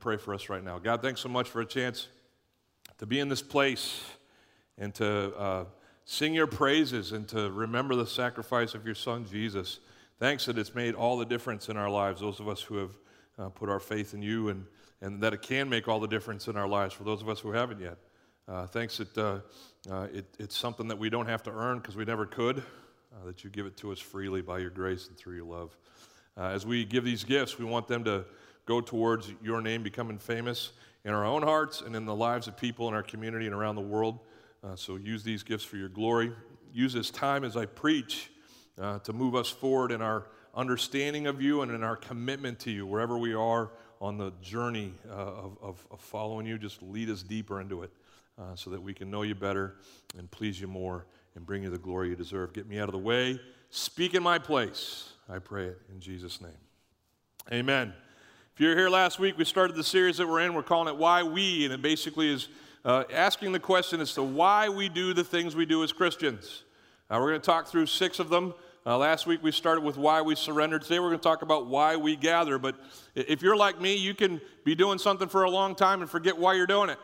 pray 0.00 0.16
for 0.16 0.32
us 0.32 0.48
right 0.48 0.64
now. 0.64 0.78
God, 0.78 1.02
thanks 1.02 1.20
so 1.20 1.28
much 1.28 1.48
for 1.48 1.60
a 1.60 1.66
chance 1.66 2.08
to 2.98 3.04
be 3.04 3.20
in 3.20 3.28
this 3.28 3.42
place 3.42 4.02
and 4.78 4.94
to 4.94 5.36
uh, 5.36 5.64
sing 6.06 6.32
your 6.32 6.46
praises 6.46 7.12
and 7.12 7.28
to 7.28 7.50
remember 7.50 7.94
the 7.94 8.06
sacrifice 8.06 8.74
of 8.74 8.86
your 8.86 8.94
son, 8.94 9.26
Jesus. 9.30 9.80
Thanks 10.18 10.46
that 10.46 10.56
it's 10.56 10.74
made 10.74 10.94
all 10.94 11.18
the 11.18 11.26
difference 11.26 11.68
in 11.68 11.76
our 11.76 11.90
lives, 11.90 12.22
those 12.22 12.40
of 12.40 12.48
us 12.48 12.62
who 12.62 12.76
have 12.76 12.90
uh, 13.38 13.48
put 13.50 13.68
our 13.68 13.78
faith 13.78 14.14
in 14.14 14.22
you, 14.22 14.48
and, 14.48 14.64
and 15.02 15.20
that 15.22 15.34
it 15.34 15.42
can 15.42 15.68
make 15.68 15.86
all 15.86 16.00
the 16.00 16.08
difference 16.08 16.48
in 16.48 16.56
our 16.56 16.68
lives 16.68 16.94
for 16.94 17.04
those 17.04 17.20
of 17.20 17.28
us 17.28 17.38
who 17.38 17.52
haven't 17.52 17.78
yet. 17.78 17.98
Uh, 18.48 18.66
thanks 18.66 18.96
that 18.96 19.18
uh, 19.18 19.40
uh, 19.90 20.08
it, 20.14 20.24
it's 20.38 20.56
something 20.56 20.88
that 20.88 20.98
we 20.98 21.10
don't 21.10 21.26
have 21.26 21.42
to 21.42 21.50
earn 21.50 21.78
because 21.78 21.94
we 21.94 22.06
never 22.06 22.24
could, 22.24 22.58
uh, 22.58 23.26
that 23.26 23.44
you 23.44 23.50
give 23.50 23.66
it 23.66 23.76
to 23.76 23.92
us 23.92 23.98
freely 23.98 24.40
by 24.40 24.58
your 24.58 24.70
grace 24.70 25.08
and 25.08 25.16
through 25.18 25.36
your 25.36 25.44
love. 25.44 25.76
As 26.38 26.64
we 26.64 26.86
give 26.86 27.04
these 27.04 27.22
gifts, 27.22 27.58
we 27.58 27.66
want 27.66 27.86
them 27.86 28.02
to 28.04 28.24
go 28.70 28.80
towards 28.80 29.32
your 29.42 29.60
name 29.60 29.82
becoming 29.82 30.16
famous 30.16 30.70
in 31.04 31.12
our 31.12 31.24
own 31.24 31.42
hearts 31.42 31.80
and 31.80 31.96
in 31.96 32.04
the 32.04 32.14
lives 32.14 32.46
of 32.46 32.56
people 32.56 32.86
in 32.86 32.94
our 32.94 33.02
community 33.02 33.46
and 33.46 33.54
around 33.54 33.74
the 33.74 33.80
world. 33.80 34.20
Uh, 34.62 34.76
so 34.76 34.94
use 34.94 35.24
these 35.24 35.42
gifts 35.42 35.64
for 35.64 35.76
your 35.76 35.88
glory. 35.88 36.32
Use 36.72 36.92
this 36.92 37.10
time 37.10 37.42
as 37.42 37.56
I 37.56 37.66
preach 37.66 38.30
to 39.02 39.12
move 39.12 39.34
us 39.34 39.48
forward 39.48 39.90
in 39.90 40.00
our 40.00 40.26
understanding 40.54 41.26
of 41.26 41.42
you 41.42 41.62
and 41.62 41.72
in 41.72 41.82
our 41.82 41.96
commitment 41.96 42.60
to 42.60 42.70
you, 42.70 42.86
wherever 42.86 43.18
we 43.18 43.34
are 43.34 43.72
on 44.00 44.16
the 44.16 44.32
journey 44.40 44.94
of, 45.10 45.58
of, 45.60 45.84
of 45.90 46.00
following 46.00 46.46
you. 46.46 46.56
Just 46.56 46.80
lead 46.80 47.10
us 47.10 47.22
deeper 47.24 47.60
into 47.60 47.82
it 47.82 47.90
uh, 48.38 48.54
so 48.54 48.70
that 48.70 48.80
we 48.80 48.94
can 48.94 49.10
know 49.10 49.22
you 49.22 49.34
better 49.34 49.76
and 50.16 50.30
please 50.30 50.60
you 50.60 50.68
more 50.68 51.06
and 51.34 51.44
bring 51.44 51.64
you 51.64 51.70
the 51.70 51.78
glory 51.78 52.10
you 52.10 52.16
deserve. 52.16 52.52
Get 52.52 52.68
me 52.68 52.78
out 52.78 52.88
of 52.88 52.92
the 52.92 52.98
way. 52.98 53.40
Speak 53.70 54.14
in 54.14 54.22
my 54.22 54.38
place. 54.38 55.12
I 55.28 55.40
pray 55.40 55.66
it 55.66 55.80
in 55.92 56.00
Jesus' 56.00 56.40
name. 56.40 56.60
Amen. 57.52 57.92
If 58.60 58.64
you're 58.64 58.76
here 58.76 58.90
last 58.90 59.18
week, 59.18 59.38
we 59.38 59.46
started 59.46 59.74
the 59.74 59.82
series 59.82 60.18
that 60.18 60.28
we're 60.28 60.40
in. 60.40 60.52
We're 60.52 60.62
calling 60.62 60.92
it 60.92 60.98
Why 60.98 61.22
We, 61.22 61.64
and 61.64 61.72
it 61.72 61.80
basically 61.80 62.30
is 62.30 62.48
uh, 62.84 63.04
asking 63.10 63.52
the 63.52 63.58
question 63.58 64.02
as 64.02 64.12
to 64.12 64.22
why 64.22 64.68
we 64.68 64.90
do 64.90 65.14
the 65.14 65.24
things 65.24 65.56
we 65.56 65.64
do 65.64 65.82
as 65.82 65.92
Christians. 65.92 66.64
Uh, 67.08 67.16
we're 67.18 67.30
going 67.30 67.40
to 67.40 67.46
talk 67.46 67.68
through 67.68 67.86
six 67.86 68.18
of 68.18 68.28
them. 68.28 68.52
Uh, 68.84 68.98
last 68.98 69.26
week 69.26 69.42
we 69.42 69.50
started 69.50 69.80
with 69.80 69.96
why 69.96 70.20
we 70.20 70.34
surrender. 70.34 70.78
Today 70.78 70.98
we're 70.98 71.08
going 71.08 71.20
to 71.20 71.22
talk 71.22 71.40
about 71.40 71.68
why 71.68 71.96
we 71.96 72.16
gather. 72.16 72.58
But 72.58 72.76
if 73.14 73.40
you're 73.40 73.56
like 73.56 73.80
me, 73.80 73.96
you 73.96 74.12
can 74.12 74.42
be 74.62 74.74
doing 74.74 74.98
something 74.98 75.30
for 75.30 75.44
a 75.44 75.50
long 75.50 75.74
time 75.74 76.02
and 76.02 76.10
forget 76.10 76.36
why 76.36 76.52
you're 76.52 76.66
doing 76.66 76.90
it. 76.90 76.98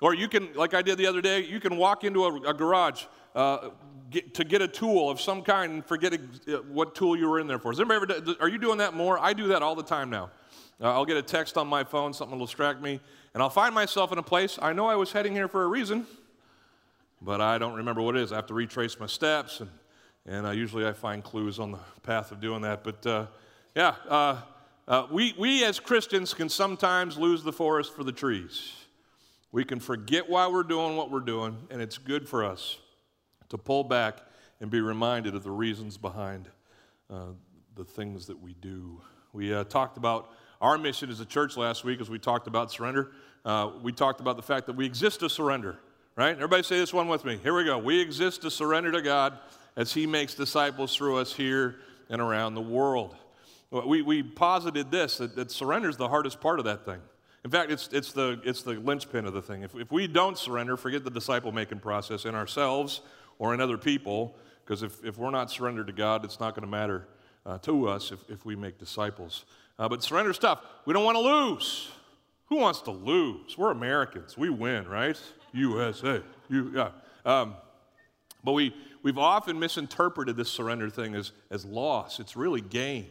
Or 0.00 0.14
you 0.14 0.28
can, 0.28 0.52
like 0.54 0.72
I 0.72 0.82
did 0.82 0.98
the 0.98 1.06
other 1.08 1.20
day, 1.20 1.40
you 1.40 1.58
can 1.58 1.78
walk 1.78 2.04
into 2.04 2.26
a, 2.26 2.50
a 2.50 2.54
garage 2.54 3.06
uh, 3.34 3.70
get, 4.08 4.34
to 4.34 4.44
get 4.44 4.62
a 4.62 4.68
tool 4.68 5.10
of 5.10 5.20
some 5.20 5.42
kind 5.42 5.72
and 5.72 5.84
forget 5.84 6.14
a, 6.14 6.58
uh, 6.58 6.62
what 6.68 6.94
tool 6.94 7.16
you 7.16 7.28
were 7.28 7.40
in 7.40 7.48
there 7.48 7.58
for. 7.58 7.72
Has 7.72 7.80
anybody 7.80 8.14
ever, 8.14 8.36
are 8.38 8.48
you 8.48 8.58
doing 8.58 8.78
that 8.78 8.94
more? 8.94 9.18
I 9.18 9.32
do 9.32 9.48
that 9.48 9.62
all 9.62 9.74
the 9.74 9.82
time 9.82 10.10
now. 10.10 10.30
Uh, 10.80 10.92
I'll 10.92 11.04
get 11.04 11.18
a 11.18 11.22
text 11.22 11.58
on 11.58 11.68
my 11.68 11.84
phone, 11.84 12.14
something 12.14 12.38
will 12.38 12.46
distract 12.46 12.80
me, 12.80 13.00
and 13.34 13.42
I'll 13.42 13.50
find 13.50 13.74
myself 13.74 14.12
in 14.12 14.18
a 14.18 14.22
place. 14.22 14.58
I 14.62 14.72
know 14.72 14.86
I 14.86 14.94
was 14.94 15.12
heading 15.12 15.34
here 15.34 15.46
for 15.46 15.64
a 15.64 15.66
reason, 15.66 16.06
but 17.20 17.42
I 17.42 17.58
don't 17.58 17.74
remember 17.74 18.00
what 18.00 18.16
it 18.16 18.22
is. 18.22 18.32
I 18.32 18.36
have 18.36 18.46
to 18.46 18.54
retrace 18.54 18.98
my 18.98 19.06
steps, 19.06 19.60
and, 19.60 19.70
and 20.24 20.46
uh, 20.46 20.50
usually 20.52 20.86
I 20.86 20.94
find 20.94 21.22
clues 21.22 21.58
on 21.58 21.72
the 21.72 21.78
path 22.02 22.32
of 22.32 22.40
doing 22.40 22.62
that. 22.62 22.82
But 22.82 23.06
uh, 23.06 23.26
yeah, 23.76 23.94
uh, 24.08 25.06
we, 25.10 25.34
we 25.38 25.64
as 25.64 25.78
Christians 25.78 26.32
can 26.32 26.48
sometimes 26.48 27.18
lose 27.18 27.42
the 27.42 27.52
forest 27.52 27.94
for 27.94 28.02
the 28.02 28.12
trees. 28.12 28.72
We 29.52 29.64
can 29.64 29.80
forget 29.80 30.30
why 30.30 30.48
we're 30.48 30.62
doing 30.62 30.96
what 30.96 31.10
we're 31.10 31.20
doing, 31.20 31.58
and 31.70 31.82
it's 31.82 31.98
good 31.98 32.26
for 32.26 32.42
us 32.42 32.78
to 33.50 33.58
pull 33.58 33.84
back 33.84 34.16
and 34.60 34.70
be 34.70 34.80
reminded 34.80 35.34
of 35.34 35.42
the 35.42 35.50
reasons 35.50 35.98
behind 35.98 36.48
uh, 37.10 37.26
the 37.76 37.84
things 37.84 38.26
that 38.28 38.40
we 38.40 38.54
do. 38.54 39.02
We 39.34 39.52
uh, 39.52 39.64
talked 39.64 39.98
about 39.98 40.30
our 40.60 40.76
mission 40.76 41.10
as 41.10 41.20
a 41.20 41.24
church 41.24 41.56
last 41.56 41.84
week 41.84 42.00
as 42.00 42.10
we 42.10 42.18
talked 42.18 42.46
about 42.46 42.70
surrender. 42.70 43.12
Uh, 43.44 43.70
we 43.82 43.92
talked 43.92 44.20
about 44.20 44.36
the 44.36 44.42
fact 44.42 44.66
that 44.66 44.76
we 44.76 44.84
exist 44.84 45.20
to 45.20 45.30
surrender, 45.30 45.78
right? 46.16 46.34
Everybody 46.36 46.62
say 46.62 46.78
this 46.78 46.92
one 46.92 47.08
with 47.08 47.24
me. 47.24 47.38
Here 47.42 47.54
we 47.54 47.64
go. 47.64 47.78
We 47.78 48.00
exist 48.00 48.42
to 48.42 48.50
surrender 48.50 48.92
to 48.92 49.00
God 49.00 49.38
as 49.76 49.92
He 49.92 50.06
makes 50.06 50.34
disciples 50.34 50.94
through 50.94 51.16
us 51.16 51.32
here 51.32 51.76
and 52.10 52.20
around 52.20 52.54
the 52.54 52.60
world. 52.60 53.16
We, 53.70 54.02
we 54.02 54.22
posited 54.22 54.90
this 54.90 55.18
that, 55.18 55.36
that 55.36 55.50
surrender 55.50 55.88
is 55.88 55.96
the 55.96 56.08
hardest 56.08 56.40
part 56.40 56.58
of 56.58 56.64
that 56.66 56.84
thing. 56.84 57.00
In 57.44 57.50
fact, 57.50 57.70
it's, 57.70 57.88
it's, 57.92 58.12
the, 58.12 58.40
it's 58.44 58.62
the 58.62 58.72
linchpin 58.72 59.24
of 59.24 59.32
the 59.32 59.40
thing. 59.40 59.62
If, 59.62 59.74
if 59.74 59.90
we 59.90 60.06
don't 60.06 60.36
surrender, 60.36 60.76
forget 60.76 61.04
the 61.04 61.10
disciple 61.10 61.52
making 61.52 61.78
process 61.78 62.26
in 62.26 62.34
ourselves 62.34 63.00
or 63.38 63.54
in 63.54 63.60
other 63.60 63.78
people, 63.78 64.36
because 64.64 64.82
if, 64.82 65.02
if 65.04 65.16
we're 65.16 65.30
not 65.30 65.50
surrendered 65.50 65.86
to 65.86 65.92
God, 65.94 66.24
it's 66.24 66.38
not 66.38 66.54
going 66.54 66.66
to 66.66 66.70
matter 66.70 67.06
uh, 67.46 67.56
to 67.58 67.88
us 67.88 68.12
if, 68.12 68.18
if 68.28 68.44
we 68.44 68.56
make 68.56 68.78
disciples. 68.78 69.46
Uh, 69.80 69.88
but 69.88 70.02
surrender 70.02 70.34
stuff, 70.34 70.60
we 70.84 70.92
don't 70.92 71.04
want 71.04 71.16
to 71.16 71.22
lose. 71.22 71.88
Who 72.50 72.56
wants 72.56 72.82
to 72.82 72.90
lose? 72.90 73.56
We're 73.56 73.70
Americans. 73.70 74.36
We 74.36 74.50
win, 74.50 74.86
right? 74.86 75.18
USA. 75.54 76.20
You, 76.50 76.70
yeah. 76.74 76.90
Um, 77.24 77.54
but 78.44 78.52
we, 78.52 78.74
we've 79.02 79.16
often 79.16 79.58
misinterpreted 79.58 80.36
this 80.36 80.50
surrender 80.50 80.90
thing 80.90 81.14
as, 81.14 81.32
as 81.50 81.64
loss. 81.64 82.20
It's 82.20 82.36
really 82.36 82.60
gain. 82.60 83.06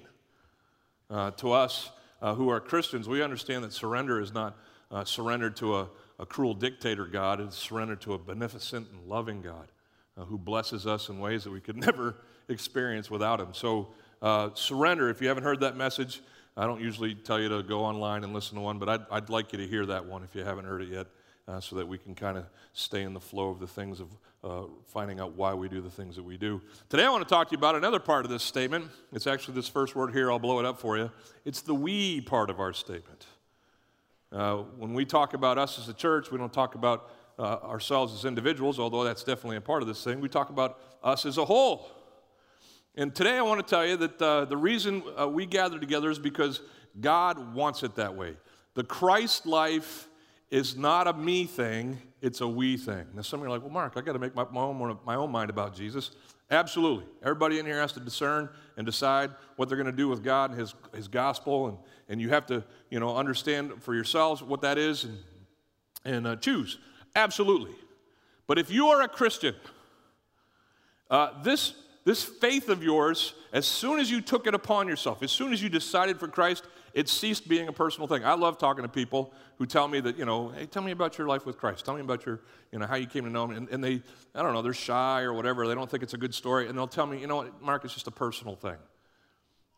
Uh, 1.10 1.32
to 1.32 1.54
us, 1.54 1.90
uh, 2.22 2.36
who 2.36 2.50
are 2.50 2.60
Christians, 2.60 3.10
we 3.10 3.24
understand 3.24 3.64
that 3.64 3.74
surrender 3.74 4.22
is 4.22 4.32
not 4.32 4.56
uh, 4.92 5.04
surrendered 5.04 5.56
to 5.56 5.76
a, 5.76 5.90
a, 6.20 6.26
cruel 6.26 6.54
dictator 6.54 7.08
God, 7.08 7.40
it's 7.40 7.58
surrendered 7.58 8.02
to 8.02 8.14
a 8.14 8.20
beneficent 8.20 8.88
and 8.92 9.08
loving 9.08 9.42
God 9.42 9.72
uh, 10.18 10.26
who 10.26 10.38
blesses 10.38 10.86
us 10.86 11.10
in 11.10 11.20
ways 11.20 11.44
that 11.46 11.52
we 11.52 11.62
could 11.62 11.78
never 11.86 12.18
experience 12.48 13.10
without 13.10 13.40
Him. 13.40 13.54
So, 13.54 13.88
uh, 14.22 14.50
surrender, 14.54 15.10
if 15.10 15.20
you 15.20 15.30
haven't 15.30 15.44
heard 15.44 15.62
that 15.62 15.76
message, 15.76 16.22
I 16.58 16.66
don't 16.66 16.82
usually 16.82 17.16
tell 17.16 17.40
you 17.40 17.50
to 17.50 17.64
go 17.64 17.86
online 17.86 18.24
and 18.24 18.34
listen 18.34 18.56
to 18.56 18.62
one, 18.62 18.80
but 18.80 18.90
I'd, 18.90 19.06
I'd 19.12 19.30
like 19.30 19.54
you 19.54 19.60
to 19.60 19.68
hear 19.68 19.86
that 19.86 20.06
one 20.06 20.24
if 20.24 20.36
you 20.36 20.44
haven't 20.44 20.66
heard 20.66 20.82
it 20.82 20.90
yet. 20.90 21.08
Uh, 21.48 21.60
so 21.60 21.76
that 21.76 21.88
we 21.88 21.98
can 21.98 22.14
kind 22.14 22.38
of 22.38 22.46
stay 22.74 23.02
in 23.02 23.12
the 23.12 23.20
flow 23.20 23.50
of 23.50 23.60
the 23.60 23.66
things 23.66 24.00
of 24.00 24.08
uh, 24.44 24.68
finding 24.86 25.20
out 25.20 25.34
why 25.34 25.52
we 25.52 25.68
do 25.68 25.82
the 25.82 25.90
things 25.90 26.16
that 26.16 26.22
we 26.22 26.38
do. 26.38 26.62
Today, 26.90 27.06
I 27.06 27.10
want 27.10 27.28
to 27.28 27.34
talk 27.34 27.48
to 27.48 27.54
you 27.54 27.58
about 27.58 27.74
another 27.74 27.98
part 27.98 28.24
of 28.24 28.30
this 28.30 28.44
statement. 28.44 28.86
It's 29.12 29.26
actually 29.26 29.56
this 29.56 29.68
first 29.68 29.96
word 29.96 30.14
here, 30.14 30.32
I'll 30.32 30.38
blow 30.38 30.60
it 30.60 30.66
up 30.66 30.80
for 30.80 30.96
you. 30.96 31.10
It's 31.46 31.62
the 31.62 31.74
we 31.74 32.22
part 32.22 32.52
of 32.52 32.60
our 32.60 32.72
statement. 32.72 33.26
Uh, 34.32 34.58
when 34.78 34.94
we 34.94 35.06
talk 35.06 35.34
about 35.34 35.58
us 35.58 35.80
as 35.80 35.90
a 35.90 35.94
church, 35.94 36.30
we 36.30 36.38
don't 36.38 36.54
talk 36.54 36.76
about 36.76 37.10
uh, 37.40 37.58
ourselves 37.64 38.14
as 38.14 38.26
individuals, 38.26 38.78
although 38.78 39.04
that's 39.04 39.24
definitely 39.24 39.58
a 39.58 39.62
part 39.62 39.82
of 39.82 39.88
this 39.88 40.04
thing. 40.04 40.22
We 40.22 40.30
talk 40.30 40.52
about 40.52 40.80
us 41.04 41.26
as 41.26 41.40
a 41.40 41.46
whole. 41.46 41.90
And 42.96 43.14
today, 43.16 43.38
I 43.38 43.42
want 43.42 43.66
to 43.66 43.70
tell 43.70 43.86
you 43.86 43.98
that 43.98 44.22
uh, 44.22 44.46
the 44.46 44.58
reason 44.58 45.04
uh, 45.20 45.28
we 45.28 45.46
gather 45.46 45.80
together 45.80 46.10
is 46.10 46.20
because 46.20 46.62
God 47.00 47.54
wants 47.54 47.84
it 47.84 47.96
that 47.96 48.16
way. 48.16 48.36
The 48.74 48.84
Christ 48.84 49.46
life 49.46 50.08
is 50.50 50.76
not 50.76 51.08
a 51.08 51.14
me 51.14 51.46
thing, 51.46 52.00
it's 52.22 52.42
a 52.42 52.48
we 52.48 52.76
thing. 52.78 53.06
Now, 53.14 53.22
some 53.22 53.40
of 53.40 53.46
you 53.46 53.52
are 53.52 53.56
like, 53.56 53.62
well, 53.62 53.72
Mark, 53.72 53.94
I 53.96 54.02
got 54.02 54.14
to 54.14 54.20
make 54.20 54.36
my, 54.36 54.46
my, 54.52 54.62
own, 54.62 54.98
my 55.06 55.16
own 55.16 55.32
mind 55.32 55.50
about 55.50 55.76
Jesus. 55.76 56.12
Absolutely. 56.52 57.06
Everybody 57.22 57.60
in 57.60 57.66
here 57.66 57.80
has 57.80 57.94
to 57.94 58.00
discern 58.00 58.50
and 58.76 58.86
decide 58.86 59.32
what 59.56 59.70
they're 59.70 59.78
going 59.78 59.86
to 59.86 59.92
do 59.92 60.08
with 60.08 60.24
God 60.24 60.50
and 60.50 60.60
His, 60.60 60.74
His 60.94 61.08
gospel, 61.08 61.68
and, 61.68 61.78
and 62.10 62.20
you 62.20 62.30
have 62.30 62.48
to, 62.48 62.64
you 62.90 63.00
know, 63.00 63.16
understand 63.16 63.84
for 63.84 63.94
yourselves 63.94 64.42
what 64.42 64.62
that 64.62 64.78
is 64.78 65.04
and, 65.04 65.18
and 66.06 66.28
uh, 66.28 66.36
choose. 66.38 66.80
Absolutely. 67.16 67.76
But 68.48 68.58
if 68.58 68.72
you 68.72 68.88
are 68.88 69.04
a 69.04 69.08
Christian, 69.08 69.56
uh, 71.12 71.42
this, 71.44 71.74
this 72.06 72.24
faith 72.24 72.70
of 72.70 72.84
yours, 72.84 73.34
as 73.52 73.66
soon 73.66 74.00
as 74.00 74.10
you 74.10 74.22
took 74.22 74.48
it 74.48 74.54
upon 74.54 74.88
yourself, 74.88 75.22
as 75.22 75.32
soon 75.32 75.54
as 75.54 75.62
you 75.62 75.70
decided 75.70 76.20
for 76.20 76.28
Christ, 76.28 76.66
it 76.94 77.08
ceased 77.08 77.48
being 77.48 77.68
a 77.68 77.74
personal 77.74 78.08
thing. 78.08 78.24
I 78.24 78.34
love 78.34 78.58
talking 78.58 78.84
to 78.84 78.90
people 78.90 79.34
who 79.58 79.66
tell 79.66 79.88
me 79.88 80.00
that, 80.00 80.18
you 80.18 80.26
know, 80.26 80.50
hey, 80.50 80.66
tell 80.66 80.82
me 80.82 80.92
about 80.92 81.18
your 81.18 81.28
life 81.28 81.46
with 81.46 81.58
Christ. 81.58 81.86
Tell 81.86 81.94
me 81.94 82.02
about 82.02 82.26
your, 82.26 82.40
you 82.72 82.80
know, 82.80 82.88
how 82.88 82.96
you 82.96 83.06
came 83.06 83.26
to 83.26 83.30
know 83.30 83.46
him. 83.46 83.52
And, 83.52 83.70
and 83.70 83.84
they, 83.84 84.02
I 84.34 84.42
don't 84.42 84.54
know, 84.54 84.62
they're 84.62 84.74
shy 84.74 85.22
or 85.22 85.34
whatever. 85.34 85.68
They 85.68 85.76
don't 85.76 85.90
think 85.90 86.02
it's 86.02 86.14
a 86.14 86.18
good 86.18 86.34
story. 86.34 86.68
And 86.68 86.78
they'll 86.78 86.88
tell 86.88 87.06
me, 87.06 87.20
you 87.20 87.28
know 87.28 87.38
what, 87.38 87.62
Mark, 87.62 87.86
it's 87.86 87.94
just 87.94 88.08
a 88.08 88.12
personal 88.12 88.56
thing. 88.56 88.78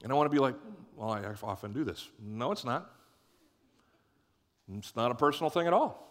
And 0.03 0.11
I 0.11 0.15
want 0.15 0.29
to 0.29 0.33
be 0.33 0.39
like, 0.39 0.55
well, 0.95 1.11
I 1.11 1.23
often 1.43 1.73
do 1.73 1.83
this. 1.83 2.07
No, 2.19 2.51
it's 2.51 2.63
not. 2.63 2.89
It's 4.77 4.95
not 4.95 5.11
a 5.11 5.15
personal 5.15 5.49
thing 5.49 5.67
at 5.67 5.73
all. 5.73 6.07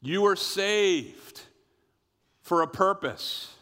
You 0.00 0.26
are 0.26 0.36
saved 0.36 1.42
for 2.40 2.62
a 2.62 2.66
purpose. 2.66 3.52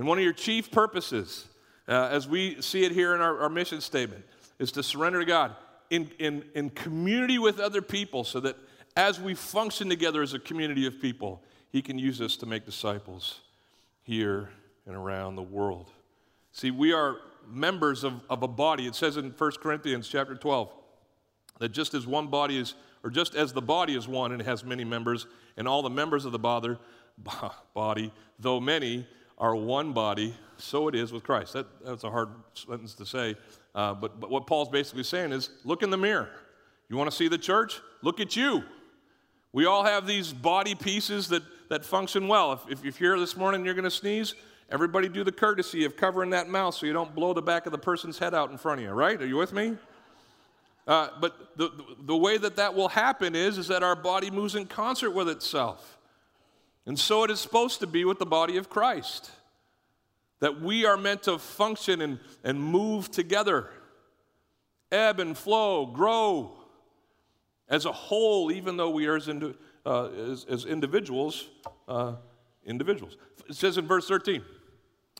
And 0.00 0.08
one 0.08 0.16
of 0.16 0.24
your 0.24 0.32
chief 0.32 0.70
purposes, 0.70 1.46
uh, 1.86 2.08
as 2.10 2.26
we 2.26 2.62
see 2.62 2.84
it 2.84 2.92
here 2.92 3.14
in 3.14 3.20
our, 3.20 3.40
our 3.40 3.50
mission 3.50 3.82
statement, 3.82 4.24
is 4.58 4.72
to 4.72 4.82
surrender 4.82 5.20
to 5.20 5.26
God 5.26 5.54
in, 5.90 6.10
in, 6.18 6.42
in 6.54 6.70
community 6.70 7.38
with 7.38 7.60
other 7.60 7.82
people 7.82 8.24
so 8.24 8.40
that 8.40 8.56
as 8.96 9.20
we 9.20 9.34
function 9.34 9.90
together 9.90 10.22
as 10.22 10.32
a 10.32 10.38
community 10.38 10.86
of 10.86 11.02
people, 11.02 11.42
He 11.68 11.82
can 11.82 11.98
use 11.98 12.22
us 12.22 12.36
to 12.38 12.46
make 12.46 12.64
disciples 12.64 13.40
here 14.02 14.48
and 14.86 14.96
around 14.96 15.36
the 15.36 15.42
world. 15.42 15.90
See, 16.52 16.70
we 16.70 16.94
are 16.94 17.18
members 17.46 18.02
of, 18.02 18.14
of 18.30 18.42
a 18.42 18.48
body. 18.48 18.86
It 18.86 18.94
says 18.94 19.18
in 19.18 19.32
1 19.32 19.50
Corinthians 19.62 20.08
chapter 20.08 20.34
12 20.34 20.70
that 21.58 21.72
just 21.72 21.92
as 21.92 22.06
one 22.06 22.28
body 22.28 22.56
is, 22.56 22.72
or 23.04 23.10
just 23.10 23.34
as 23.34 23.52
the 23.52 23.60
body 23.60 23.96
is 23.96 24.08
one 24.08 24.32
and 24.32 24.40
has 24.40 24.64
many 24.64 24.82
members, 24.82 25.26
and 25.58 25.68
all 25.68 25.82
the 25.82 25.90
members 25.90 26.24
of 26.24 26.32
the 26.32 26.38
body, 26.38 26.78
body 27.74 28.14
though 28.38 28.60
many, 28.60 29.06
are 29.40 29.56
one 29.56 29.92
body, 29.92 30.34
so 30.58 30.86
it 30.86 30.94
is 30.94 31.12
with 31.12 31.24
Christ. 31.24 31.54
That, 31.54 31.66
that's 31.82 32.04
a 32.04 32.10
hard 32.10 32.28
sentence 32.54 32.94
to 32.94 33.06
say, 33.06 33.34
uh, 33.74 33.94
but, 33.94 34.20
but 34.20 34.30
what 34.30 34.46
Paul's 34.46 34.68
basically 34.68 35.02
saying 35.02 35.32
is 35.32 35.48
look 35.64 35.82
in 35.82 35.90
the 35.90 35.96
mirror. 35.96 36.28
You 36.90 36.96
want 36.96 37.10
to 37.10 37.16
see 37.16 37.28
the 37.28 37.38
church? 37.38 37.80
Look 38.02 38.20
at 38.20 38.36
you. 38.36 38.62
We 39.52 39.64
all 39.64 39.82
have 39.82 40.06
these 40.06 40.32
body 40.32 40.74
pieces 40.74 41.28
that, 41.28 41.42
that 41.70 41.84
function 41.84 42.28
well. 42.28 42.52
If, 42.52 42.84
if, 42.84 42.84
you're 42.84 42.92
here 42.92 43.18
this 43.18 43.36
morning 43.36 43.60
and 43.60 43.64
you're 43.64 43.74
going 43.74 43.84
to 43.84 43.90
sneeze, 43.90 44.34
everybody 44.70 45.08
do 45.08 45.24
the 45.24 45.32
courtesy 45.32 45.84
of 45.84 45.96
covering 45.96 46.30
that 46.30 46.48
mouth 46.48 46.74
so 46.74 46.86
you 46.86 46.92
don't 46.92 47.14
blow 47.14 47.32
the 47.32 47.42
back 47.42 47.66
of 47.66 47.72
the 47.72 47.78
person's 47.78 48.18
head 48.18 48.34
out 48.34 48.50
in 48.50 48.58
front 48.58 48.80
of 48.80 48.84
you, 48.84 48.92
right? 48.92 49.20
Are 49.20 49.26
you 49.26 49.36
with 49.36 49.52
me? 49.52 49.76
Uh, 50.86 51.08
but 51.20 51.56
the, 51.56 51.70
the 52.00 52.16
way 52.16 52.36
that 52.36 52.56
that 52.56 52.74
will 52.74 52.88
happen 52.88 53.34
is, 53.34 53.58
is 53.58 53.68
that 53.68 53.82
our 53.82 53.96
body 53.96 54.30
moves 54.30 54.54
in 54.54 54.66
concert 54.66 55.10
with 55.10 55.28
itself. 55.28 55.96
And 56.90 56.98
so 56.98 57.22
it 57.22 57.30
is 57.30 57.38
supposed 57.38 57.78
to 57.78 57.86
be 57.86 58.04
with 58.04 58.18
the 58.18 58.26
body 58.26 58.56
of 58.56 58.68
Christ. 58.68 59.30
That 60.40 60.60
we 60.60 60.86
are 60.86 60.96
meant 60.96 61.22
to 61.22 61.38
function 61.38 62.00
and, 62.00 62.18
and 62.42 62.60
move 62.60 63.12
together, 63.12 63.70
ebb 64.90 65.20
and 65.20 65.38
flow, 65.38 65.86
grow 65.86 66.50
as 67.68 67.84
a 67.84 67.92
whole, 67.92 68.50
even 68.50 68.76
though 68.76 68.90
we 68.90 69.06
are 69.06 69.14
as, 69.14 69.28
indi- 69.28 69.54
uh, 69.86 70.06
as, 70.06 70.44
as 70.46 70.64
individuals, 70.64 71.46
uh, 71.86 72.14
individuals. 72.66 73.16
It 73.48 73.54
says 73.54 73.78
in 73.78 73.86
verse 73.86 74.08
13, 74.08 74.42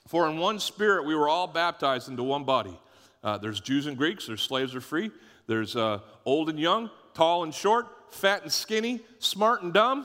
For 0.08 0.28
in 0.28 0.38
one 0.38 0.58
spirit 0.58 1.06
we 1.06 1.14
were 1.14 1.28
all 1.28 1.46
baptized 1.46 2.08
into 2.08 2.24
one 2.24 2.42
body. 2.42 2.76
Uh, 3.22 3.38
there's 3.38 3.60
Jews 3.60 3.86
and 3.86 3.96
Greeks, 3.96 4.26
there's 4.26 4.42
slaves 4.42 4.74
or 4.74 4.80
free, 4.80 5.12
there's 5.46 5.76
uh, 5.76 6.00
old 6.24 6.50
and 6.50 6.58
young, 6.58 6.90
tall 7.14 7.44
and 7.44 7.54
short, 7.54 7.86
fat 8.12 8.42
and 8.42 8.50
skinny, 8.50 8.98
smart 9.20 9.62
and 9.62 9.72
dumb. 9.72 10.04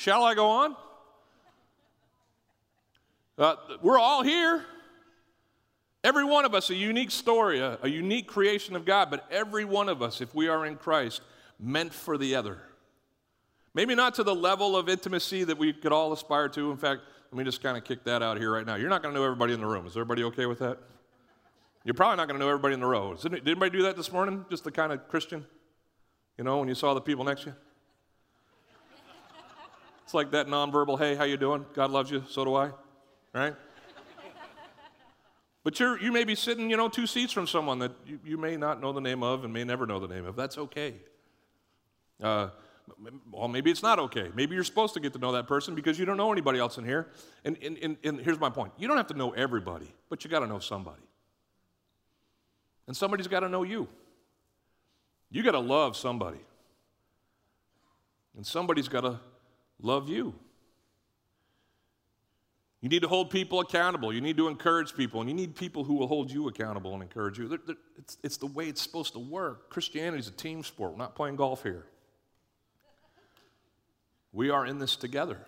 Shall 0.00 0.24
I 0.24 0.34
go 0.34 0.48
on? 0.48 0.76
Uh, 3.36 3.56
we're 3.82 3.98
all 3.98 4.22
here. 4.22 4.64
Every 6.02 6.24
one 6.24 6.46
of 6.46 6.54
us, 6.54 6.70
a 6.70 6.74
unique 6.74 7.10
story, 7.10 7.60
a, 7.60 7.78
a 7.82 7.88
unique 7.88 8.26
creation 8.26 8.76
of 8.76 8.86
God, 8.86 9.10
but 9.10 9.26
every 9.30 9.66
one 9.66 9.90
of 9.90 10.00
us, 10.00 10.22
if 10.22 10.34
we 10.34 10.48
are 10.48 10.64
in 10.64 10.76
Christ, 10.76 11.20
meant 11.58 11.92
for 11.92 12.16
the 12.16 12.34
other. 12.34 12.62
Maybe 13.74 13.94
not 13.94 14.14
to 14.14 14.22
the 14.22 14.34
level 14.34 14.74
of 14.74 14.88
intimacy 14.88 15.44
that 15.44 15.58
we 15.58 15.74
could 15.74 15.92
all 15.92 16.14
aspire 16.14 16.48
to. 16.48 16.70
In 16.70 16.78
fact, 16.78 17.02
let 17.30 17.36
me 17.36 17.44
just 17.44 17.62
kind 17.62 17.76
of 17.76 17.84
kick 17.84 18.02
that 18.04 18.22
out 18.22 18.38
here 18.38 18.50
right 18.50 18.64
now. 18.64 18.76
You're 18.76 18.88
not 18.88 19.02
going 19.02 19.12
to 19.14 19.20
know 19.20 19.26
everybody 19.26 19.52
in 19.52 19.60
the 19.60 19.66
room. 19.66 19.86
Is 19.86 19.92
everybody 19.92 20.24
okay 20.24 20.46
with 20.46 20.60
that? 20.60 20.78
You're 21.84 21.92
probably 21.92 22.16
not 22.16 22.26
going 22.26 22.40
to 22.40 22.46
know 22.46 22.48
everybody 22.48 22.72
in 22.72 22.80
the 22.80 22.86
row. 22.86 23.14
Did 23.16 23.46
anybody 23.46 23.70
do 23.70 23.82
that 23.82 23.98
this 23.98 24.10
morning? 24.10 24.46
Just 24.48 24.64
the 24.64 24.72
kind 24.72 24.92
of 24.92 25.06
Christian? 25.08 25.44
You 26.38 26.44
know, 26.44 26.56
when 26.56 26.68
you 26.68 26.74
saw 26.74 26.94
the 26.94 27.02
people 27.02 27.22
next 27.22 27.42
to 27.42 27.50
you? 27.50 27.56
It's 30.10 30.14
like 30.16 30.32
that 30.32 30.48
nonverbal, 30.48 30.98
hey, 30.98 31.14
how 31.14 31.22
you 31.22 31.36
doing? 31.36 31.64
God 31.72 31.92
loves 31.92 32.10
you, 32.10 32.24
so 32.28 32.44
do 32.44 32.56
I 32.56 32.72
right? 33.32 33.54
But 35.62 35.78
you're, 35.78 36.00
you 36.00 36.10
may 36.10 36.24
be 36.24 36.34
sitting, 36.34 36.68
you 36.68 36.76
know, 36.76 36.88
two 36.88 37.06
seats 37.06 37.32
from 37.32 37.46
someone 37.46 37.78
that 37.78 37.92
you, 38.04 38.18
you 38.24 38.36
may 38.36 38.56
not 38.56 38.80
know 38.80 38.92
the 38.92 39.00
name 39.00 39.22
of 39.22 39.44
and 39.44 39.52
may 39.52 39.62
never 39.62 39.86
know 39.86 40.00
the 40.00 40.12
name 40.12 40.26
of. 40.26 40.34
That's 40.34 40.58
okay. 40.58 40.94
Uh, 42.20 42.48
well, 43.30 43.46
maybe 43.46 43.70
it's 43.70 43.84
not 43.84 44.00
okay. 44.00 44.32
Maybe 44.34 44.56
you're 44.56 44.64
supposed 44.64 44.94
to 44.94 45.00
get 45.00 45.12
to 45.12 45.20
know 45.20 45.30
that 45.30 45.46
person 45.46 45.76
because 45.76 45.96
you 45.96 46.06
don't 46.06 46.16
know 46.16 46.32
anybody 46.32 46.58
else 46.58 46.76
in 46.76 46.84
here. 46.84 47.06
And, 47.44 47.56
and, 47.62 47.78
and, 47.80 47.96
and 48.02 48.20
here's 48.20 48.40
my 48.40 48.50
point 48.50 48.72
you 48.78 48.88
don't 48.88 48.96
have 48.96 49.06
to 49.06 49.16
know 49.16 49.30
everybody, 49.30 49.94
but 50.08 50.24
you 50.24 50.30
got 50.30 50.40
to 50.40 50.48
know 50.48 50.58
somebody. 50.58 51.02
And 52.88 52.96
somebody's 52.96 53.28
got 53.28 53.40
to 53.40 53.48
know 53.48 53.62
you. 53.62 53.86
You 55.30 55.44
got 55.44 55.52
to 55.52 55.60
love 55.60 55.96
somebody. 55.96 56.40
And 58.34 58.44
somebody's 58.44 58.88
got 58.88 59.02
to 59.02 59.20
love 59.82 60.08
you. 60.08 60.34
You 62.80 62.88
need 62.88 63.02
to 63.02 63.08
hold 63.08 63.30
people 63.30 63.60
accountable. 63.60 64.12
You 64.12 64.22
need 64.22 64.38
to 64.38 64.48
encourage 64.48 64.96
people, 64.96 65.20
and 65.20 65.28
you 65.28 65.36
need 65.36 65.54
people 65.54 65.84
who 65.84 65.94
will 65.94 66.06
hold 66.06 66.30
you 66.30 66.48
accountable 66.48 66.94
and 66.94 67.02
encourage 67.02 67.38
you. 67.38 67.46
They're, 67.46 67.58
they're, 67.66 67.76
it's, 67.98 68.16
it's 68.22 68.36
the 68.38 68.46
way 68.46 68.68
it's 68.68 68.80
supposed 68.80 69.12
to 69.12 69.18
work. 69.18 69.68
Christianity 69.68 70.18
is 70.18 70.28
a 70.28 70.32
team 70.32 70.62
sport. 70.62 70.92
We're 70.92 70.98
not 70.98 71.14
playing 71.14 71.36
golf 71.36 71.62
here. 71.62 71.84
We 74.32 74.48
are 74.48 74.64
in 74.64 74.78
this 74.78 74.96
together. 74.96 75.38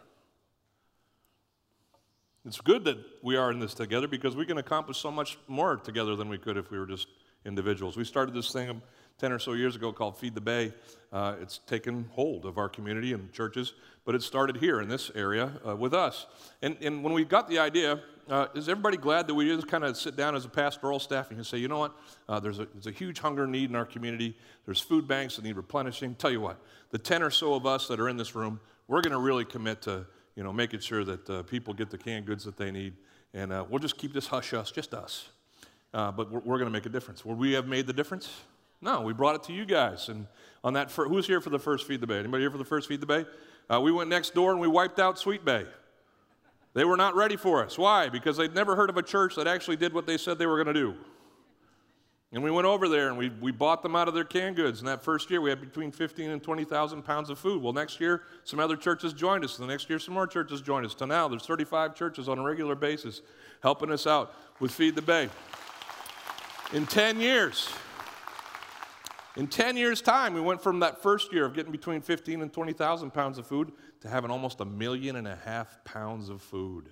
It's 2.45 2.61
good 2.61 2.85
that 2.85 2.99
we 3.23 3.37
are 3.37 3.51
in 3.51 3.61
this 3.61 3.73
together 3.73 4.09
because 4.09 4.35
we 4.35 4.45
can 4.45 4.59
accomplish 4.59 4.99
so 4.99 5.11
much 5.11 5.39
more 5.47 5.77
together 5.77 6.17
than 6.17 6.29
we 6.29 6.39
could 6.39 6.57
if 6.57 6.71
we 6.71 6.79
were 6.79 6.87
just 6.87 7.07
individuals. 7.47 7.97
We 7.97 8.05
started 8.05 8.35
this 8.35 8.53
thing 8.53 8.83
10 9.19 9.33
or 9.33 9.39
so 9.39 9.53
years 9.53 9.77
ago 9.77 9.93
called 9.93 10.17
Feed 10.17 10.35
the 10.35 10.41
Bay. 10.41 10.73
Uh, 11.13 11.35
it's 11.41 11.59
taken 11.59 12.09
hold 12.13 12.47
of 12.47 12.57
our 12.57 12.69
community 12.69 13.13
and 13.13 13.33
churches, 13.33 13.75
but 14.05 14.15
it 14.15 14.23
started 14.23 14.57
here 14.57 14.81
in 14.81 14.89
this 14.89 15.11
area 15.15 15.53
uh, 15.67 15.77
with 15.77 15.93
us. 15.93 16.27
And, 16.63 16.77
and 16.81 17.05
when 17.05 17.13
we 17.13 17.25
got 17.25 17.49
the 17.49 17.59
idea, 17.59 18.01
uh, 18.29 18.47
is 18.55 18.69
everybody 18.69 18.97
glad 18.97 19.27
that 19.27 19.35
we 19.35 19.47
just 19.47 19.69
kind 19.69 19.85
of 19.85 19.97
sit 19.97 20.17
down 20.17 20.35
as 20.35 20.45
a 20.45 20.49
pastoral 20.49 20.99
staff 20.99 21.29
and 21.29 21.39
you 21.39 21.45
say, 21.45 21.59
you 21.59 21.69
know 21.69 21.79
what, 21.79 21.95
uh, 22.29 22.41
there's, 22.41 22.59
a, 22.59 22.67
there's 22.73 22.87
a 22.87 22.93
huge 22.93 23.19
hunger 23.19 23.47
need 23.47 23.69
in 23.69 23.77
our 23.77 23.85
community. 23.85 24.37
There's 24.65 24.81
food 24.81 25.07
banks 25.07 25.37
that 25.37 25.45
need 25.45 25.57
replenishing. 25.57 26.15
Tell 26.15 26.31
you 26.31 26.41
what, 26.41 26.59
the 26.91 26.99
10 26.99 27.23
or 27.23 27.31
so 27.31 27.55
of 27.55 27.67
us 27.67 27.89
that 27.89 28.01
are 28.01 28.09
in 28.09 28.17
this 28.17 28.35
room, 28.35 28.59
we're 28.89 29.03
going 29.03 29.13
to 29.13 29.21
really 29.21 29.45
commit 29.45 29.83
to 29.83 30.07
you 30.35 30.43
know, 30.43 30.53
making 30.53 30.81
sure 30.81 31.05
that 31.05 31.29
uh, 31.29 31.43
people 31.43 31.75
get 31.75 31.91
the 31.91 31.99
canned 31.99 32.25
goods 32.25 32.45
that 32.45 32.57
they 32.57 32.71
need. 32.71 32.95
And 33.35 33.53
uh, 33.53 33.67
we'll 33.69 33.81
just 33.81 33.99
keep 33.99 34.15
this 34.15 34.27
hush 34.27 34.53
hush, 34.53 34.73
just 34.73 34.95
us. 34.95 35.29
but 35.93 36.31
we're, 36.31 36.41
we're 36.41 36.59
going 36.59 36.69
to 36.69 36.71
make 36.71 36.87
a 36.87 36.91
difference. 36.91 37.23
Will 37.23 37.35
we 37.35 37.53
have 37.53 37.67
made 37.67 37.87
the 37.87 37.93
difference? 37.93 38.31
No, 38.83 39.01
we 39.01 39.13
brought 39.13 39.37
it 39.37 39.45
to 39.45 39.53
you 39.53 39.65
guys. 39.65 40.09
And 40.09 40.27
on 40.65 40.75
that, 40.75 40.91
fir- 40.91 41.09
who's 41.09 41.27
here 41.27 41.41
for 41.41 41.51
the 41.51 41.59
first 41.59 41.87
Feed 41.87 42.01
the 42.01 42.07
Bay? 42.07 42.19
Anybody 42.19 42.43
here 42.43 42.51
for 42.51 42.59
the 42.59 42.65
first 42.65 42.89
Feed 42.89 43.01
the 43.01 43.07
Bay? 43.07 43.25
Uh, 43.73 43.81
we 43.81 43.93
went 43.93 44.11
next 44.11 44.35
door 44.35 44.51
and 44.51 44.61
we 44.61 44.69
wiped 44.69 44.99
out 44.99 45.17
Sweetbay. 45.17 45.67
They 46.75 46.85
were 46.85 46.97
not 46.97 47.15
ready 47.15 47.37
for 47.37 47.65
us. 47.65 47.79
Why? 47.79 48.09
Because 48.09 48.37
they'd 48.37 48.55
never 48.55 48.75
heard 48.75 48.91
of 48.91 48.97
a 48.97 49.03
church 49.03 49.37
that 49.37 49.47
actually 49.47 49.77
did 49.77 49.95
what 49.95 50.07
they 50.07 50.19
said 50.19 50.39
they 50.39 50.47
were 50.47 50.63
going 50.63 50.75
to 50.75 50.81
do. 50.81 50.95
And 52.33 52.43
we 52.43 52.51
went 52.51 52.67
over 52.67 52.89
there 52.89 53.09
and 53.09 53.19
we, 53.19 53.29
we 53.29 53.53
bought 53.53 53.83
them 53.83 53.95
out 53.95 54.09
of 54.09 54.15
their 54.15 54.25
canned 54.25 54.57
goods. 54.57 54.79
And 54.79 54.89
that 54.89 55.05
first 55.05 55.31
year, 55.31 55.43
we 55.43 55.51
had 55.51 55.61
between 55.61 55.93
15 55.93 56.31
and 56.31 56.43
20,000 56.43 57.03
pounds 57.03 57.29
of 57.29 57.39
food. 57.39 57.63
Well, 57.63 57.75
next 57.75 58.01
year, 58.01 58.23
some 58.45 58.59
other 58.59 58.75
churches 58.75 59.13
joined 59.13 59.45
us. 59.45 59.59
The 59.59 59.67
next 59.67 59.91
year, 59.91 59.99
some 59.99 60.15
more 60.15 60.27
churches 60.27 60.63
joined 60.63 60.87
us. 60.87 60.95
To 60.95 61.07
now, 61.07 61.29
there's 61.29 61.45
35 61.45 61.95
churches 61.95 62.31
on 62.31 62.39
a 62.39 62.43
regular 62.43 62.75
basis 62.75 63.21
helping 63.63 63.93
us 63.93 64.07
out 64.07 64.35
with 64.61 64.71
Feed 64.71 64.95
the 64.95 65.03
Bay. 65.03 65.29
In 66.73 66.87
10 66.87 67.21
years, 67.21 67.69
in 69.37 69.47
10 69.47 69.77
years' 69.77 70.03
time, 70.03 70.35
we 70.35 70.41
went 70.41 70.63
from 70.63 70.81
that 70.81 71.03
first 71.03 71.33
year 71.33 71.45
of 71.45 71.55
getting 71.55 71.73
between 71.73 72.03
15 72.03 72.43
and 72.43 72.53
20,000 72.53 73.11
pounds 73.13 73.39
of 73.39 73.47
food 73.47 73.73
to 74.01 74.09
having 74.09 74.31
almost 74.31 74.61
a 74.61 74.65
million 74.65 75.17
and 75.17 75.27
a 75.27 75.37
half 75.37 75.83
pounds 75.85 76.29
of 76.29 76.43
food 76.43 76.89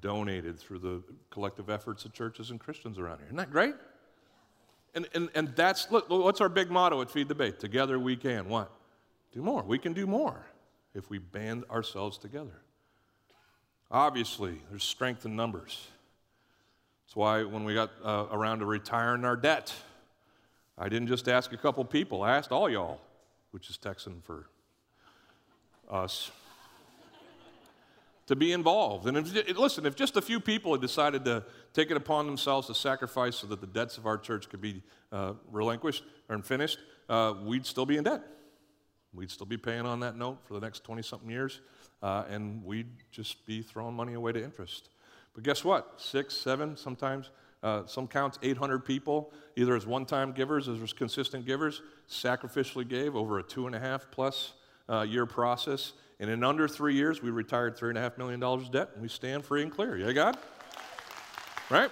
donated 0.00 0.58
through 0.58 0.78
the 0.78 1.02
collective 1.30 1.70
efforts 1.70 2.04
of 2.04 2.12
churches 2.12 2.50
and 2.50 2.60
Christians 2.60 2.98
around 2.98 3.18
here. 3.18 3.26
Isn't 3.26 3.36
that 3.36 3.50
great? 3.50 3.74
And, 4.94 5.08
and, 5.14 5.30
and 5.34 5.48
that's, 5.56 5.90
look, 5.90 6.10
what's 6.10 6.40
our 6.40 6.48
big 6.48 6.70
motto 6.70 7.00
at 7.00 7.10
Feed 7.10 7.28
the 7.28 7.34
Bay? 7.34 7.50
Together 7.50 7.98
we 7.98 8.16
can. 8.16 8.48
What? 8.48 8.70
Do 9.32 9.40
more. 9.40 9.62
We 9.62 9.78
can 9.78 9.94
do 9.94 10.06
more 10.06 10.44
if 10.94 11.08
we 11.08 11.18
band 11.18 11.64
ourselves 11.70 12.18
together. 12.18 12.60
Obviously, 13.90 14.60
there's 14.68 14.84
strength 14.84 15.24
in 15.24 15.36
numbers. 15.36 15.86
That's 17.04 17.16
why 17.16 17.44
when 17.44 17.64
we 17.64 17.74
got 17.74 17.90
uh, 18.04 18.26
around 18.30 18.58
to 18.58 18.66
retiring 18.66 19.24
our 19.24 19.36
debt, 19.36 19.74
I 20.78 20.88
didn't 20.88 21.08
just 21.08 21.28
ask 21.28 21.52
a 21.52 21.56
couple 21.56 21.84
people, 21.84 22.22
I 22.22 22.36
asked 22.36 22.52
all 22.52 22.68
y'all, 22.68 23.00
which 23.50 23.68
is 23.68 23.76
Texan 23.76 24.22
for 24.24 24.46
us, 25.90 26.30
to 28.26 28.36
be 28.36 28.52
involved. 28.52 29.06
And 29.06 29.16
if, 29.16 29.58
listen, 29.58 29.84
if 29.84 29.94
just 29.94 30.16
a 30.16 30.22
few 30.22 30.40
people 30.40 30.72
had 30.72 30.80
decided 30.80 31.24
to 31.26 31.44
take 31.74 31.90
it 31.90 31.96
upon 31.96 32.26
themselves 32.26 32.68
to 32.68 32.74
sacrifice 32.74 33.36
so 33.36 33.46
that 33.48 33.60
the 33.60 33.66
debts 33.66 33.98
of 33.98 34.06
our 34.06 34.16
church 34.16 34.48
could 34.48 34.60
be 34.60 34.82
uh, 35.10 35.34
relinquished 35.50 36.04
or 36.28 36.38
finished, 36.38 36.78
uh, 37.08 37.34
we'd 37.44 37.66
still 37.66 37.84
be 37.84 37.96
in 37.96 38.04
debt. 38.04 38.22
We'd 39.12 39.30
still 39.30 39.46
be 39.46 39.58
paying 39.58 39.84
on 39.84 40.00
that 40.00 40.16
note 40.16 40.38
for 40.44 40.54
the 40.54 40.60
next 40.60 40.84
20 40.84 41.02
something 41.02 41.28
years, 41.28 41.60
uh, 42.02 42.24
and 42.30 42.64
we'd 42.64 42.88
just 43.10 43.44
be 43.44 43.60
throwing 43.60 43.94
money 43.94 44.14
away 44.14 44.32
to 44.32 44.42
interest. 44.42 44.88
But 45.34 45.44
guess 45.44 45.64
what? 45.64 45.94
Six, 45.98 46.34
seven, 46.34 46.76
sometimes 46.76 47.30
uh, 47.62 47.86
some 47.86 48.08
counts 48.08 48.38
800 48.42 48.84
people, 48.84 49.32
either 49.56 49.76
as 49.76 49.86
one 49.86 50.04
time 50.04 50.32
givers 50.32 50.68
or 50.68 50.82
as 50.82 50.92
consistent 50.92 51.46
givers, 51.46 51.82
sacrificially 52.08 52.88
gave 52.88 53.14
over 53.14 53.38
a 53.38 53.42
two 53.42 53.66
and 53.66 53.74
a 53.74 53.78
half 53.78 54.10
plus 54.10 54.54
uh, 54.88 55.02
year 55.02 55.26
process. 55.26 55.92
And 56.18 56.28
in 56.28 56.44
under 56.44 56.66
three 56.66 56.94
years, 56.94 57.22
we 57.22 57.30
retired 57.30 57.76
$3.5 57.76 58.18
million 58.18 58.40
debt 58.70 58.90
and 58.94 59.02
we 59.02 59.08
stand 59.08 59.44
free 59.44 59.62
and 59.62 59.70
clear. 59.70 59.96
Yeah, 59.96 60.12
God? 60.12 60.38
Right? 61.70 61.90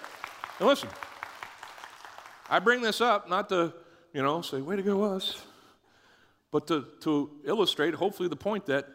And 0.59 0.69
listen, 0.69 0.89
I 2.49 2.59
bring 2.59 2.83
this 2.83 3.01
up 3.01 3.29
not 3.29 3.49
to, 3.51 3.73
you 4.13 4.23
know, 4.23 4.43
say, 4.43 4.61
way 4.61 4.77
to 4.77 4.83
go, 4.83 5.05
us, 5.05 5.41
but 6.51 6.67
to, 6.67 6.85
to 7.03 7.31
illustrate, 7.45 7.95
hopefully, 7.95 8.29
the 8.29 8.37
point 8.37 8.67
that 8.67 8.89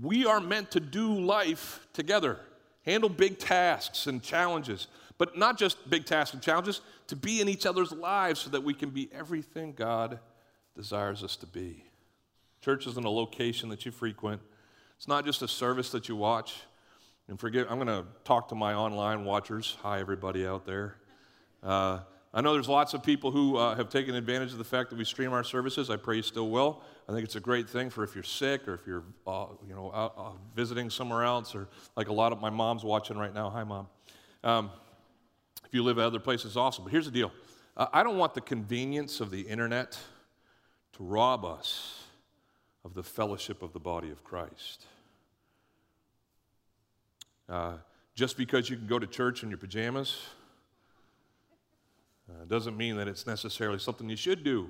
we 0.00 0.24
are 0.24 0.40
meant 0.40 0.70
to 0.72 0.80
do 0.80 1.12
life 1.20 1.86
together, 1.92 2.38
handle 2.84 3.08
big 3.08 3.38
tasks 3.38 4.06
and 4.06 4.22
challenges 4.22 4.86
but 5.18 5.36
not 5.36 5.58
just 5.58 5.90
big 5.90 6.06
tasks 6.06 6.32
and 6.32 6.42
challenges, 6.42 6.80
to 7.08 7.16
be 7.16 7.40
in 7.40 7.48
each 7.48 7.66
other's 7.66 7.92
lives 7.92 8.40
so 8.40 8.50
that 8.50 8.62
we 8.62 8.72
can 8.72 8.90
be 8.90 9.10
everything 9.12 9.72
God 9.72 10.20
desires 10.76 11.22
us 11.22 11.36
to 11.36 11.46
be. 11.46 11.84
Church 12.60 12.86
isn't 12.86 13.04
a 13.04 13.10
location 13.10 13.68
that 13.68 13.84
you 13.84 13.92
frequent, 13.92 14.40
it's 14.96 15.08
not 15.08 15.24
just 15.24 15.42
a 15.42 15.48
service 15.48 15.90
that 15.90 16.08
you 16.08 16.16
watch. 16.16 16.56
And 17.28 17.38
forgive, 17.38 17.70
I'm 17.70 17.78
going 17.78 17.88
to 17.88 18.06
talk 18.24 18.48
to 18.48 18.54
my 18.54 18.72
online 18.72 19.26
watchers. 19.26 19.76
Hi, 19.82 20.00
everybody 20.00 20.46
out 20.46 20.64
there. 20.64 20.96
Uh, 21.62 22.00
I 22.32 22.40
know 22.40 22.54
there's 22.54 22.68
lots 22.68 22.94
of 22.94 23.02
people 23.02 23.30
who 23.30 23.56
uh, 23.56 23.74
have 23.74 23.90
taken 23.90 24.14
advantage 24.14 24.52
of 24.52 24.58
the 24.58 24.64
fact 24.64 24.90
that 24.90 24.96
we 24.96 25.04
stream 25.04 25.32
our 25.32 25.44
services. 25.44 25.90
I 25.90 25.96
pray 25.96 26.16
you 26.16 26.22
still 26.22 26.48
will. 26.48 26.82
I 27.08 27.12
think 27.12 27.24
it's 27.24 27.36
a 27.36 27.40
great 27.40 27.68
thing 27.68 27.90
for 27.90 28.02
if 28.02 28.14
you're 28.14 28.24
sick 28.24 28.66
or 28.66 28.74
if 28.74 28.86
you're, 28.86 29.04
uh, 29.26 29.46
you 29.66 29.74
know, 29.74 29.90
out, 29.94 30.14
uh, 30.16 30.30
visiting 30.54 30.88
somewhere 30.88 31.24
else 31.24 31.54
or 31.54 31.68
like 31.96 32.08
a 32.08 32.12
lot 32.12 32.32
of 32.32 32.40
my 32.40 32.50
mom's 32.50 32.84
watching 32.84 33.18
right 33.18 33.34
now. 33.34 33.50
Hi, 33.50 33.64
mom. 33.64 33.88
Um, 34.42 34.70
if 35.68 35.74
you 35.74 35.82
live 35.84 35.98
at 35.98 36.04
other 36.06 36.18
places, 36.18 36.56
awesome. 36.56 36.84
But 36.84 36.90
here's 36.90 37.04
the 37.04 37.12
deal: 37.12 37.30
uh, 37.76 37.86
I 37.92 38.02
don't 38.02 38.16
want 38.16 38.34
the 38.34 38.40
convenience 38.40 39.20
of 39.20 39.30
the 39.30 39.42
internet 39.42 39.98
to 40.94 41.04
rob 41.04 41.44
us 41.44 42.04
of 42.84 42.94
the 42.94 43.02
fellowship 43.02 43.62
of 43.62 43.72
the 43.72 43.78
body 43.78 44.10
of 44.10 44.24
Christ. 44.24 44.86
Uh, 47.48 47.74
just 48.14 48.36
because 48.36 48.68
you 48.68 48.76
can 48.76 48.86
go 48.86 48.98
to 48.98 49.06
church 49.06 49.42
in 49.42 49.48
your 49.48 49.58
pajamas 49.58 50.26
uh, 52.28 52.44
doesn't 52.46 52.76
mean 52.76 52.96
that 52.96 53.08
it's 53.08 53.26
necessarily 53.26 53.78
something 53.78 54.08
you 54.08 54.16
should 54.16 54.42
do. 54.42 54.68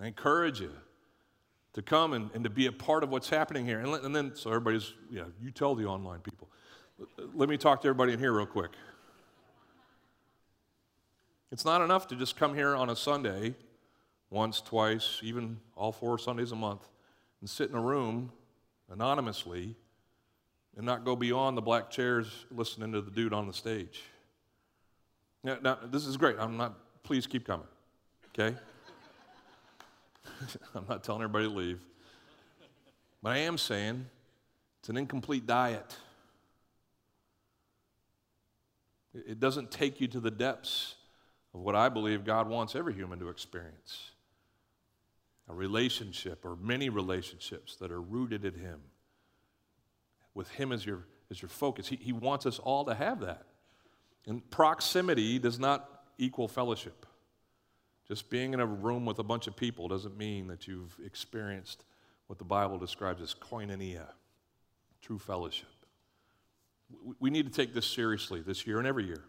I 0.00 0.06
encourage 0.06 0.60
you 0.60 0.70
to 1.74 1.82
come 1.82 2.12
and, 2.12 2.30
and 2.34 2.42
to 2.44 2.50
be 2.50 2.66
a 2.66 2.72
part 2.72 3.04
of 3.04 3.10
what's 3.10 3.28
happening 3.28 3.66
here. 3.66 3.80
And, 3.80 3.92
and 4.04 4.14
then, 4.14 4.34
so 4.34 4.50
everybody's, 4.50 4.94
yeah, 5.10 5.24
you 5.40 5.50
tell 5.50 5.74
the 5.74 5.84
online 5.84 6.20
people. 6.20 6.48
Let 7.34 7.48
me 7.48 7.56
talk 7.56 7.82
to 7.82 7.88
everybody 7.88 8.12
in 8.12 8.18
here 8.18 8.32
real 8.32 8.46
quick. 8.46 8.70
It's 11.50 11.64
not 11.64 11.80
enough 11.80 12.06
to 12.08 12.16
just 12.16 12.36
come 12.36 12.54
here 12.54 12.76
on 12.76 12.90
a 12.90 12.96
Sunday, 12.96 13.54
once, 14.30 14.60
twice, 14.60 15.20
even 15.22 15.58
all 15.76 15.92
four 15.92 16.18
Sundays 16.18 16.52
a 16.52 16.56
month, 16.56 16.86
and 17.40 17.48
sit 17.48 17.70
in 17.70 17.76
a 17.76 17.80
room 17.80 18.30
anonymously 18.90 19.74
and 20.76 20.84
not 20.84 21.04
go 21.04 21.16
beyond 21.16 21.56
the 21.56 21.62
black 21.62 21.90
chairs 21.90 22.46
listening 22.50 22.92
to 22.92 23.00
the 23.00 23.10
dude 23.10 23.32
on 23.32 23.46
the 23.46 23.52
stage. 23.52 24.02
Now, 25.42 25.56
now 25.62 25.78
this 25.90 26.04
is 26.04 26.18
great. 26.18 26.36
I'm 26.38 26.58
not, 26.58 27.02
please 27.02 27.26
keep 27.26 27.46
coming, 27.46 27.66
okay? 28.28 28.54
I'm 30.74 30.84
not 30.86 31.02
telling 31.02 31.22
everybody 31.22 31.46
to 31.46 31.50
leave. 31.50 31.80
But 33.22 33.30
I 33.30 33.38
am 33.38 33.56
saying 33.56 34.04
it's 34.80 34.90
an 34.90 34.98
incomplete 34.98 35.46
diet. 35.46 35.96
It 39.14 39.40
doesn't 39.40 39.70
take 39.70 40.00
you 40.00 40.08
to 40.08 40.20
the 40.20 40.30
depths 40.30 40.94
of 41.58 41.64
what 41.64 41.74
I 41.74 41.88
believe 41.88 42.24
God 42.24 42.48
wants 42.48 42.76
every 42.76 42.94
human 42.94 43.18
to 43.18 43.28
experience 43.28 44.12
a 45.50 45.54
relationship 45.54 46.44
or 46.44 46.54
many 46.56 46.88
relationships 46.88 47.74
that 47.76 47.90
are 47.90 48.00
rooted 48.00 48.44
in 48.44 48.54
Him, 48.54 48.80
with 50.34 50.48
Him 50.50 50.70
as 50.72 50.86
your, 50.86 51.06
as 51.30 51.42
your 51.42 51.48
focus. 51.48 51.88
He, 51.88 51.96
he 51.96 52.12
wants 52.12 52.46
us 52.46 52.58
all 52.58 52.84
to 52.84 52.94
have 52.94 53.20
that. 53.20 53.46
And 54.26 54.48
proximity 54.50 55.38
does 55.38 55.58
not 55.58 56.04
equal 56.18 56.48
fellowship. 56.48 57.06
Just 58.06 58.30
being 58.30 58.52
in 58.52 58.60
a 58.60 58.66
room 58.66 59.04
with 59.04 59.18
a 59.18 59.24
bunch 59.24 59.46
of 59.46 59.56
people 59.56 59.88
doesn't 59.88 60.16
mean 60.16 60.46
that 60.48 60.68
you've 60.68 60.96
experienced 61.04 61.84
what 62.26 62.38
the 62.38 62.44
Bible 62.44 62.78
describes 62.78 63.22
as 63.22 63.34
koinonia, 63.34 64.06
true 65.00 65.18
fellowship. 65.18 65.68
We 67.18 67.30
need 67.30 67.46
to 67.46 67.52
take 67.52 67.74
this 67.74 67.86
seriously 67.86 68.42
this 68.42 68.66
year 68.66 68.78
and 68.78 68.86
every 68.86 69.06
year. 69.06 69.24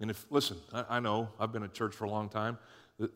And 0.00 0.10
if, 0.10 0.26
listen, 0.30 0.56
I, 0.72 0.84
I 0.90 1.00
know 1.00 1.28
I've 1.40 1.52
been 1.52 1.62
at 1.62 1.74
church 1.74 1.94
for 1.94 2.04
a 2.04 2.10
long 2.10 2.28
time. 2.28 2.58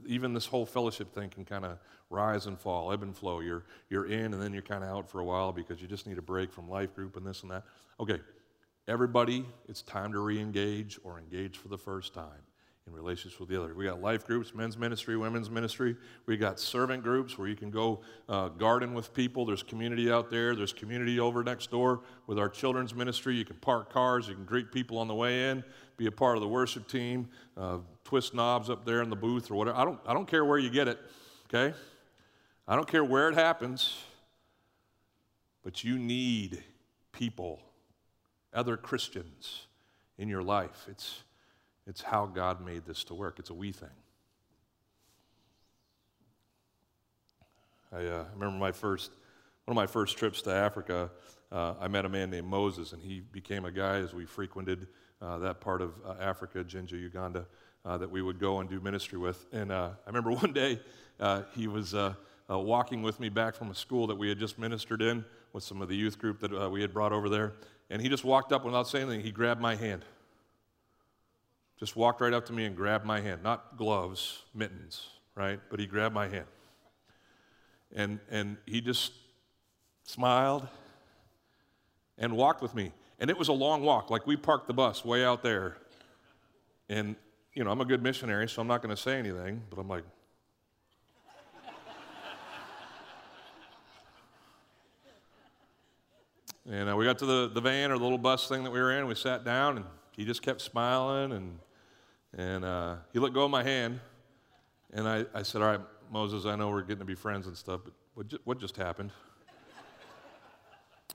Even 0.07 0.33
this 0.33 0.47
whole 0.47 0.65
fellowship 0.65 1.13
thing 1.13 1.29
can 1.29 1.45
kind 1.45 1.65
of 1.65 1.79
rise 2.09 2.47
and 2.47 2.59
fall, 2.59 2.93
ebb 2.93 3.03
and 3.03 3.17
flow. 3.17 3.41
You're, 3.41 3.65
you're 3.91 4.07
in 4.07 4.33
and 4.33 4.41
then 4.41 4.53
you're 4.53 4.63
kind 4.63 4.85
of 4.85 4.91
out 4.91 5.09
for 5.09 5.21
a 5.21 5.25
while 5.25 5.53
because 5.53 5.83
you 5.83 5.89
just 5.89 6.07
need 6.07 6.19
a 6.19 6.23
break 6.23 6.53
from 6.53 6.69
life 6.69 6.95
group 6.95 7.17
and 7.17 7.27
this 7.27 7.43
and 7.43 7.51
that. 7.51 7.65
Okay, 7.99 8.21
Everybody, 8.89 9.45
it's 9.69 9.83
time 9.83 10.13
to 10.13 10.19
re 10.19 10.41
engage 10.41 10.99
or 11.05 11.19
engage 11.19 11.57
for 11.57 11.69
the 11.69 11.79
first 11.79 12.15
time 12.15 12.43
in 12.87 12.93
relationships 12.93 13.39
with 13.39 13.49
the 13.49 13.63
other. 13.63 13.75
We 13.75 13.85
got 13.85 14.01
life 14.01 14.27
groups, 14.27 14.55
men's 14.55 14.77
ministry, 14.77 15.17
women's 15.17 15.49
ministry. 15.49 15.97
We 16.27 16.37
got 16.37 16.59
servant 16.59 17.03
groups 17.03 17.39
where 17.39 17.47
you 17.47 17.55
can 17.55 17.71
go 17.71 18.01
uh, 18.29 18.49
garden 18.49 18.93
with 18.93 19.15
people. 19.15 19.47
There's 19.47 19.63
community 19.63 20.11
out 20.11 20.31
there. 20.31 20.57
There's 20.57 20.73
community 20.73 21.21
over 21.21 21.45
next 21.45 21.71
door 21.71 22.01
with 22.27 22.39
our 22.39 22.49
children's 22.49 22.95
ministry. 22.95 23.37
You 23.37 23.45
can 23.45 23.57
park 23.57 23.93
cars. 23.93 24.27
You 24.27 24.35
can 24.35 24.45
greet 24.45 24.73
people 24.73 24.99
on 24.99 25.07
the 25.07 25.15
way 25.15 25.51
in. 25.51 25.63
Be 25.97 26.07
a 26.07 26.13
part 26.13 26.37
of 26.37 26.41
the 26.41 26.49
worship 26.49 26.89
team. 26.89 27.29
Uh, 27.57 27.79
twist 28.05 28.35
knobs 28.35 28.69
up 28.69 28.85
there 28.85 29.03
in 29.03 29.11
the 29.11 29.17
booth 29.17 29.51
or 29.51 29.55
whatever. 29.55 29.79
I 29.79 29.85
don't. 29.85 30.01
I 30.07 30.13
don't 30.13 30.27
care 30.27 30.45
where 30.45 30.59
you 30.59 30.71
get 30.71 30.89
it. 30.89 30.99
Okay. 31.49 31.77
I 32.67 32.75
don't 32.75 32.89
care 32.89 33.05
where 33.05 33.29
it 33.29 33.35
happens. 33.35 33.97
But 35.63 35.85
you 35.85 35.99
need 35.99 36.65
people 37.13 37.61
other 38.53 38.77
Christians 38.77 39.67
in 40.19 40.29
your 40.29 40.43
life. 40.43 40.87
It's, 40.89 41.23
it's 41.87 42.03
how 42.03 42.27
God 42.27 42.65
made 42.65 42.87
this 42.87 43.05
to 43.05 43.15
work. 43.15 43.39
It's 43.39 43.51
a 43.51 43.55
we 43.55 43.73
thing. 43.73 43.89
I 47.93 48.07
uh, 48.07 48.25
remember 48.35 48.59
my 48.59 48.73
first, 48.73 49.11
one 49.67 49.77
of 49.77 49.77
my 49.77 49.87
first 49.87 50.17
trips 50.17 50.41
to 50.43 50.51
Africa. 50.51 51.11
Uh, 51.51 51.75
I 51.79 51.89
met 51.89 52.07
a 52.07 52.09
man 52.09 52.31
named 52.31 52.47
Moses, 52.47 52.93
and 52.93 53.03
he 53.03 53.21
became 53.21 53.67
a 53.67 53.71
guy 53.71 53.97
as 53.97 54.15
we 54.15 54.25
frequented 54.25 54.87
uh, 55.21 55.39
that 55.39 55.61
part 55.61 55.83
of 55.83 55.93
uh, 56.07 56.15
Africa, 56.19 56.65
Jinja, 56.65 56.97
Uganda, 56.97 57.47
uh, 57.85 57.99
that 57.99 58.11
we 58.11 58.23
would 58.23 58.41
go 58.41 58.61
and 58.61 58.71
do 58.71 58.81
ministry 58.81 59.19
with. 59.19 59.45
And 59.53 59.71
uh, 59.71 59.91
I 60.07 60.09
remember 60.09 60.31
one 60.41 60.53
day 60.53 60.81
he 61.55 61.69
was 61.69 61.95
walking 62.49 63.03
with 63.03 63.21
me 63.21 63.29
back 63.29 63.55
from 63.55 63.71
a 63.71 63.75
school 63.75 64.07
that 64.07 64.17
we 64.17 64.29
had 64.29 64.39
just 64.39 64.59
ministered 64.59 65.03
in 65.03 65.25
with 65.53 65.63
some 65.63 65.83
of 65.83 65.89
the 65.89 65.97
youth 65.97 66.19
group 66.19 66.41
that 66.41 66.71
we 66.71 66.81
had 66.81 66.95
brought 66.95 67.13
over 67.13 67.29
there. 67.29 67.53
And 67.91 68.01
he 68.01 68.09
just 68.09 68.25
walked 68.25 68.53
up 68.53 68.65
without 68.65 68.89
saying 68.89 69.07
anything. 69.09 69.25
He 69.25 69.33
grabbed 69.33 69.61
my 69.61 69.77
hand. 69.77 70.03
Just 71.83 71.97
walked 71.97 72.21
right 72.21 72.33
up 72.33 72.47
to 72.47 72.53
me 72.53 72.65
and 72.65 72.77
grabbed 72.77 73.05
my 73.05 73.21
hand. 73.21 73.43
Not 73.43 73.77
gloves, 73.77 74.43
mittens, 74.55 75.09
right? 75.35 75.59
But 75.69 75.81
he 75.81 75.87
grabbed 75.87 76.15
my 76.15 76.29
hand. 76.29 76.47
And, 77.93 78.21
and 78.31 78.57
he 78.67 78.81
just 78.81 79.11
smiled 80.05 80.69
and 82.19 82.37
walked 82.37 82.63
with 82.63 82.73
me. 82.73 82.93
And 83.19 83.31
it 83.31 83.37
was 83.37 83.49
a 83.49 83.53
long 83.53 83.83
walk. 83.83 84.11
Like 84.11 84.29
we 84.29 84.37
parked 84.37 84.69
the 84.69 84.73
bus 84.73 85.05
way 85.05 85.25
out 85.25 85.43
there. 85.43 85.77
And, 86.89 87.17
you 87.53 87.65
know, 87.65 87.73
I'm 87.73 87.81
a 87.81 87.85
good 87.85 88.01
missionary, 88.01 88.49
so 88.49 88.63
I'm 88.63 88.69
not 88.69 88.81
going 88.81 88.95
to 88.95 89.03
say 89.03 89.19
anything. 89.19 89.61
But 89.69 89.81
I'm 89.81 89.89
like, 89.89 90.05
And 96.65 96.91
uh, 96.91 96.97
we 96.97 97.05
got 97.05 97.19
to 97.19 97.27
the, 97.27 97.51
the 97.53 97.61
van 97.61 97.91
or 97.91 97.99
the 97.99 98.05
little 98.05 98.19
bus 98.19 98.47
thing 98.47 98.63
that 98.63 98.71
we 98.71 98.81
were 98.81 98.97
in. 98.97 99.09
We 99.09 99.17
sat 99.17 99.45
down, 99.45 99.79
and 99.79 99.87
he 100.13 100.25
just 100.25 100.43
kept 100.43 100.61
smiling. 100.61 101.33
And, 101.33 101.59
and 102.37 102.65
uh, 102.65 102.97
he 103.13 103.19
let 103.19 103.33
go 103.33 103.45
of 103.45 103.51
my 103.51 103.63
hand. 103.63 104.01
And 104.93 105.09
I, 105.09 105.25
I 105.35 105.43
said, 105.43 105.63
All 105.63 105.69
right, 105.69 105.81
Moses, 106.11 106.47
I 106.47 106.57
know 106.57 106.71
we're 106.71 106.83
getting 106.83 106.99
to 106.99 107.05
be 107.05 107.15
friends 107.15 107.47
and 107.47 107.57
stuff, 107.57 107.81
but 107.85 107.93
what, 108.15 108.29
ju- 108.29 108.39
what 108.45 108.59
just 108.59 108.77
happened? 108.77 109.11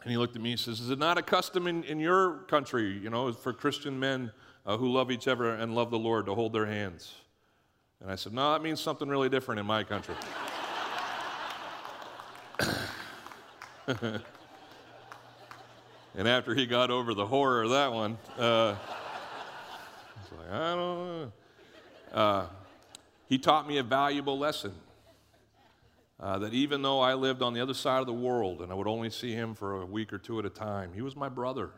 And 0.04 0.12
he 0.12 0.18
looked 0.18 0.36
at 0.36 0.42
me 0.42 0.52
and 0.52 0.60
says, 0.60 0.80
Is 0.80 0.90
it 0.90 1.00
not 1.00 1.18
a 1.18 1.22
custom 1.22 1.68
in, 1.68 1.84
in 1.84 2.00
your 2.00 2.40
country, 2.44 2.98
you 2.98 3.10
know, 3.10 3.32
for 3.34 3.54
Christian 3.54 4.00
men 4.00 4.32
uh, 4.66 4.78
who 4.78 4.92
love 4.92 5.12
each 5.12 5.28
other 5.28 5.54
and 5.54 5.76
love 5.76 5.92
the 5.92 6.00
Lord 6.00 6.26
to 6.28 6.36
hold 6.36 6.54
their 6.54 6.66
hands? 6.66 7.14
And 8.02 8.12
I 8.12 8.16
said, 8.16 8.34
No, 8.34 8.54
that 8.54 8.62
means 8.62 8.80
something 8.80 9.10
really 9.10 9.30
different 9.30 9.60
in 9.60 9.66
my 9.66 9.84
country. 9.84 10.16
And 16.18 16.28
after 16.28 16.56
he 16.56 16.66
got 16.66 16.90
over 16.90 17.14
the 17.14 17.28
horror 17.28 17.62
of 17.62 17.70
that 17.70 17.94
one, 17.94 18.18
uh, 18.40 18.76
I 20.50 20.76
don't 20.76 20.78
know. 20.78 21.32
Uh, 22.14 22.48
he 23.28 23.38
taught 23.38 23.68
me 23.68 23.78
a 23.78 23.84
valuable 23.84 24.38
lesson. 24.38 24.74
Uh, 26.20 26.40
that 26.40 26.52
even 26.52 26.82
though 26.82 27.00
I 27.00 27.14
lived 27.14 27.44
on 27.44 27.54
the 27.54 27.62
other 27.62 27.76
side 27.76 28.00
of 28.00 28.08
the 28.08 28.14
world 28.14 28.64
and 28.64 28.72
I 28.72 28.76
would 28.76 28.88
only 28.88 29.12
see 29.12 29.34
him 29.34 29.54
for 29.54 29.82
a 29.82 29.86
week 29.86 30.12
or 30.12 30.18
two 30.18 30.40
at 30.40 30.46
a 30.46 30.50
time, 30.50 30.92
he 30.96 31.04
was 31.04 31.16
my 31.16 31.30
brother. 31.30 31.70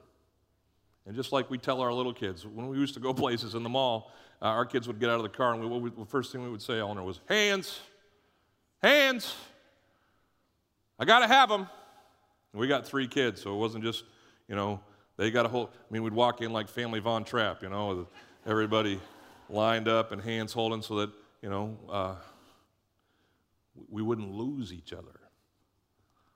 And 1.05 1.13
just 1.13 1.33
like 1.33 1.49
we 1.49 1.57
tell 1.57 1.81
our 1.81 1.91
little 1.91 2.13
kids, 2.13 2.45
when 2.45 2.69
we 2.69 2.77
used 2.77 2.93
to 2.93 3.01
go 3.01 3.13
places 3.25 3.53
in 3.53 3.63
the 3.63 3.69
mall, 3.69 4.13
uh, 4.41 4.45
our 4.45 4.65
kids 4.65 4.87
would 4.87 4.99
get 4.99 5.09
out 5.09 5.17
of 5.17 5.23
the 5.23 5.29
car 5.29 5.53
and 5.53 5.61
we, 5.61 5.79
we, 5.79 5.89
the 5.89 6.05
first 6.05 6.31
thing 6.31 6.41
we 6.41 6.49
would 6.49 6.61
say, 6.61 6.79
Eleanor, 6.79 7.03
was, 7.03 7.19
Hands! 7.27 7.79
Hands! 8.81 9.35
I 10.97 11.03
got 11.03 11.19
to 11.19 11.27
have 11.27 11.49
them. 11.49 11.67
We 12.53 12.67
got 12.67 12.87
three 12.87 13.07
kids, 13.07 13.41
so 13.41 13.53
it 13.53 13.57
wasn't 13.57 13.83
just 13.83 14.05
you 14.49 14.55
know, 14.55 14.81
they 15.15 15.31
got 15.31 15.45
a 15.45 15.49
whole, 15.49 15.69
I 15.73 15.93
mean, 15.93 16.03
we'd 16.03 16.11
walk 16.11 16.41
in 16.41 16.51
like 16.51 16.67
family 16.67 16.99
Von 16.99 17.23
Trapp, 17.23 17.61
you 17.61 17.69
know, 17.69 18.07
everybody 18.45 18.99
lined 19.49 19.87
up 19.87 20.11
and 20.11 20.21
hands 20.21 20.53
holding 20.53 20.81
so 20.81 20.95
that, 20.97 21.11
you 21.41 21.49
know, 21.49 21.77
uh, 21.89 22.15
we 23.89 24.01
wouldn't 24.01 24.31
lose 24.31 24.73
each 24.73 24.93
other. 24.93 25.19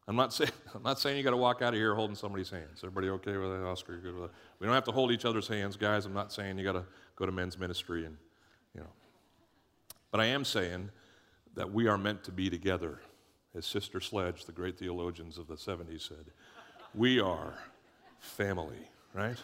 I'm 0.07 0.15
not, 0.15 0.33
saying, 0.33 0.51
I'm 0.75 0.83
not 0.83 0.99
saying 0.99 1.17
you 1.17 1.23
got 1.23 1.31
to 1.31 1.37
walk 1.37 1.61
out 1.61 1.73
of 1.73 1.79
here 1.79 1.95
holding 1.95 2.15
somebody's 2.15 2.49
hands. 2.49 2.79
Everybody 2.83 3.09
okay 3.09 3.37
with 3.37 3.49
that? 3.51 3.65
Oscar, 3.65 3.97
good 3.97 4.13
with 4.13 4.23
that? 4.23 4.37
We 4.59 4.65
don't 4.65 4.73
have 4.73 4.83
to 4.85 4.91
hold 4.91 5.11
each 5.11 5.25
other's 5.25 5.47
hands, 5.47 5.77
guys. 5.77 6.05
I'm 6.05 6.13
not 6.13 6.31
saying 6.31 6.57
you 6.57 6.63
got 6.63 6.73
to 6.73 6.85
go 7.15 7.25
to 7.25 7.31
men's 7.31 7.57
ministry 7.57 8.05
and, 8.05 8.17
you 8.75 8.81
know. 8.81 8.89
But 10.11 10.19
I 10.19 10.25
am 10.25 10.43
saying 10.43 10.89
that 11.55 11.71
we 11.71 11.87
are 11.87 11.97
meant 11.97 12.23
to 12.25 12.31
be 12.31 12.49
together. 12.49 12.99
As 13.55 13.67
Sister 13.67 13.99
Sledge, 13.99 14.45
the 14.45 14.51
great 14.51 14.79
theologians 14.79 15.37
of 15.37 15.47
the 15.47 15.55
70s, 15.55 16.07
said, 16.07 16.25
we 16.95 17.19
are 17.19 17.53
family, 18.19 18.89
right? 19.13 19.37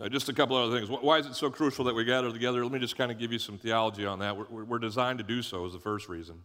Uh, 0.00 0.08
just 0.08 0.28
a 0.28 0.32
couple 0.32 0.56
other 0.56 0.76
things. 0.76 0.90
Why 0.90 1.18
is 1.18 1.26
it 1.26 1.36
so 1.36 1.48
crucial 1.50 1.84
that 1.84 1.94
we 1.94 2.04
gather 2.04 2.32
together? 2.32 2.64
Let 2.64 2.72
me 2.72 2.80
just 2.80 2.96
kind 2.96 3.12
of 3.12 3.18
give 3.18 3.30
you 3.30 3.38
some 3.38 3.58
theology 3.58 4.04
on 4.04 4.18
that. 4.18 4.36
We're, 4.36 4.64
we're 4.64 4.78
designed 4.80 5.18
to 5.18 5.24
do 5.24 5.40
so, 5.40 5.64
is 5.66 5.72
the 5.72 5.78
first 5.78 6.08
reason. 6.08 6.42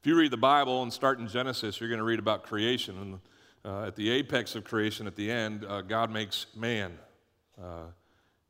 If 0.00 0.06
you 0.06 0.14
read 0.14 0.30
the 0.30 0.36
Bible 0.36 0.82
and 0.82 0.92
start 0.92 1.18
in 1.18 1.28
Genesis, 1.28 1.80
you're 1.80 1.88
going 1.88 1.98
to 1.98 2.04
read 2.04 2.18
about 2.18 2.42
creation. 2.42 2.98
And 2.98 3.20
uh, 3.64 3.86
at 3.86 3.96
the 3.96 4.10
apex 4.10 4.54
of 4.54 4.64
creation, 4.64 5.06
at 5.06 5.16
the 5.16 5.30
end, 5.30 5.64
uh, 5.64 5.80
God 5.80 6.10
makes 6.10 6.46
man. 6.54 6.98
Uh, 7.58 7.86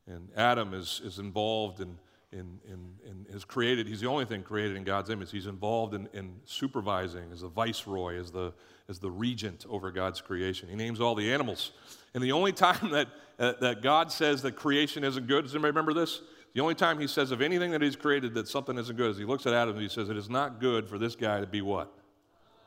and 0.05 0.27
Adam 0.35 0.73
is, 0.73 1.01
is 1.05 1.19
involved 1.19 1.79
in, 1.79 1.97
in, 2.31 2.59
in, 2.67 2.93
in, 3.03 3.25
is 3.29 3.43
created, 3.43 3.87
he's 3.87 4.01
the 4.01 4.07
only 4.07 4.25
thing 4.25 4.43
created 4.43 4.77
in 4.77 4.83
God's 4.83 5.09
image. 5.09 5.31
He's 5.31 5.47
involved 5.47 5.93
in, 5.93 6.07
in 6.13 6.35
supervising 6.45 7.31
as 7.31 7.41
the 7.41 7.47
viceroy, 7.47 8.19
as 8.19 8.31
the, 8.31 8.53
as 8.87 8.99
the 8.99 9.09
regent 9.09 9.65
over 9.69 9.91
God's 9.91 10.21
creation. 10.21 10.69
He 10.69 10.75
names 10.75 11.01
all 11.01 11.15
the 11.15 11.31
animals. 11.31 11.71
And 12.13 12.23
the 12.23 12.31
only 12.31 12.51
time 12.53 12.91
that, 12.91 13.07
uh, 13.39 13.53
that 13.61 13.81
God 13.81 14.11
says 14.11 14.41
that 14.43 14.55
creation 14.55 15.03
isn't 15.03 15.27
good, 15.27 15.43
does 15.43 15.55
anybody 15.55 15.71
remember 15.71 15.93
this? 15.93 16.21
The 16.53 16.61
only 16.61 16.75
time 16.75 16.99
he 16.99 17.07
says 17.07 17.31
of 17.31 17.41
anything 17.41 17.71
that 17.71 17.81
he's 17.81 17.95
created 17.95 18.33
that 18.35 18.47
something 18.47 18.77
isn't 18.77 18.95
good 18.95 19.11
is 19.11 19.17
he 19.17 19.25
looks 19.25 19.45
at 19.45 19.53
Adam 19.53 19.75
and 19.75 19.81
he 19.81 19.89
says, 19.89 20.09
It 20.09 20.17
is 20.17 20.29
not 20.29 20.59
good 20.59 20.89
for 20.89 20.97
this 20.97 21.15
guy 21.15 21.39
to 21.39 21.47
be 21.47 21.61
what? 21.61 21.93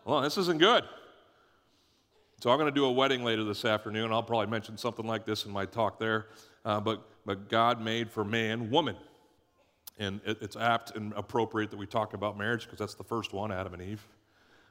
Well, 0.04 0.20
this 0.20 0.38
isn't 0.38 0.58
good. 0.58 0.84
So 2.40 2.50
I'm 2.50 2.58
going 2.58 2.72
to 2.72 2.74
do 2.74 2.84
a 2.84 2.92
wedding 2.92 3.22
later 3.22 3.44
this 3.44 3.64
afternoon. 3.64 4.12
I'll 4.12 4.22
probably 4.22 4.48
mention 4.48 4.76
something 4.76 5.06
like 5.06 5.24
this 5.24 5.46
in 5.46 5.52
my 5.52 5.64
talk 5.64 6.00
there. 6.00 6.26
Uh, 6.64 6.80
but, 6.80 7.08
but 7.24 7.48
God 7.48 7.80
made 7.80 8.10
for 8.10 8.24
man 8.24 8.70
woman. 8.70 8.96
And 9.98 10.20
it, 10.24 10.38
it's 10.40 10.56
apt 10.56 10.96
and 10.96 11.12
appropriate 11.14 11.70
that 11.70 11.76
we 11.76 11.86
talk 11.86 12.14
about 12.14 12.36
marriage 12.36 12.64
because 12.64 12.78
that's 12.78 12.94
the 12.94 13.04
first 13.04 13.32
one, 13.32 13.52
Adam 13.52 13.74
and 13.74 13.82
Eve. 13.82 14.06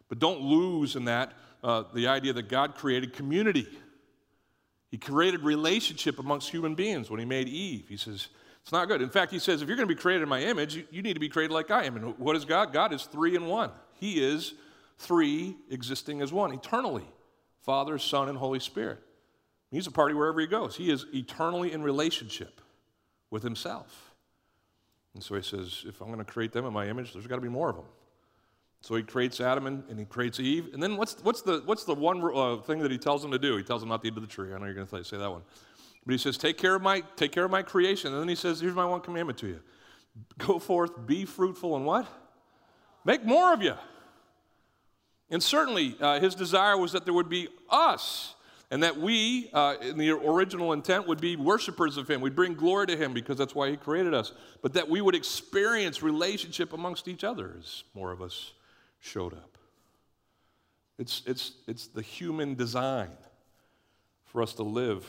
But 0.09 0.19
don't 0.19 0.41
lose 0.41 0.95
in 0.95 1.05
that 1.05 1.33
uh, 1.63 1.83
the 1.93 2.07
idea 2.07 2.33
that 2.33 2.49
God 2.49 2.75
created 2.75 3.13
community. 3.13 3.67
He 4.89 4.97
created 4.97 5.41
relationship 5.41 6.19
amongst 6.19 6.49
human 6.49 6.75
beings 6.75 7.09
when 7.09 7.19
he 7.19 7.25
made 7.25 7.47
Eve. 7.47 7.85
He 7.87 7.97
says, 7.97 8.27
it's 8.61 8.71
not 8.71 8.87
good. 8.87 9.01
In 9.01 9.09
fact, 9.09 9.31
he 9.31 9.39
says, 9.39 9.61
if 9.61 9.67
you're 9.67 9.77
going 9.77 9.87
to 9.87 9.95
be 9.95 9.99
created 9.99 10.23
in 10.23 10.29
my 10.29 10.41
image, 10.41 10.75
you, 10.75 10.85
you 10.91 11.01
need 11.01 11.13
to 11.13 11.19
be 11.19 11.29
created 11.29 11.53
like 11.53 11.71
I 11.71 11.85
am. 11.85 11.95
And 11.95 12.17
what 12.19 12.35
is 12.35 12.45
God? 12.45 12.73
God 12.73 12.93
is 12.93 13.03
three 13.03 13.35
in 13.35 13.45
one. 13.45 13.71
He 13.93 14.23
is 14.23 14.53
three 14.97 15.55
existing 15.69 16.21
as 16.21 16.33
one, 16.33 16.53
eternally 16.53 17.05
Father, 17.61 17.97
Son, 17.97 18.27
and 18.27 18.37
Holy 18.37 18.59
Spirit. 18.59 18.99
He's 19.69 19.87
a 19.87 19.91
party 19.91 20.13
wherever 20.13 20.41
he 20.41 20.47
goes. 20.47 20.75
He 20.75 20.91
is 20.91 21.05
eternally 21.13 21.71
in 21.71 21.81
relationship 21.83 22.59
with 23.29 23.43
himself. 23.43 24.10
And 25.13 25.23
so 25.23 25.35
he 25.35 25.41
says, 25.41 25.83
if 25.87 26.01
I'm 26.01 26.07
going 26.07 26.19
to 26.19 26.25
create 26.25 26.53
them 26.53 26.65
in 26.65 26.73
my 26.73 26.87
image, 26.87 27.13
there's 27.13 27.27
got 27.27 27.35
to 27.35 27.41
be 27.41 27.49
more 27.49 27.69
of 27.69 27.75
them. 27.75 27.85
So 28.81 28.95
he 28.95 29.03
creates 29.03 29.39
Adam 29.39 29.67
and, 29.67 29.83
and 29.89 29.99
he 29.99 30.05
creates 30.05 30.39
Eve. 30.39 30.69
And 30.73 30.81
then 30.81 30.97
what's, 30.97 31.17
what's, 31.23 31.41
the, 31.41 31.61
what's 31.65 31.83
the 31.83 31.93
one 31.93 32.23
uh, 32.35 32.57
thing 32.57 32.79
that 32.79 32.91
he 32.91 32.97
tells 32.97 33.21
them 33.21 33.31
to 33.31 33.37
do? 33.37 33.57
He 33.57 33.63
tells 33.63 33.81
them 33.81 33.89
not 33.89 34.01
to 34.01 34.07
eat 34.07 34.15
of 34.15 34.21
the 34.21 34.27
tree. 34.27 34.53
I 34.53 34.57
know 34.57 34.65
you're 34.65 34.73
going 34.73 34.87
to 34.87 35.03
say 35.03 35.17
that 35.17 35.29
one. 35.29 35.43
But 36.05 36.13
he 36.13 36.17
says, 36.17 36.37
take 36.37 36.57
care 36.57 36.73
of 36.73 36.81
my, 36.81 37.03
take 37.15 37.31
care 37.31 37.45
of 37.45 37.51
my 37.51 37.61
creation. 37.61 38.11
And 38.11 38.21
then 38.21 38.27
he 38.27 38.35
says, 38.35 38.59
here's 38.59 38.73
my 38.73 38.85
one 38.85 39.01
commandment 39.01 39.37
to 39.39 39.47
you. 39.47 39.59
Go 40.39 40.57
forth, 40.57 41.05
be 41.05 41.25
fruitful, 41.25 41.75
and 41.75 41.85
what? 41.85 42.07
Make 43.05 43.23
more 43.23 43.53
of 43.53 43.61
you. 43.61 43.75
And 45.29 45.41
certainly 45.41 45.95
uh, 45.99 46.19
his 46.19 46.35
desire 46.35 46.77
was 46.77 46.91
that 46.93 47.05
there 47.05 47.13
would 47.13 47.29
be 47.29 47.49
us 47.69 48.35
and 48.71 48.81
that 48.83 48.97
we, 48.97 49.49
uh, 49.51 49.75
in 49.81 49.97
the 49.97 50.11
original 50.11 50.71
intent, 50.71 51.05
would 51.05 51.19
be 51.19 51.35
worshipers 51.35 51.97
of 51.97 52.09
Him. 52.09 52.21
We'd 52.21 52.35
bring 52.35 52.53
glory 52.53 52.87
to 52.87 52.95
Him 52.95 53.13
because 53.13 53.37
that's 53.37 53.53
why 53.53 53.69
He 53.69 53.75
created 53.75 54.13
us. 54.13 54.31
But 54.61 54.73
that 54.73 54.89
we 54.89 55.01
would 55.01 55.13
experience 55.13 56.01
relationship 56.01 56.71
amongst 56.71 57.09
each 57.09 57.25
other 57.25 57.53
as 57.59 57.83
more 57.93 58.13
of 58.13 58.21
us 58.21 58.53
showed 59.01 59.33
up. 59.33 59.57
It's, 60.97 61.21
it's, 61.25 61.51
it's 61.67 61.87
the 61.87 62.01
human 62.01 62.55
design 62.55 63.11
for 64.23 64.41
us 64.41 64.53
to 64.53 64.63
live 64.63 65.05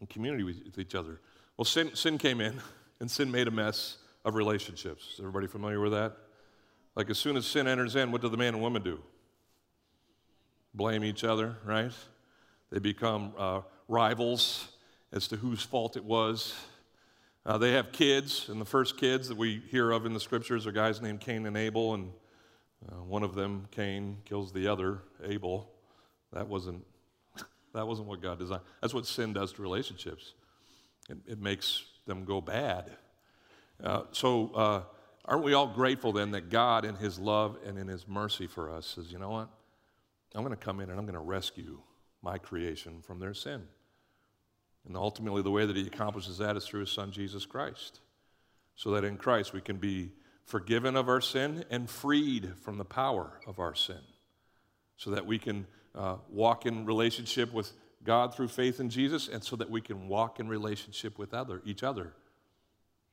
in 0.00 0.08
community 0.08 0.42
with 0.42 0.78
each 0.78 0.96
other. 0.96 1.20
Well, 1.56 1.64
sin, 1.64 1.94
sin 1.94 2.18
came 2.18 2.40
in, 2.40 2.60
and 3.00 3.08
sin 3.08 3.30
made 3.30 3.46
a 3.46 3.52
mess 3.52 3.98
of 4.24 4.34
relationships. 4.34 5.12
Is 5.14 5.20
everybody 5.20 5.46
familiar 5.46 5.78
with 5.78 5.92
that? 5.92 6.16
Like 6.96 7.10
as 7.10 7.18
soon 7.18 7.36
as 7.36 7.46
sin 7.46 7.68
enters 7.68 7.94
in, 7.94 8.10
what 8.10 8.22
do 8.22 8.28
the 8.28 8.36
man 8.36 8.54
and 8.54 8.62
woman 8.62 8.82
do? 8.82 8.98
Blame 10.74 11.04
each 11.04 11.22
other, 11.22 11.56
right? 11.64 11.92
They 12.70 12.78
become 12.78 13.32
uh, 13.38 13.60
rivals 13.88 14.68
as 15.12 15.28
to 15.28 15.36
whose 15.36 15.62
fault 15.62 15.96
it 15.96 16.04
was. 16.04 16.54
Uh, 17.44 17.56
they 17.58 17.72
have 17.72 17.92
kids, 17.92 18.48
and 18.48 18.60
the 18.60 18.64
first 18.66 18.96
kids 18.98 19.28
that 19.28 19.36
we 19.36 19.62
hear 19.70 19.92
of 19.92 20.04
in 20.04 20.12
the 20.12 20.20
scriptures 20.20 20.66
are 20.66 20.72
guys 20.72 21.00
named 21.00 21.20
Cain 21.20 21.46
and 21.46 21.56
Abel, 21.56 21.94
and 21.94 22.10
uh, 22.90 22.96
one 23.04 23.22
of 23.22 23.36
them, 23.36 23.68
Cain, 23.70 24.16
kills 24.24 24.52
the 24.52 24.66
other, 24.66 24.98
Abel. 25.24 25.70
That 26.32 26.48
wasn't, 26.48 26.84
that 27.72 27.86
wasn't 27.86 28.08
what 28.08 28.20
God 28.20 28.40
designed. 28.40 28.62
That's 28.80 28.92
what 28.92 29.06
sin 29.06 29.32
does 29.32 29.52
to 29.52 29.62
relationships. 29.62 30.34
It, 31.08 31.18
it 31.26 31.40
makes 31.40 31.84
them 32.04 32.24
go 32.24 32.40
bad. 32.40 32.90
Uh, 33.82 34.02
so, 34.10 34.50
uh, 34.54 34.82
aren't 35.24 35.44
we 35.44 35.54
all 35.54 35.68
grateful 35.68 36.12
then 36.12 36.32
that 36.32 36.50
God, 36.50 36.84
in 36.84 36.96
His 36.96 37.16
love 37.16 37.58
and 37.64 37.78
in 37.78 37.86
His 37.86 38.08
mercy 38.08 38.48
for 38.48 38.72
us, 38.72 38.86
says, 38.96 39.12
you 39.12 39.20
know 39.20 39.30
what? 39.30 39.48
I'm 40.34 40.42
going 40.42 40.56
to 40.56 40.62
come 40.62 40.80
in 40.80 40.90
and 40.90 40.98
I'm 40.98 41.06
going 41.06 41.14
to 41.14 41.20
rescue 41.20 41.80
my 42.26 42.38
creation 42.38 43.00
from 43.02 43.20
their 43.20 43.34
sin. 43.34 43.62
And 44.84 44.96
ultimately, 44.96 45.42
the 45.42 45.50
way 45.52 45.64
that 45.64 45.76
he 45.76 45.86
accomplishes 45.86 46.38
that 46.38 46.56
is 46.56 46.66
through 46.66 46.80
his 46.80 46.90
son, 46.90 47.12
Jesus 47.12 47.46
Christ. 47.46 48.00
So 48.74 48.90
that 48.90 49.04
in 49.04 49.16
Christ 49.16 49.52
we 49.52 49.60
can 49.60 49.76
be 49.76 50.10
forgiven 50.44 50.96
of 50.96 51.08
our 51.08 51.20
sin 51.20 51.64
and 51.70 51.88
freed 51.88 52.52
from 52.60 52.78
the 52.78 52.84
power 52.84 53.40
of 53.46 53.60
our 53.60 53.76
sin. 53.76 54.02
So 54.96 55.10
that 55.12 55.24
we 55.24 55.38
can 55.38 55.68
uh, 55.94 56.16
walk 56.28 56.66
in 56.66 56.84
relationship 56.84 57.52
with 57.52 57.72
God 58.02 58.34
through 58.34 58.48
faith 58.48 58.80
in 58.80 58.90
Jesus, 58.90 59.28
and 59.28 59.42
so 59.42 59.54
that 59.56 59.70
we 59.70 59.80
can 59.80 60.08
walk 60.08 60.40
in 60.40 60.48
relationship 60.48 61.18
with 61.18 61.32
other, 61.32 61.62
each 61.64 61.84
other 61.84 62.12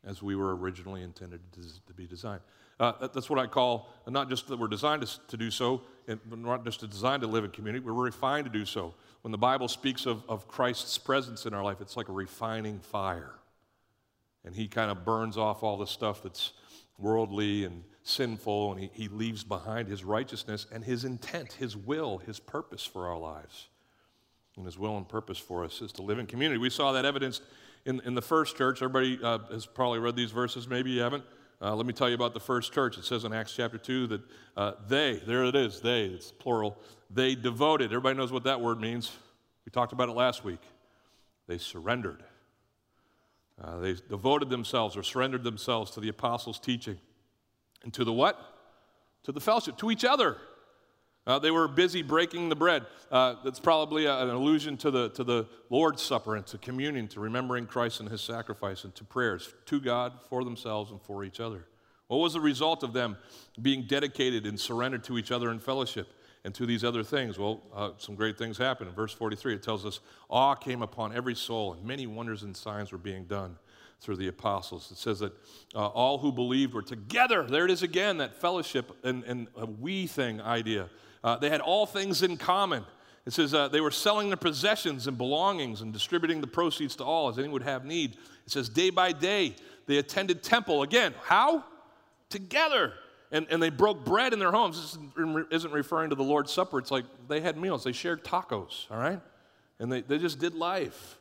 as 0.05 0.21
we 0.21 0.35
were 0.35 0.55
originally 0.55 1.01
intended 1.01 1.39
to, 1.53 1.93
be 1.93 2.05
designed. 2.05 2.41
Uh, 2.79 3.07
that's 3.07 3.29
what 3.29 3.39
I 3.39 3.47
call 3.47 3.89
not 4.07 4.29
just 4.29 4.47
that 4.47 4.57
we're 4.57 4.67
designed 4.67 5.05
to, 5.05 5.27
to 5.27 5.37
do 5.37 5.51
so, 5.51 5.81
and 6.07 6.19
not 6.37 6.65
just 6.65 6.87
designed 6.89 7.21
to 7.21 7.27
live 7.27 7.43
in 7.43 7.51
community, 7.51 7.85
we're 7.85 7.93
refined 7.93 8.45
to 8.45 8.51
do 8.51 8.65
so. 8.65 8.93
When 9.21 9.31
the 9.31 9.37
Bible 9.37 9.67
speaks 9.67 10.05
of, 10.05 10.23
of 10.27 10.47
Christ's 10.47 10.97
presence 10.97 11.45
in 11.45 11.53
our 11.53 11.63
life, 11.63 11.79
it's 11.79 11.95
like 11.95 12.09
a 12.09 12.13
refining 12.13 12.79
fire. 12.79 13.35
And 14.43 14.53
he 14.53 14.67
kind 14.67 14.91
of 14.91 15.05
burns 15.05 15.37
off 15.37 15.63
all 15.63 15.77
the 15.77 15.87
stuff 15.87 16.21
that's 16.21 16.51
worldly 16.97 17.63
and 17.63 17.83
sinful, 18.03 18.73
and 18.73 18.81
he, 18.81 18.89
he 18.93 19.07
leaves 19.07 19.43
behind 19.43 19.87
his 19.87 20.03
righteousness 20.03 20.67
and 20.71 20.83
his 20.83 21.05
intent, 21.05 21.53
his 21.53 21.77
will, 21.77 22.17
his 22.17 22.39
purpose 22.39 22.85
for 22.85 23.07
our 23.07 23.17
lives. 23.17 23.69
And 24.57 24.65
his 24.65 24.77
will 24.77 24.97
and 24.97 25.07
purpose 25.07 25.37
for 25.37 25.63
us 25.63 25.81
is 25.81 25.91
to 25.93 26.01
live 26.01 26.19
in 26.19 26.27
community. 26.27 26.59
We 26.59 26.69
saw 26.69 26.91
that 26.91 27.05
evidenced 27.05 27.41
in, 27.85 28.01
in 28.01 28.15
the 28.15 28.21
first 28.21 28.57
church. 28.57 28.81
Everybody 28.81 29.19
uh, 29.21 29.39
has 29.51 29.65
probably 29.65 29.99
read 29.99 30.15
these 30.15 30.31
verses, 30.31 30.67
maybe 30.67 30.91
you 30.91 31.01
haven't. 31.01 31.23
Uh, 31.61 31.73
let 31.75 31.85
me 31.85 31.93
tell 31.93 32.09
you 32.09 32.15
about 32.15 32.33
the 32.33 32.39
first 32.39 32.73
church. 32.73 32.97
It 32.97 33.05
says 33.05 33.23
in 33.23 33.33
Acts 33.33 33.53
chapter 33.55 33.77
2 33.77 34.07
that 34.07 34.21
uh, 34.57 34.71
they, 34.87 35.21
there 35.25 35.45
it 35.45 35.55
is, 35.55 35.79
they, 35.79 36.05
it's 36.05 36.31
plural, 36.31 36.77
they 37.09 37.35
devoted. 37.35 37.85
Everybody 37.85 38.17
knows 38.17 38.31
what 38.31 38.43
that 38.43 38.59
word 38.59 38.81
means. 38.81 39.11
We 39.65 39.71
talked 39.71 39.93
about 39.93 40.09
it 40.09 40.13
last 40.13 40.43
week. 40.43 40.59
They 41.47 41.57
surrendered. 41.57 42.23
Uh, 43.61 43.79
they 43.79 43.95
devoted 44.09 44.49
themselves 44.49 44.97
or 44.97 45.03
surrendered 45.03 45.43
themselves 45.43 45.91
to 45.91 45.99
the 45.99 46.09
apostles' 46.09 46.59
teaching. 46.59 46.97
And 47.83 47.93
to 47.93 48.03
the 48.03 48.13
what? 48.13 48.39
To 49.23 49.31
the 49.31 49.39
fellowship, 49.39 49.77
to 49.77 49.91
each 49.91 50.03
other. 50.03 50.37
Uh, 51.25 51.39
they 51.39 51.51
were 51.51 51.67
busy 51.67 52.01
breaking 52.01 52.49
the 52.49 52.55
bread. 52.55 52.85
Uh, 53.11 53.35
that's 53.43 53.59
probably 53.59 54.05
a, 54.05 54.17
an 54.23 54.29
allusion 54.29 54.75
to 54.77 54.91
the, 54.91 55.09
to 55.09 55.23
the 55.23 55.47
Lord's 55.69 56.01
Supper 56.01 56.35
and 56.35 56.45
to 56.47 56.57
communion, 56.57 57.07
to 57.09 57.19
remembering 57.19 57.65
Christ 57.65 58.01
and 58.01 58.09
his 58.09 58.21
sacrifice, 58.21 58.83
and 58.83 58.93
to 58.95 59.03
prayers 59.03 59.53
to 59.67 59.79
God, 59.79 60.13
for 60.29 60.43
themselves, 60.43 60.91
and 60.91 61.01
for 61.01 61.23
each 61.23 61.39
other. 61.39 61.65
What 62.07 62.17
was 62.17 62.33
the 62.33 62.41
result 62.41 62.83
of 62.83 62.91
them 62.91 63.17
being 63.61 63.87
dedicated 63.87 64.45
and 64.45 64.59
surrendered 64.59 65.03
to 65.05 65.17
each 65.17 65.31
other 65.31 65.49
in 65.51 65.59
fellowship 65.59 66.13
and 66.43 66.53
to 66.55 66.65
these 66.65 66.83
other 66.83 67.03
things? 67.03 67.39
Well, 67.39 67.63
uh, 67.73 67.91
some 67.97 68.15
great 68.15 68.37
things 68.37 68.57
happened. 68.57 68.89
In 68.89 68.95
verse 68.95 69.13
43, 69.13 69.55
it 69.55 69.63
tells 69.63 69.85
us 69.85 70.01
awe 70.29 70.55
came 70.55 70.81
upon 70.81 71.15
every 71.15 71.35
soul, 71.35 71.73
and 71.73 71.85
many 71.85 72.05
wonders 72.05 72.43
and 72.43 72.55
signs 72.55 72.91
were 72.91 72.97
being 72.97 73.23
done 73.25 73.57
through 74.01 74.17
the 74.17 74.27
apostles. 74.27 74.91
It 74.91 74.97
says 74.97 75.19
that 75.19 75.33
uh, 75.75 75.87
all 75.87 76.17
who 76.17 76.31
believed 76.31 76.73
were 76.73 76.81
together. 76.81 77.43
There 77.43 77.65
it 77.65 77.71
is 77.71 77.83
again, 77.83 78.17
that 78.17 78.35
fellowship 78.35 78.91
and, 79.03 79.23
and 79.23 79.47
a 79.55 79.65
we 79.65 80.07
thing 80.07 80.41
idea. 80.41 80.89
Uh, 81.23 81.37
they 81.37 81.49
had 81.49 81.61
all 81.61 81.85
things 81.85 82.21
in 82.21 82.37
common. 82.37 82.83
It 83.25 83.31
says 83.31 83.53
uh, 83.53 83.69
they 83.69 83.79
were 83.79 83.91
selling 83.91 84.27
their 84.27 84.37
possessions 84.37 85.07
and 85.07 85.17
belongings 85.17 85.81
and 85.81 85.93
distributing 85.93 86.41
the 86.41 86.47
proceeds 86.47 86.97
to 86.97 87.05
all 87.05 87.29
as 87.29 87.37
anyone 87.37 87.53
would 87.53 87.63
have 87.63 87.85
need. 87.85 88.17
It 88.45 88.51
says 88.51 88.67
day 88.67 88.89
by 88.89 89.13
day 89.13 89.55
they 89.85 89.97
attended 89.97 90.43
temple. 90.43 90.83
Again, 90.83 91.13
how? 91.23 91.63
Together. 92.29 92.93
And, 93.31 93.47
and 93.49 93.63
they 93.63 93.69
broke 93.69 94.05
bread 94.05 94.33
in 94.33 94.39
their 94.39 94.51
homes. 94.51 94.97
This 95.15 95.45
isn't 95.51 95.71
referring 95.71 96.09
to 96.09 96.15
the 96.15 96.23
Lord's 96.23 96.51
Supper. 96.51 96.77
It's 96.79 96.91
like 96.91 97.05
they 97.27 97.41
had 97.41 97.57
meals. 97.57 97.83
They 97.83 97.93
shared 97.93 98.23
tacos, 98.23 98.91
all 98.91 98.97
right? 98.97 99.19
And 99.79 99.91
they, 99.91 100.01
they 100.01 100.19
just 100.19 100.39
did 100.39 100.53
life. 100.53 101.17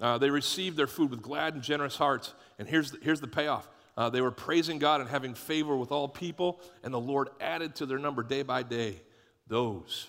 Uh, 0.00 0.18
they 0.18 0.30
received 0.30 0.76
their 0.76 0.86
food 0.86 1.10
with 1.10 1.22
glad 1.22 1.54
and 1.54 1.62
generous 1.62 1.96
hearts. 1.96 2.34
And 2.58 2.68
here's 2.68 2.92
the, 2.92 2.98
here's 3.02 3.20
the 3.20 3.28
payoff. 3.28 3.68
Uh, 3.96 4.08
they 4.08 4.20
were 4.20 4.30
praising 4.30 4.78
God 4.78 5.00
and 5.00 5.10
having 5.10 5.34
favor 5.34 5.76
with 5.76 5.90
all 5.90 6.06
people, 6.06 6.60
and 6.84 6.94
the 6.94 7.00
Lord 7.00 7.30
added 7.40 7.74
to 7.76 7.86
their 7.86 7.98
number 7.98 8.22
day 8.22 8.42
by 8.42 8.62
day 8.62 9.00
those 9.48 10.08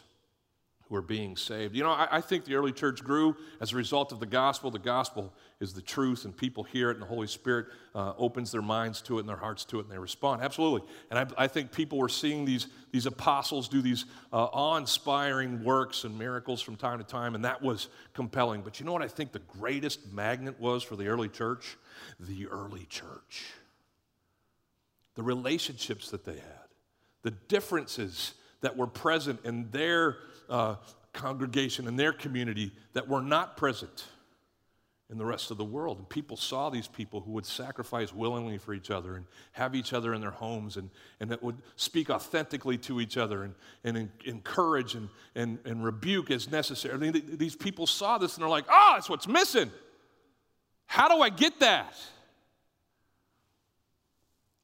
who 0.87 0.95
are 0.95 1.01
being 1.01 1.35
saved. 1.35 1.75
You 1.75 1.83
know, 1.83 1.91
I, 1.91 2.07
I, 2.11 2.21
think 2.21 2.45
the 2.45 2.55
early 2.55 2.71
church 2.71 3.03
grew 3.03 3.35
as 3.59 3.73
a 3.73 3.75
result 3.75 4.11
of 4.11 4.19
the 4.19 4.25
gospel. 4.25 4.71
The 4.71 4.79
gospel 4.79 5.33
is 5.59 5.73
the 5.73 5.81
truth, 5.81 6.23
and 6.23 6.35
people 6.35 6.63
hear 6.63 6.89
it, 6.89 6.93
and 6.93 7.01
the 7.01 7.07
Holy 7.07 7.27
Spirit 7.27 7.67
uh, 7.93 8.13
opens 8.17 8.49
their 8.51 8.61
minds 8.61 9.01
to 9.01 9.17
it 9.17 9.21
and 9.21 9.29
their 9.29 9.35
hearts 9.35 9.65
to 9.65 9.79
it, 9.79 9.83
and 9.83 9.91
they 9.91 9.97
respond. 9.97 10.41
Absolutely. 10.41 10.87
And 11.09 11.19
I, 11.19 11.43
I 11.43 11.47
think 11.47 11.73
people 11.73 11.97
were 11.97 12.07
seeing 12.07 12.45
these, 12.45 12.67
these 12.91 13.05
apostles 13.05 13.67
do 13.67 13.81
these 13.81 14.05
uh, 14.31 14.45
awe 14.45 14.77
inspiring 14.77 15.63
works 15.63 16.05
and 16.05 16.17
miracles 16.17 16.61
from 16.61 16.77
time 16.77 16.99
to 16.99 17.03
time, 17.03 17.35
and 17.35 17.43
that 17.43 17.61
was 17.61 17.89
compelling. 18.13 18.61
But 18.61 18.79
you 18.79 18.85
know 18.85 18.93
what 18.93 19.01
I 19.01 19.09
think 19.09 19.33
the 19.33 19.39
greatest 19.39 20.13
magnet 20.13 20.57
was 20.61 20.81
for 20.81 20.95
the 20.95 21.07
early 21.07 21.27
church? 21.27 21.77
The 22.21 22.47
early 22.47 22.85
church. 22.85 23.45
The 25.15 25.23
relationships 25.23 26.11
that 26.11 26.23
they 26.23 26.35
had, 26.35 26.69
the 27.23 27.31
differences 27.31 28.33
that 28.61 28.77
were 28.77 28.87
present 28.87 29.41
in 29.43 29.69
their 29.71 30.17
uh, 30.49 30.75
congregation 31.11 31.85
and 31.89 31.99
their 31.99 32.13
community 32.13 32.71
that 32.93 33.09
were 33.09 33.21
not 33.21 33.57
present 33.57 34.05
in 35.09 35.17
the 35.17 35.25
rest 35.25 35.49
of 35.49 35.57
the 35.57 35.65
world. 35.65 35.97
And 35.97 36.07
people 36.07 36.37
saw 36.37 36.69
these 36.69 36.87
people 36.87 37.21
who 37.21 37.31
would 37.31 37.45
sacrifice 37.45 38.13
willingly 38.13 38.59
for 38.59 38.73
each 38.73 38.91
other 38.91 39.15
and 39.15 39.25
have 39.53 39.73
each 39.73 39.91
other 39.91 40.13
in 40.13 40.21
their 40.21 40.31
homes 40.31 40.77
and, 40.77 40.89
and 41.19 41.31
that 41.31 41.41
would 41.41 41.57
speak 41.75 42.09
authentically 42.09 42.77
to 42.77 43.01
each 43.01 43.17
other 43.17 43.43
and, 43.43 43.55
and 43.83 44.09
encourage 44.25 44.93
and, 44.93 45.09
and, 45.33 45.57
and 45.65 45.83
rebuke 45.83 46.29
as 46.29 46.51
necessary. 46.51 47.09
These 47.11 47.55
people 47.55 47.87
saw 47.87 48.19
this 48.19 48.35
and 48.35 48.43
they're 48.43 48.49
like, 48.49 48.65
oh, 48.69 48.91
that's 48.95 49.09
what's 49.09 49.27
missing. 49.27 49.71
How 50.85 51.07
do 51.07 51.21
I 51.21 51.29
get 51.29 51.59
that? 51.59 51.95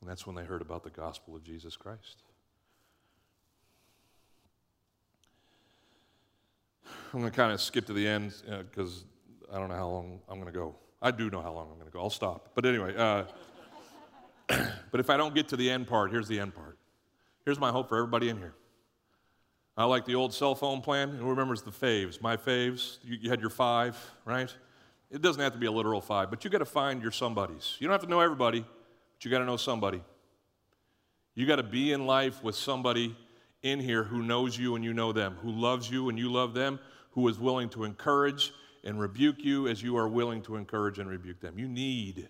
And 0.01 0.09
that's 0.09 0.27
when 0.27 0.35
they 0.35 0.43
heard 0.43 0.61
about 0.61 0.83
the 0.83 0.91
gospel 0.91 1.35
of 1.35 1.43
Jesus 1.43 1.75
Christ. 1.75 2.21
I'm 7.13 7.21
going 7.21 7.31
to 7.31 7.35
kind 7.35 7.51
of 7.51 7.61
skip 7.61 7.87
to 7.87 7.93
the 7.93 8.07
end 8.07 8.33
because 8.69 8.99
uh, 8.99 9.14
I 9.51 9.59
don't 9.59 9.69
know 9.69 9.75
how 9.75 9.87
long 9.87 10.19
I'm 10.27 10.39
going 10.39 10.51
to 10.51 10.57
go. 10.57 10.75
I 11.01 11.11
do 11.11 11.29
know 11.29 11.41
how 11.41 11.51
long 11.51 11.69
I'm 11.69 11.75
going 11.75 11.87
to 11.87 11.91
go. 11.91 12.01
I'll 12.01 12.09
stop. 12.09 12.51
But 12.55 12.65
anyway, 12.65 12.95
uh, 12.95 13.23
but 14.91 14.99
if 14.99 15.09
I 15.09 15.17
don't 15.17 15.35
get 15.35 15.49
to 15.49 15.57
the 15.57 15.69
end 15.69 15.87
part, 15.87 16.11
here's 16.11 16.27
the 16.27 16.39
end 16.39 16.55
part. 16.55 16.77
Here's 17.45 17.59
my 17.59 17.71
hope 17.71 17.89
for 17.89 17.97
everybody 17.97 18.29
in 18.29 18.37
here. 18.37 18.53
I 19.77 19.83
like 19.85 20.05
the 20.05 20.15
old 20.15 20.33
cell 20.33 20.55
phone 20.55 20.81
plan. 20.81 21.09
Who 21.09 21.29
remembers 21.29 21.61
the 21.61 21.71
faves? 21.71 22.21
My 22.21 22.37
faves. 22.37 22.97
You, 23.03 23.17
you 23.21 23.29
had 23.29 23.41
your 23.41 23.49
five, 23.49 23.97
right? 24.23 24.53
It 25.11 25.21
doesn't 25.21 25.41
have 25.41 25.53
to 25.53 25.59
be 25.59 25.65
a 25.65 25.71
literal 25.71 26.01
five, 26.01 26.29
but 26.29 26.43
you 26.43 26.49
got 26.49 26.59
to 26.59 26.65
find 26.65 27.01
your 27.01 27.11
somebodies. 27.11 27.75
You 27.79 27.87
don't 27.87 27.93
have 27.93 28.01
to 28.01 28.09
know 28.09 28.21
everybody, 28.21 28.61
but 28.61 29.25
you 29.25 29.29
got 29.29 29.39
to 29.39 29.45
know 29.45 29.57
somebody. 29.57 30.01
You 31.35 31.45
got 31.45 31.57
to 31.57 31.63
be 31.63 31.91
in 31.91 32.05
life 32.05 32.41
with 32.41 32.55
somebody 32.55 33.15
in 33.61 33.79
here 33.79 34.03
who 34.03 34.23
knows 34.23 34.57
you 34.57 34.75
and 34.75 34.83
you 34.83 34.93
know 34.93 35.11
them, 35.11 35.35
who 35.41 35.51
loves 35.51 35.89
you 35.89 36.09
and 36.09 36.17
you 36.17 36.31
love 36.31 36.53
them, 36.53 36.79
who 37.11 37.27
is 37.27 37.37
willing 37.37 37.69
to 37.69 37.83
encourage 37.83 38.53
and 38.85 38.99
rebuke 38.99 39.43
you 39.43 39.67
as 39.67 39.81
you 39.81 39.97
are 39.97 40.07
willing 40.07 40.41
to 40.43 40.55
encourage 40.55 40.99
and 40.99 41.09
rebuke 41.09 41.41
them. 41.41 41.57
You 41.57 41.67
need 41.67 42.29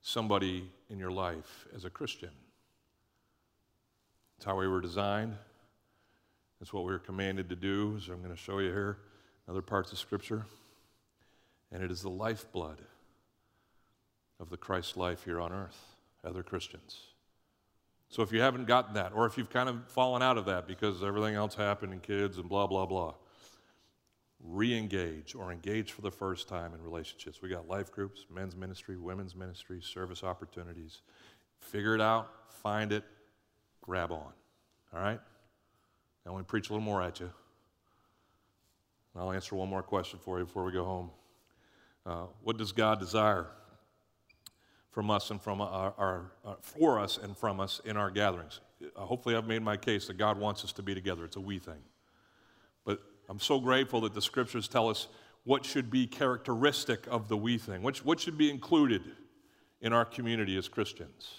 somebody 0.00 0.70
in 0.88 0.98
your 0.98 1.12
life 1.12 1.68
as 1.76 1.84
a 1.84 1.90
Christian. 1.90 2.30
It's 4.38 4.46
how 4.46 4.58
we 4.58 4.66
were 4.66 4.80
designed. 4.80 5.36
It's 6.60 6.72
what 6.72 6.84
we 6.84 6.92
were 6.92 6.98
commanded 6.98 7.48
to 7.50 7.56
do, 7.56 7.94
as 7.98 8.08
I'm 8.08 8.22
going 8.22 8.34
to 8.34 8.36
show 8.36 8.58
you 8.58 8.70
here, 8.70 8.98
other 9.48 9.62
parts 9.62 9.92
of 9.92 9.98
Scripture. 9.98 10.46
And 11.70 11.82
it 11.82 11.90
is 11.90 12.02
the 12.02 12.10
lifeblood 12.10 12.78
of 14.40 14.50
the 14.50 14.56
Christ 14.56 14.96
life 14.96 15.24
here 15.24 15.40
on 15.40 15.52
earth, 15.52 15.78
other 16.24 16.42
Christians. 16.42 16.98
So 18.08 18.22
if 18.22 18.32
you 18.32 18.40
haven't 18.40 18.66
gotten 18.66 18.94
that, 18.94 19.12
or 19.14 19.26
if 19.26 19.38
you've 19.38 19.50
kind 19.50 19.68
of 19.68 19.86
fallen 19.88 20.22
out 20.22 20.38
of 20.38 20.46
that 20.46 20.66
because 20.66 21.02
everything 21.02 21.34
else 21.34 21.54
happened 21.54 21.92
and 21.92 22.02
kids 22.02 22.38
and 22.38 22.48
blah, 22.48 22.66
blah, 22.66 22.86
blah, 22.86 23.14
re 24.44 24.76
engage 24.76 25.34
or 25.34 25.52
engage 25.52 25.92
for 25.92 26.02
the 26.02 26.10
first 26.10 26.48
time 26.48 26.74
in 26.74 26.82
relationships. 26.82 27.40
We 27.40 27.48
got 27.48 27.68
life 27.68 27.92
groups, 27.92 28.26
men's 28.32 28.56
ministry, 28.56 28.96
women's 28.96 29.36
ministry, 29.36 29.80
service 29.80 30.24
opportunities. 30.24 31.02
Figure 31.60 31.94
it 31.94 32.00
out, 32.00 32.28
find 32.48 32.92
it, 32.92 33.04
grab 33.80 34.10
on. 34.10 34.32
All 34.92 35.00
right? 35.00 35.20
Now, 36.26 36.36
to 36.36 36.44
preach 36.44 36.70
a 36.70 36.72
little 36.72 36.84
more 36.84 37.02
at 37.02 37.20
you. 37.20 37.30
I'll 39.14 39.32
answer 39.32 39.54
one 39.54 39.68
more 39.68 39.82
question 39.82 40.18
for 40.22 40.38
you 40.38 40.44
before 40.44 40.64
we 40.64 40.72
go 40.72 40.84
home. 40.84 41.10
Uh, 42.06 42.26
what 42.42 42.56
does 42.56 42.72
God 42.72 42.98
desire 42.98 43.46
from 44.90 45.10
us 45.10 45.30
and 45.30 45.40
from 45.40 45.60
our, 45.60 45.94
our 45.98 46.32
uh, 46.44 46.54
for 46.60 46.98
us 46.98 47.18
and 47.18 47.36
from 47.36 47.60
us 47.60 47.80
in 47.84 47.96
our 47.96 48.10
gatherings? 48.10 48.60
Uh, 48.96 49.02
hopefully, 49.02 49.36
I've 49.36 49.46
made 49.46 49.62
my 49.62 49.76
case 49.76 50.06
that 50.06 50.16
God 50.16 50.38
wants 50.38 50.64
us 50.64 50.72
to 50.72 50.82
be 50.82 50.94
together. 50.94 51.24
It's 51.24 51.36
a 51.36 51.40
we 51.40 51.58
thing. 51.58 51.80
I'm 53.32 53.40
so 53.40 53.58
grateful 53.58 54.02
that 54.02 54.12
the 54.12 54.20
scriptures 54.20 54.68
tell 54.68 54.90
us 54.90 55.08
what 55.44 55.64
should 55.64 55.90
be 55.90 56.06
characteristic 56.06 57.06
of 57.10 57.28
the 57.28 57.36
we 57.38 57.56
thing, 57.56 57.82
what, 57.82 57.96
what 58.04 58.20
should 58.20 58.36
be 58.36 58.50
included 58.50 59.00
in 59.80 59.94
our 59.94 60.04
community 60.04 60.58
as 60.58 60.68
Christians. 60.68 61.30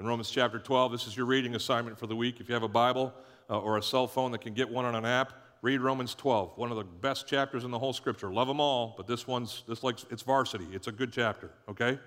In 0.00 0.04
Romans 0.04 0.30
chapter 0.30 0.58
12, 0.58 0.90
this 0.90 1.06
is 1.06 1.16
your 1.16 1.26
reading 1.26 1.54
assignment 1.54 1.96
for 1.96 2.08
the 2.08 2.16
week. 2.16 2.40
If 2.40 2.48
you 2.48 2.54
have 2.54 2.64
a 2.64 2.68
Bible 2.68 3.14
uh, 3.48 3.60
or 3.60 3.78
a 3.78 3.82
cell 3.84 4.08
phone 4.08 4.32
that 4.32 4.40
can 4.40 4.52
get 4.52 4.68
one 4.68 4.84
on 4.84 4.96
an 4.96 5.04
app, 5.04 5.32
read 5.62 5.80
Romans 5.80 6.16
12, 6.16 6.58
one 6.58 6.72
of 6.72 6.76
the 6.76 6.82
best 6.82 7.28
chapters 7.28 7.62
in 7.62 7.70
the 7.70 7.78
whole 7.78 7.92
scripture. 7.92 8.32
Love 8.32 8.48
them 8.48 8.58
all, 8.58 8.94
but 8.96 9.06
this 9.06 9.24
one's 9.24 9.62
this 9.68 9.84
like 9.84 9.98
it's 10.10 10.22
varsity. 10.22 10.66
It's 10.72 10.88
a 10.88 10.92
good 10.92 11.12
chapter, 11.12 11.52
okay? 11.68 12.00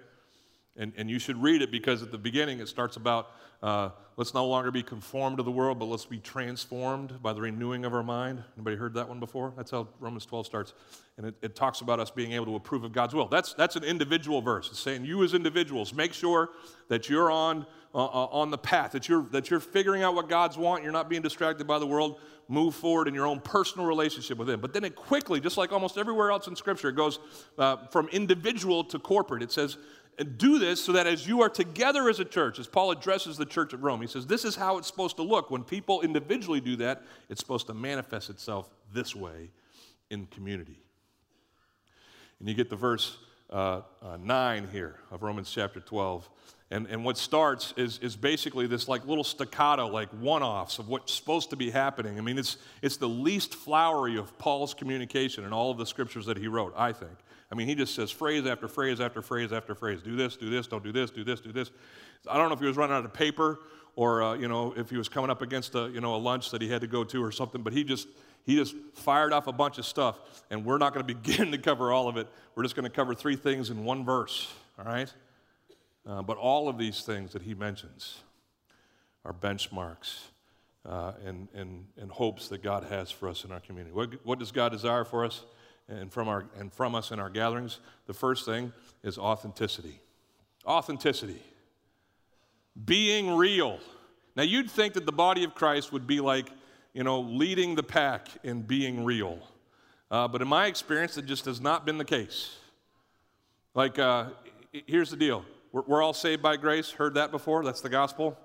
And, 0.78 0.92
and 0.98 1.10
you 1.10 1.20
should 1.20 1.42
read 1.42 1.62
it 1.62 1.72
because 1.72 2.04
at 2.04 2.12
the 2.12 2.18
beginning 2.18 2.60
it 2.60 2.68
starts 2.68 2.98
about 2.98 3.30
uh, 3.64 3.90
let's 4.18 4.34
no 4.34 4.46
longer 4.46 4.72
be 4.72 4.84
conformed 4.84 5.38
to 5.38 5.44
the 5.44 5.52
world, 5.52 5.80
but 5.80 5.86
let's 5.86 6.06
be 6.06 6.20
transformed 6.20 7.22
by 7.22 7.34
the 7.34 7.42
renewing 7.42 7.86
of 7.86 7.94
our 7.94 8.04
mind. 8.04 8.44
Anybody 8.56 8.76
heard 8.76 8.94
that 8.94 9.08
one 9.08 9.20
before? 9.20 9.54
That's 9.56 9.72
how 9.72 9.88
Romans 10.00 10.26
12 10.26 10.46
starts. 10.46 10.74
And 11.18 11.28
it, 11.28 11.36
it 11.42 11.56
talks 11.56 11.82
about 11.82 12.00
us 12.00 12.12
being 12.12 12.34
able 12.34 12.46
to 12.46 12.56
approve 12.56 12.84
of 12.84 12.92
God's 12.92 13.16
will. 13.16 13.28
That's, 13.28 13.54
that's 13.54 13.76
an 13.76 13.84
individual 13.84 14.42
verse. 14.42 14.70
It's 14.70 14.80
saying 14.80 15.06
you 15.06 15.24
as 15.24 15.34
individuals, 15.34 15.94
make 15.94 16.14
sure 16.14 16.50
that 16.90 17.10
you're 17.10 17.32
on, 17.32 17.66
uh, 17.94 18.06
uh, 18.06 18.26
on 18.26 18.52
the 18.52 18.58
path, 18.58 18.92
that 18.92 19.08
you're, 19.08 19.24
that 19.32 19.50
you're 19.50 19.62
figuring 19.62 20.04
out 20.04 20.14
what 20.14 20.30
God's 20.30 20.58
want, 20.58 20.84
you're 20.84 20.92
not 20.92 21.10
being 21.10 21.22
distracted 21.22 21.66
by 21.66 21.80
the 21.80 21.88
world, 21.88 22.20
move 22.48 22.76
forward 22.76 23.08
in 23.08 23.14
your 23.14 23.26
own 23.26 23.40
personal 23.40 23.88
relationship 23.88 24.38
with 24.38 24.50
Him. 24.50 24.60
But 24.60 24.74
then 24.74 24.84
it 24.84 24.96
quickly, 24.96 25.40
just 25.40 25.58
like 25.58 25.72
almost 25.72 25.98
everywhere 25.98 26.32
else 26.32 26.48
in 26.48 26.56
Scripture, 26.56 26.90
it 26.90 26.96
goes 26.96 27.20
uh, 27.58 27.88
from 27.88 28.08
individual 28.10 28.84
to 28.84 29.00
corporate. 29.00 29.42
It 29.42 29.52
says, 29.52 29.78
and 30.17 30.38
do 30.38 30.60
this 30.60 30.84
so 30.84 30.93
that 30.93 31.08
as 31.08 31.28
you 31.28 31.41
are 31.41 31.49
together 31.49 32.10
as 32.10 32.19
a 32.19 32.25
church, 32.25 32.60
as 32.60 32.67
Paul 32.67 32.91
addresses 32.91 33.38
the 33.38 33.45
church 33.45 33.73
at 33.73 33.82
Rome, 33.82 34.01
he 34.01 34.08
says, 34.08 34.25
This 34.25 34.45
is 34.45 34.56
how 34.56 34.78
it's 34.78 34.88
supposed 34.88 35.17
to 35.17 35.23
look. 35.23 35.51
When 35.51 35.63
people 35.63 36.01
individually 36.01 36.62
do 36.62 36.75
that, 36.78 37.04
it's 37.30 37.39
supposed 37.39 37.67
to 37.67 37.73
manifest 37.73 38.30
itself 38.30 38.69
this 38.93 39.15
way 39.15 39.49
in 40.10 40.28
community. 40.28 40.80
And 42.39 42.47
you 42.47 42.56
get 42.56 42.69
the 42.69 42.75
verse 42.75 43.17
uh, 43.49 43.82
uh, 44.01 44.17
9 44.17 44.69
here 44.71 44.95
of 45.12 45.23
Romans 45.23 45.51
chapter 45.51 45.80
12. 45.80 46.30
And, 46.71 46.88
and 46.88 47.06
what 47.06 47.17
starts 47.17 47.73
is, 47.78 47.99
is 47.99 48.15
basically 48.15 48.65
this 48.65 48.88
like 48.88 49.06
little 49.06 49.23
staccato, 49.23 49.88
like 49.88 50.10
one-offs 50.10 50.80
of 50.80 50.88
what's 50.88 51.13
supposed 51.13 51.51
to 51.51 51.56
be 51.56 51.69
happening. 51.69 52.17
I 52.17 52.21
mean, 52.21 52.39
it's, 52.39 52.58
it's 52.82 52.97
the 52.97 53.08
least 53.08 53.54
flowery 53.54 54.17
of 54.17 54.36
Paul's 54.39 54.73
communication 54.73 55.43
in 55.43 55.54
all 55.54 55.71
of 55.71 55.78
the 55.78 55.86
scriptures 55.86 56.25
that 56.25 56.38
he 56.38 56.47
wrote, 56.47 56.73
I 56.75 56.91
think. 56.91 57.13
I 57.56 57.58
mean, 57.58 57.68
he 57.70 57.76
just 57.76 57.96
says 57.96 58.12
phrase 58.12 58.46
after 58.46 58.68
phrase 58.68 59.00
after 59.00 59.22
phrase 59.22 59.54
after 59.54 59.76
phrase. 59.76 60.02
Do 60.02 60.18
this, 60.18 60.36
do 60.36 60.50
this, 60.50 60.68
don't 60.68 60.84
do 60.84 60.91
this, 60.91 61.10
do 61.10 61.24
this, 61.24 61.39
do 61.39 61.54
this. 61.54 61.72
I 62.30 62.36
don't 62.36 62.50
know 62.50 62.54
if 62.54 62.60
he 62.60 62.65
was 62.65 62.76
running 62.76 62.94
out 62.94 63.06
of 63.06 63.13
paper 63.13 63.60
or, 63.96 64.22
uh, 64.22 64.34
you 64.34 64.50
know, 64.50 64.74
if 64.76 64.89
he 64.89 64.98
was 64.98 65.08
coming 65.08 65.30
up 65.30 65.41
against 65.41 65.74
a, 65.74 65.89
you 65.94 66.02
know, 66.02 66.15
a 66.15 66.18
lunch 66.18 66.52
that 66.52 66.62
he 66.62 66.68
had 66.68 66.82
to 66.82 66.88
go 66.88 67.06
to 67.06 67.24
or 67.24 67.32
something, 67.32 67.62
but 67.62 67.72
he 67.72 67.86
just, 67.86 68.10
he 68.44 68.58
just 68.58 68.76
fired 68.94 69.32
off 69.32 69.48
a 69.48 69.54
bunch 69.54 69.78
of 69.78 69.86
stuff, 69.86 70.20
and 70.50 70.65
we're 70.65 70.78
not 70.78 70.94
going 70.94 71.08
to 71.08 71.15
begin 71.15 71.50
to 71.54 71.58
cover 71.58 71.94
all 71.94 72.10
of 72.10 72.18
it. 72.18 72.28
We're 72.56 72.63
just 72.63 72.76
going 72.76 72.84
to 72.84 72.94
cover 72.94 73.15
three 73.15 73.38
things 73.38 73.70
in 73.70 73.86
one 73.86 74.04
verse, 74.04 74.54
all 74.78 74.84
right? 74.84 75.13
Uh, 76.06 76.24
but 76.24 76.36
all 76.36 76.68
of 76.68 76.78
these 76.78 77.04
things 77.04 77.32
that 77.32 77.44
he 77.44 77.54
mentions 77.54 78.18
are 79.24 79.32
benchmarks 79.32 80.26
uh, 80.86 81.13
and, 81.26 81.48
and, 81.54 81.86
and 81.96 82.12
hopes 82.12 82.50
that 82.50 82.62
God 82.62 82.84
has 82.84 83.12
for 83.12 83.30
us 83.30 83.46
in 83.46 83.54
our 83.54 83.62
community. 83.62 83.96
What, 83.96 84.26
what 84.26 84.39
does 84.39 84.52
God 84.52 84.74
desire 84.74 85.06
for 85.06 85.24
us? 85.24 85.46
And 85.88 86.12
from, 86.12 86.28
our, 86.28 86.45
and 86.58 86.74
from 86.74 86.95
us 86.95 87.12
in 87.12 87.19
our 87.19 87.30
gatherings, 87.30 87.80
the 88.08 88.13
first 88.13 88.45
thing 88.45 88.74
is 89.04 89.17
authenticity. 89.17 90.00
Authenticity. 90.65 91.41
Being 92.86 93.36
real. 93.36 93.80
Now, 94.36 94.43
you'd 94.43 94.69
think 94.69 94.93
that 94.93 95.06
the 95.06 95.12
body 95.12 95.43
of 95.43 95.56
Christ 95.56 95.91
would 95.91 96.08
be 96.08 96.19
like, 96.19 96.50
you 96.93 97.04
know, 97.04 97.21
leading 97.21 97.76
the 97.76 97.84
pack 97.84 98.28
in 98.43 98.63
being 98.63 99.06
real. 99.06 99.39
Uh, 100.10 100.28
but 100.28 100.41
in 100.41 100.48
my 100.48 100.67
experience, 100.67 101.17
it 101.17 101.26
just 101.26 101.45
has 101.45 101.62
not 101.62 101.86
been 101.86 101.98
the 101.98 102.06
case. 102.06 102.58
Like, 103.74 104.00
uh, 104.00 104.30
here's 104.71 105.10
the 105.10 105.17
deal 105.17 105.45
we're, 105.71 105.84
we're 105.88 106.02
all 106.02 106.13
saved 106.13 106.41
by 106.41 106.58
grace. 106.58 106.91
Heard 106.91 107.15
that 107.15 107.32
before? 107.32 107.63
That's 107.63 107.82
the 107.82 107.89
gospel. 107.89 108.38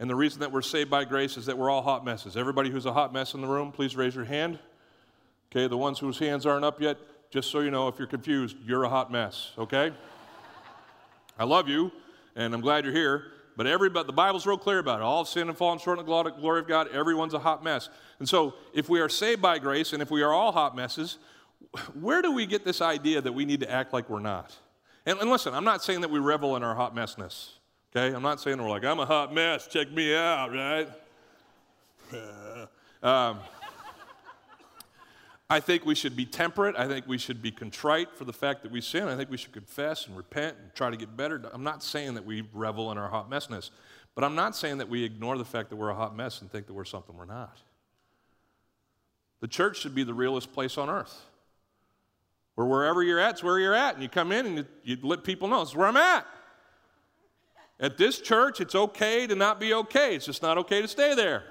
And 0.00 0.10
the 0.10 0.16
reason 0.16 0.40
that 0.40 0.50
we're 0.50 0.62
saved 0.62 0.90
by 0.90 1.04
grace 1.04 1.36
is 1.36 1.46
that 1.46 1.56
we're 1.56 1.70
all 1.70 1.82
hot 1.82 2.04
messes. 2.04 2.36
Everybody 2.36 2.70
who's 2.70 2.86
a 2.86 2.92
hot 2.92 3.12
mess 3.12 3.34
in 3.34 3.40
the 3.40 3.46
room, 3.46 3.70
please 3.70 3.94
raise 3.94 4.16
your 4.16 4.24
hand. 4.24 4.58
Okay, 5.52 5.66
the 5.66 5.76
ones 5.76 5.98
whose 5.98 6.18
hands 6.18 6.46
aren't 6.46 6.64
up 6.64 6.80
yet, 6.80 6.96
just 7.30 7.50
so 7.50 7.60
you 7.60 7.70
know, 7.70 7.86
if 7.86 7.98
you're 7.98 8.08
confused, 8.08 8.56
you're 8.64 8.84
a 8.84 8.88
hot 8.88 9.12
mess, 9.12 9.52
okay? 9.58 9.92
I 11.38 11.44
love 11.44 11.68
you, 11.68 11.92
and 12.34 12.54
I'm 12.54 12.62
glad 12.62 12.84
you're 12.84 12.94
here, 12.94 13.32
But 13.54 13.66
everybody, 13.66 14.06
the 14.06 14.14
Bible's 14.14 14.46
real 14.46 14.56
clear 14.56 14.78
about 14.78 15.00
it. 15.00 15.02
All 15.02 15.26
sin 15.26 15.48
and 15.48 15.58
fallen 15.58 15.78
short 15.78 15.98
of 15.98 16.06
the 16.06 16.30
glory 16.40 16.60
of 16.60 16.66
God. 16.66 16.88
Everyone's 16.88 17.34
a 17.34 17.38
hot 17.38 17.62
mess. 17.62 17.90
And 18.18 18.26
so, 18.26 18.54
if 18.72 18.88
we 18.88 18.98
are 19.00 19.10
saved 19.10 19.42
by 19.42 19.58
grace, 19.58 19.92
and 19.92 20.00
if 20.00 20.10
we 20.10 20.22
are 20.22 20.32
all 20.32 20.52
hot 20.52 20.74
messes, 20.74 21.18
where 22.00 22.22
do 22.22 22.32
we 22.32 22.46
get 22.46 22.64
this 22.64 22.80
idea 22.80 23.20
that 23.20 23.32
we 23.32 23.44
need 23.44 23.60
to 23.60 23.70
act 23.70 23.92
like 23.92 24.08
we're 24.08 24.20
not? 24.20 24.56
And, 25.04 25.18
and 25.18 25.30
listen, 25.30 25.52
I'm 25.52 25.64
not 25.64 25.84
saying 25.84 26.00
that 26.00 26.10
we 26.10 26.18
revel 26.18 26.56
in 26.56 26.62
our 26.62 26.74
hot 26.74 26.94
messness. 26.94 27.58
Okay, 27.94 28.16
I'm 28.16 28.22
not 28.22 28.40
saying 28.40 28.56
we're 28.56 28.70
like 28.70 28.86
I'm 28.86 29.00
a 29.00 29.06
hot 29.06 29.34
mess. 29.34 29.66
Check 29.66 29.92
me 29.92 30.14
out, 30.16 30.50
right? 30.50 30.88
um, 33.02 33.38
I 35.52 35.60
think 35.60 35.84
we 35.84 35.94
should 35.94 36.16
be 36.16 36.24
temperate. 36.24 36.76
I 36.78 36.88
think 36.88 37.06
we 37.06 37.18
should 37.18 37.42
be 37.42 37.50
contrite 37.50 38.16
for 38.16 38.24
the 38.24 38.32
fact 38.32 38.62
that 38.62 38.72
we 38.72 38.80
sin. 38.80 39.06
I 39.06 39.16
think 39.16 39.28
we 39.28 39.36
should 39.36 39.52
confess 39.52 40.06
and 40.06 40.16
repent 40.16 40.56
and 40.58 40.74
try 40.74 40.88
to 40.88 40.96
get 40.96 41.14
better. 41.14 41.42
I'm 41.52 41.62
not 41.62 41.82
saying 41.82 42.14
that 42.14 42.24
we 42.24 42.48
revel 42.54 42.90
in 42.90 42.96
our 42.96 43.10
hot 43.10 43.28
messness, 43.28 43.70
but 44.14 44.24
I'm 44.24 44.34
not 44.34 44.56
saying 44.56 44.78
that 44.78 44.88
we 44.88 45.04
ignore 45.04 45.36
the 45.36 45.44
fact 45.44 45.68
that 45.68 45.76
we're 45.76 45.90
a 45.90 45.94
hot 45.94 46.16
mess 46.16 46.40
and 46.40 46.50
think 46.50 46.68
that 46.68 46.72
we're 46.72 46.86
something 46.86 47.14
we're 47.18 47.26
not. 47.26 47.58
The 49.40 49.46
church 49.46 49.78
should 49.78 49.94
be 49.94 50.04
the 50.04 50.14
realest 50.14 50.54
place 50.54 50.78
on 50.78 50.88
earth. 50.88 51.20
Wherever 52.54 53.02
you're 53.02 53.18
at, 53.18 53.32
it's 53.32 53.42
where 53.42 53.58
you're 53.58 53.74
at. 53.74 53.92
And 53.92 54.02
you 54.02 54.08
come 54.08 54.32
in 54.32 54.46
and 54.46 54.56
you, 54.56 54.66
you 54.84 54.98
let 55.02 55.22
people 55.22 55.48
know, 55.48 55.60
it's 55.60 55.76
where 55.76 55.86
I'm 55.86 55.98
at. 55.98 56.26
At 57.78 57.98
this 57.98 58.20
church, 58.20 58.62
it's 58.62 58.74
okay 58.74 59.26
to 59.26 59.34
not 59.34 59.60
be 59.60 59.74
okay. 59.74 60.14
It's 60.14 60.24
just 60.24 60.40
not 60.40 60.56
okay 60.56 60.80
to 60.80 60.88
stay 60.88 61.14
there. 61.14 61.44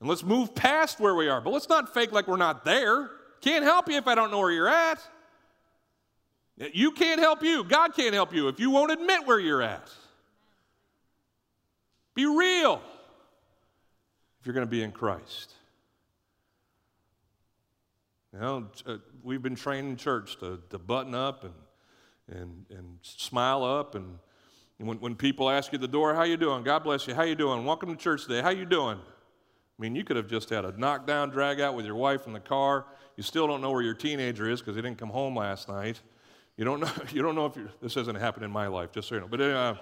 And 0.00 0.08
let's 0.08 0.24
move 0.24 0.54
past 0.54 0.98
where 0.98 1.14
we 1.14 1.28
are. 1.28 1.40
But 1.40 1.52
let's 1.52 1.68
not 1.68 1.92
fake 1.92 2.10
like 2.10 2.26
we're 2.26 2.36
not 2.36 2.64
there. 2.64 3.10
Can't 3.42 3.64
help 3.64 3.88
you 3.88 3.96
if 3.96 4.06
I 4.06 4.14
don't 4.14 4.30
know 4.30 4.38
where 4.38 4.50
you're 4.50 4.68
at. 4.68 4.98
You 6.72 6.90
can't 6.90 7.20
help 7.20 7.42
you. 7.42 7.64
God 7.64 7.94
can't 7.94 8.14
help 8.14 8.34
you 8.34 8.48
if 8.48 8.60
you 8.60 8.70
won't 8.70 8.90
admit 8.90 9.26
where 9.26 9.38
you're 9.38 9.62
at. 9.62 9.88
Be 12.14 12.26
real 12.26 12.82
if 14.40 14.46
you're 14.46 14.54
going 14.54 14.66
to 14.66 14.70
be 14.70 14.82
in 14.82 14.92
Christ. 14.92 15.54
You 18.32 18.40
know, 18.40 18.66
uh, 18.86 18.96
we've 19.22 19.42
been 19.42 19.54
trained 19.54 19.88
in 19.88 19.96
church 19.96 20.38
to, 20.40 20.60
to 20.70 20.78
button 20.78 21.14
up 21.14 21.44
and, 21.44 21.54
and, 22.38 22.66
and 22.70 22.98
smile 23.02 23.64
up. 23.64 23.94
And, 23.94 24.18
and 24.78 24.86
when, 24.86 24.98
when 24.98 25.14
people 25.14 25.50
ask 25.50 25.72
you 25.72 25.76
at 25.76 25.80
the 25.80 25.88
door, 25.88 26.14
how 26.14 26.22
you 26.22 26.36
doing? 26.36 26.62
God 26.62 26.84
bless 26.84 27.06
you. 27.06 27.14
How 27.14 27.22
you 27.22 27.34
doing? 27.34 27.64
Welcome 27.64 27.90
to 27.90 27.96
church 27.96 28.26
today. 28.26 28.40
How 28.40 28.50
you 28.50 28.66
doing? 28.66 28.98
I 29.80 29.82
mean, 29.82 29.96
you 29.96 30.04
could 30.04 30.16
have 30.16 30.28
just 30.28 30.50
had 30.50 30.66
a 30.66 30.78
knockdown 30.78 31.30
drag 31.30 31.58
out 31.58 31.74
with 31.74 31.86
your 31.86 31.94
wife 31.94 32.26
in 32.26 32.34
the 32.34 32.40
car. 32.40 32.84
You 33.16 33.22
still 33.22 33.46
don't 33.46 33.62
know 33.62 33.70
where 33.70 33.80
your 33.80 33.94
teenager 33.94 34.46
is 34.50 34.60
because 34.60 34.76
he 34.76 34.82
didn't 34.82 34.98
come 34.98 35.08
home 35.08 35.34
last 35.34 35.70
night. 35.70 36.02
You 36.58 36.66
don't 36.66 36.80
know, 36.80 36.90
you 37.14 37.22
don't 37.22 37.34
know 37.34 37.46
if 37.46 37.54
this 37.80 37.94
hasn't 37.94 38.18
happened 38.18 38.44
in 38.44 38.50
my 38.50 38.66
life, 38.66 38.92
just 38.92 39.08
so 39.08 39.14
you 39.14 39.22
know. 39.22 39.26
But, 39.26 39.40
uh, 39.40 39.74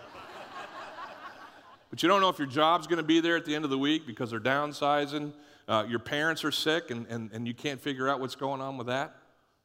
but 1.90 2.00
you 2.00 2.08
don't 2.08 2.20
know 2.20 2.28
if 2.28 2.38
your 2.38 2.46
job's 2.46 2.86
going 2.86 2.98
to 2.98 3.02
be 3.02 3.18
there 3.18 3.36
at 3.36 3.44
the 3.44 3.56
end 3.56 3.64
of 3.64 3.70
the 3.70 3.78
week 3.78 4.06
because 4.06 4.30
they're 4.30 4.38
downsizing. 4.38 5.32
Uh, 5.66 5.84
your 5.88 5.98
parents 5.98 6.44
are 6.44 6.52
sick 6.52 6.92
and, 6.92 7.04
and, 7.08 7.32
and 7.32 7.48
you 7.48 7.52
can't 7.52 7.80
figure 7.80 8.08
out 8.08 8.20
what's 8.20 8.36
going 8.36 8.60
on 8.60 8.78
with 8.78 8.86
that, 8.86 9.16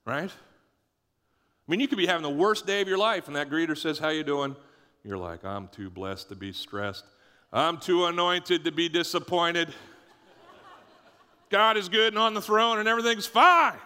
right? 0.04 0.32
I 0.32 1.72
mean, 1.72 1.80
you 1.80 1.88
could 1.88 2.00
be 2.00 2.08
having 2.08 2.24
the 2.24 2.32
worst 2.32 2.66
day 2.66 2.82
of 2.82 2.88
your 2.88 2.98
life 2.98 3.28
and 3.28 3.36
that 3.36 3.52
greeter 3.52 3.78
says, 3.78 4.00
how 4.00 4.10
you 4.10 4.24
doing? 4.24 4.56
You're 5.04 5.16
like, 5.16 5.46
I'm 5.46 5.68
too 5.68 5.92
blessed 5.92 6.30
to 6.30 6.36
be 6.36 6.54
stressed. 6.54 7.06
I'm 7.52 7.78
too 7.78 8.06
anointed 8.06 8.64
to 8.64 8.72
be 8.72 8.90
disappointed. 8.90 9.72
God 11.54 11.78
is 11.78 11.88
good 11.88 12.14
and 12.14 12.18
on 12.18 12.34
the 12.34 12.42
throne 12.42 12.80
and 12.80 12.90
everything's 12.90 13.28
fine. 13.28 13.78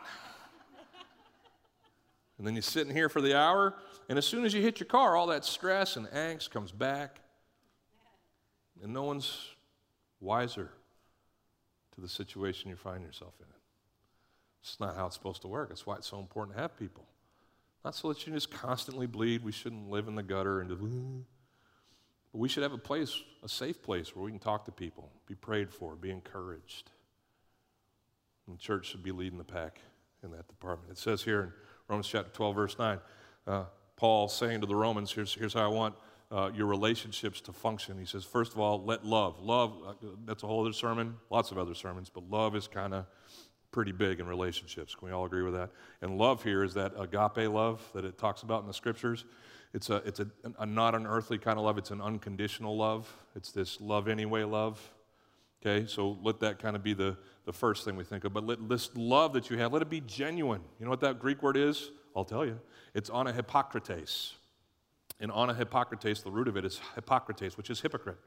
And 2.37 2.47
then 2.47 2.53
you're 2.53 2.61
sitting 2.61 2.93
here 2.93 3.09
for 3.09 3.19
the 3.19 3.37
hour, 3.37 3.73
and 4.07 4.17
as 4.17 4.25
soon 4.25 4.45
as 4.45 4.53
you 4.53 4.61
hit 4.61 4.79
your 4.79 4.87
car, 4.87 5.17
all 5.17 5.27
that 5.27 5.43
stress 5.43 5.97
and 5.97 6.07
angst 6.07 6.49
comes 6.49 6.71
back, 6.71 7.19
and 8.81 8.93
no 8.93 9.03
one's 9.03 9.49
wiser 10.21 10.71
to 11.95 11.99
the 11.99 12.07
situation 12.07 12.69
you 12.69 12.77
find 12.77 13.03
yourself 13.03 13.33
in. 13.41 13.47
It's 14.61 14.79
not 14.79 14.95
how 14.95 15.07
it's 15.07 15.15
supposed 15.15 15.41
to 15.41 15.49
work. 15.49 15.67
That's 15.67 15.85
why 15.85 15.95
it's 15.95 16.07
so 16.07 16.19
important 16.19 16.55
to 16.55 16.61
have 16.61 16.77
people. 16.79 17.03
Not 17.83 17.95
so 17.95 18.07
that 18.07 18.25
you 18.25 18.31
just 18.31 18.49
constantly 18.49 19.07
bleed. 19.07 19.43
We 19.43 19.51
shouldn't 19.51 19.89
live 19.89 20.07
in 20.07 20.15
the 20.15 20.23
gutter 20.23 20.61
and. 20.61 20.69
But 20.69 22.37
we 22.39 22.47
should 22.47 22.63
have 22.63 22.73
a 22.73 22.77
place, 22.77 23.21
a 23.43 23.49
safe 23.49 23.81
place 23.81 24.15
where 24.15 24.23
we 24.23 24.31
can 24.31 24.39
talk 24.39 24.63
to 24.65 24.71
people, 24.71 25.11
be 25.27 25.35
prayed 25.35 25.69
for, 25.69 25.97
be 25.97 26.11
encouraged. 26.11 26.91
And 28.47 28.57
the 28.57 28.61
church 28.61 28.87
should 28.87 29.03
be 29.03 29.11
leading 29.11 29.37
the 29.37 29.43
pack 29.43 29.81
in 30.23 30.31
that 30.31 30.47
department. 30.47 30.91
It 30.91 30.97
says 30.97 31.23
here 31.23 31.41
in 31.41 31.51
Romans 31.87 32.07
chapter 32.07 32.31
12, 32.31 32.55
verse 32.55 32.79
9, 32.79 32.99
uh, 33.45 33.63
Paul 33.95 34.27
saying 34.27 34.61
to 34.61 34.67
the 34.67 34.75
Romans, 34.75 35.11
here's, 35.11 35.33
here's 35.33 35.53
how 35.53 35.65
I 35.65 35.73
want 35.73 35.95
uh, 36.31 36.49
your 36.53 36.65
relationships 36.65 37.39
to 37.41 37.53
function. 37.53 37.97
He 37.97 38.05
says, 38.05 38.23
first 38.23 38.53
of 38.53 38.59
all, 38.59 38.83
let 38.83 39.05
love. 39.05 39.39
Love, 39.39 39.73
uh, 39.85 39.93
that's 40.25 40.43
a 40.43 40.47
whole 40.47 40.61
other 40.61 40.73
sermon, 40.73 41.15
lots 41.29 41.51
of 41.51 41.57
other 41.57 41.73
sermons, 41.73 42.09
but 42.13 42.29
love 42.29 42.55
is 42.55 42.67
kind 42.67 42.93
of 42.93 43.05
pretty 43.71 43.91
big 43.91 44.19
in 44.19 44.27
relationships. 44.27 44.95
Can 44.95 45.07
we 45.07 45.13
all 45.13 45.25
agree 45.25 45.43
with 45.43 45.53
that? 45.53 45.71
And 46.01 46.17
love 46.17 46.43
here 46.43 46.63
is 46.63 46.73
that 46.73 46.93
agape 46.97 47.49
love 47.49 47.81
that 47.93 48.05
it 48.05 48.17
talks 48.17 48.43
about 48.43 48.61
in 48.61 48.67
the 48.67 48.73
scriptures. 48.73 49.25
It's 49.73 49.89
a, 49.89 49.97
it's 49.97 50.19
a, 50.19 50.27
a 50.59 50.65
not 50.65 50.95
an 50.95 51.05
earthly 51.05 51.37
kind 51.37 51.57
of 51.57 51.65
love, 51.65 51.77
it's 51.77 51.91
an 51.91 52.01
unconditional 52.01 52.75
love. 52.75 53.13
It's 53.35 53.51
this 53.51 53.79
love 53.79 54.07
anyway 54.07 54.43
love. 54.43 54.81
Okay, 55.67 55.85
so 55.85 56.17
let 56.23 56.39
that 56.39 56.59
kind 56.59 56.75
of 56.77 56.83
be 56.83 56.93
the, 56.93 57.17
the 57.45 57.51
first 57.51 57.83
thing 57.83 57.97
we 57.97 58.05
think 58.05 58.23
of. 58.23 58.31
But 58.31 58.45
let 58.45 58.69
this 58.69 58.89
love 58.95 59.33
that 59.33 59.49
you 59.49 59.57
have, 59.57 59.73
let 59.73 59.81
it 59.81 59.89
be 59.89 59.99
genuine. 60.01 60.61
You 60.79 60.85
know 60.85 60.89
what 60.89 61.01
that 61.01 61.19
Greek 61.19 61.43
word 61.43 61.57
is? 61.57 61.91
I'll 62.15 62.23
tell 62.23 62.45
you. 62.45 62.59
It's 62.93 63.09
anahipokrites. 63.09 64.33
And 65.19 65.29
anahipokrites, 65.29 66.23
the 66.23 66.31
root 66.31 66.47
of 66.47 66.55
it 66.55 66.63
is 66.63 66.79
hypocrites, 66.95 67.57
which 67.57 67.69
is 67.69 67.81
hypocrite. 67.81 68.17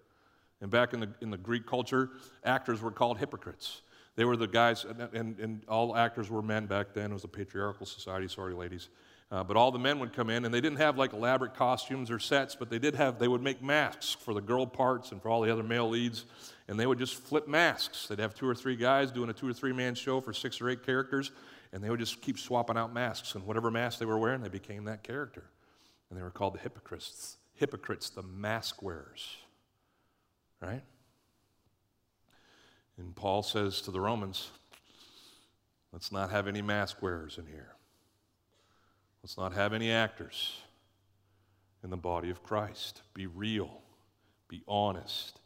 And 0.61 0.71
back 0.71 0.93
in 0.93 1.01
the, 1.01 1.09
in 1.23 1.31
the 1.31 1.39
Greek 1.39 1.67
culture, 1.67 2.11
actors 2.45 2.83
were 2.83 2.91
called 2.91 3.17
hypocrites. 3.19 3.81
They 4.17 4.25
were 4.25 4.37
the 4.37 4.47
guys, 4.47 4.85
and, 4.85 5.01
and, 5.15 5.39
and 5.39 5.63
all 5.67 5.97
actors 5.97 6.29
were 6.29 6.43
men 6.43 6.67
back 6.67 6.93
then. 6.93 7.11
It 7.11 7.15
was 7.15 7.25
a 7.25 7.29
patriarchal 7.29 7.87
society, 7.87 8.29
sorry, 8.29 8.53
ladies. 8.53 8.91
Uh, 9.31 9.45
but 9.45 9.57
all 9.57 9.71
the 9.71 9.79
men 9.79 10.01
would 10.01 10.13
come 10.13 10.29
in, 10.29 10.45
and 10.45 10.53
they 10.53 10.61
didn't 10.61 10.79
have 10.79 10.99
like 10.99 11.13
elaborate 11.13 11.55
costumes 11.55 12.11
or 12.11 12.19
sets, 12.19 12.57
but 12.57 12.69
they 12.69 12.81
did 12.81 12.97
have, 12.97 13.19
they 13.19 13.29
would 13.29 13.43
make 13.43 13.63
masks 13.63 14.17
for 14.25 14.35
the 14.35 14.41
girl 14.41 14.67
parts 14.67 15.13
and 15.13 15.23
for 15.23 15.29
all 15.29 15.41
the 15.41 15.53
other 15.53 15.63
male 15.63 15.89
leads 15.89 16.25
and 16.71 16.79
they 16.79 16.87
would 16.87 17.01
just 17.01 17.17
flip 17.17 17.49
masks. 17.49 18.07
They'd 18.07 18.21
have 18.21 18.33
two 18.33 18.49
or 18.49 18.55
three 18.55 18.77
guys 18.77 19.11
doing 19.11 19.29
a 19.29 19.33
two 19.33 19.49
or 19.49 19.53
three 19.53 19.73
man 19.73 19.97
show 19.97 20.21
for 20.21 20.33
six 20.33 20.61
or 20.61 20.71
eight 20.71 20.87
characters, 20.87 21.33
and 21.73 21.83
they 21.83 21.91
would 21.91 21.99
just 21.99 22.23
keep 22.23 22.39
swapping 22.39 22.77
out 22.77 22.95
masks. 22.95 23.35
And 23.35 23.45
whatever 23.45 23.73
mask 23.73 23.99
they 23.99 24.07
were 24.07 24.21
wearing, 24.21 24.41
they 24.41 24.49
became 24.49 24.85
that 24.85 25.03
character. 25.03 25.43
And 26.09 26.19
they 26.19 26.23
were 26.23 26.31
called 26.31 26.55
the 26.55 26.61
hypocrites. 26.61 27.39
Hypocrites, 27.55 28.11
the 28.11 28.23
mask 28.23 28.83
wearers. 28.83 29.37
Right? 30.63 30.85
And 32.97 33.17
Paul 33.17 33.43
says 33.43 33.81
to 33.83 33.91
the 33.91 34.01
Romans, 34.01 34.53
let's 35.93 36.13
not 36.13 36.31
have 36.31 36.47
any 36.47 36.63
mask 36.63 37.03
wearers 37.03 37.37
in 37.37 37.47
here. 37.47 37.75
Let's 39.31 39.39
not 39.39 39.53
have 39.53 39.73
any 39.73 39.93
actors 39.93 40.57
in 41.85 41.91
the 41.91 41.97
body 41.97 42.31
of 42.31 42.43
Christ. 42.43 43.03
Be 43.15 43.29
real, 43.29 43.71
be 44.49 44.65
honest, 44.67 45.39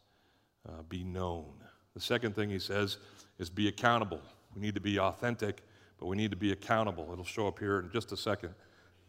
uh, 0.67 0.81
be 0.89 1.05
known. 1.05 1.53
The 1.93 2.01
second 2.01 2.35
thing 2.35 2.49
he 2.49 2.59
says 2.59 2.97
is 3.39 3.51
be 3.51 3.69
accountable. 3.69 4.23
We 4.55 4.63
need 4.63 4.75
to 4.75 4.81
be 4.81 4.99
authentic, 4.99 5.61
but 6.01 6.07
we 6.07 6.17
need 6.17 6.31
to 6.31 6.37
be 6.37 6.53
accountable. 6.53 7.11
It'll 7.13 7.27
show 7.27 7.47
up 7.47 7.59
here 7.59 7.81
in 7.81 7.91
just 7.91 8.11
a 8.11 8.17
second. 8.17 8.55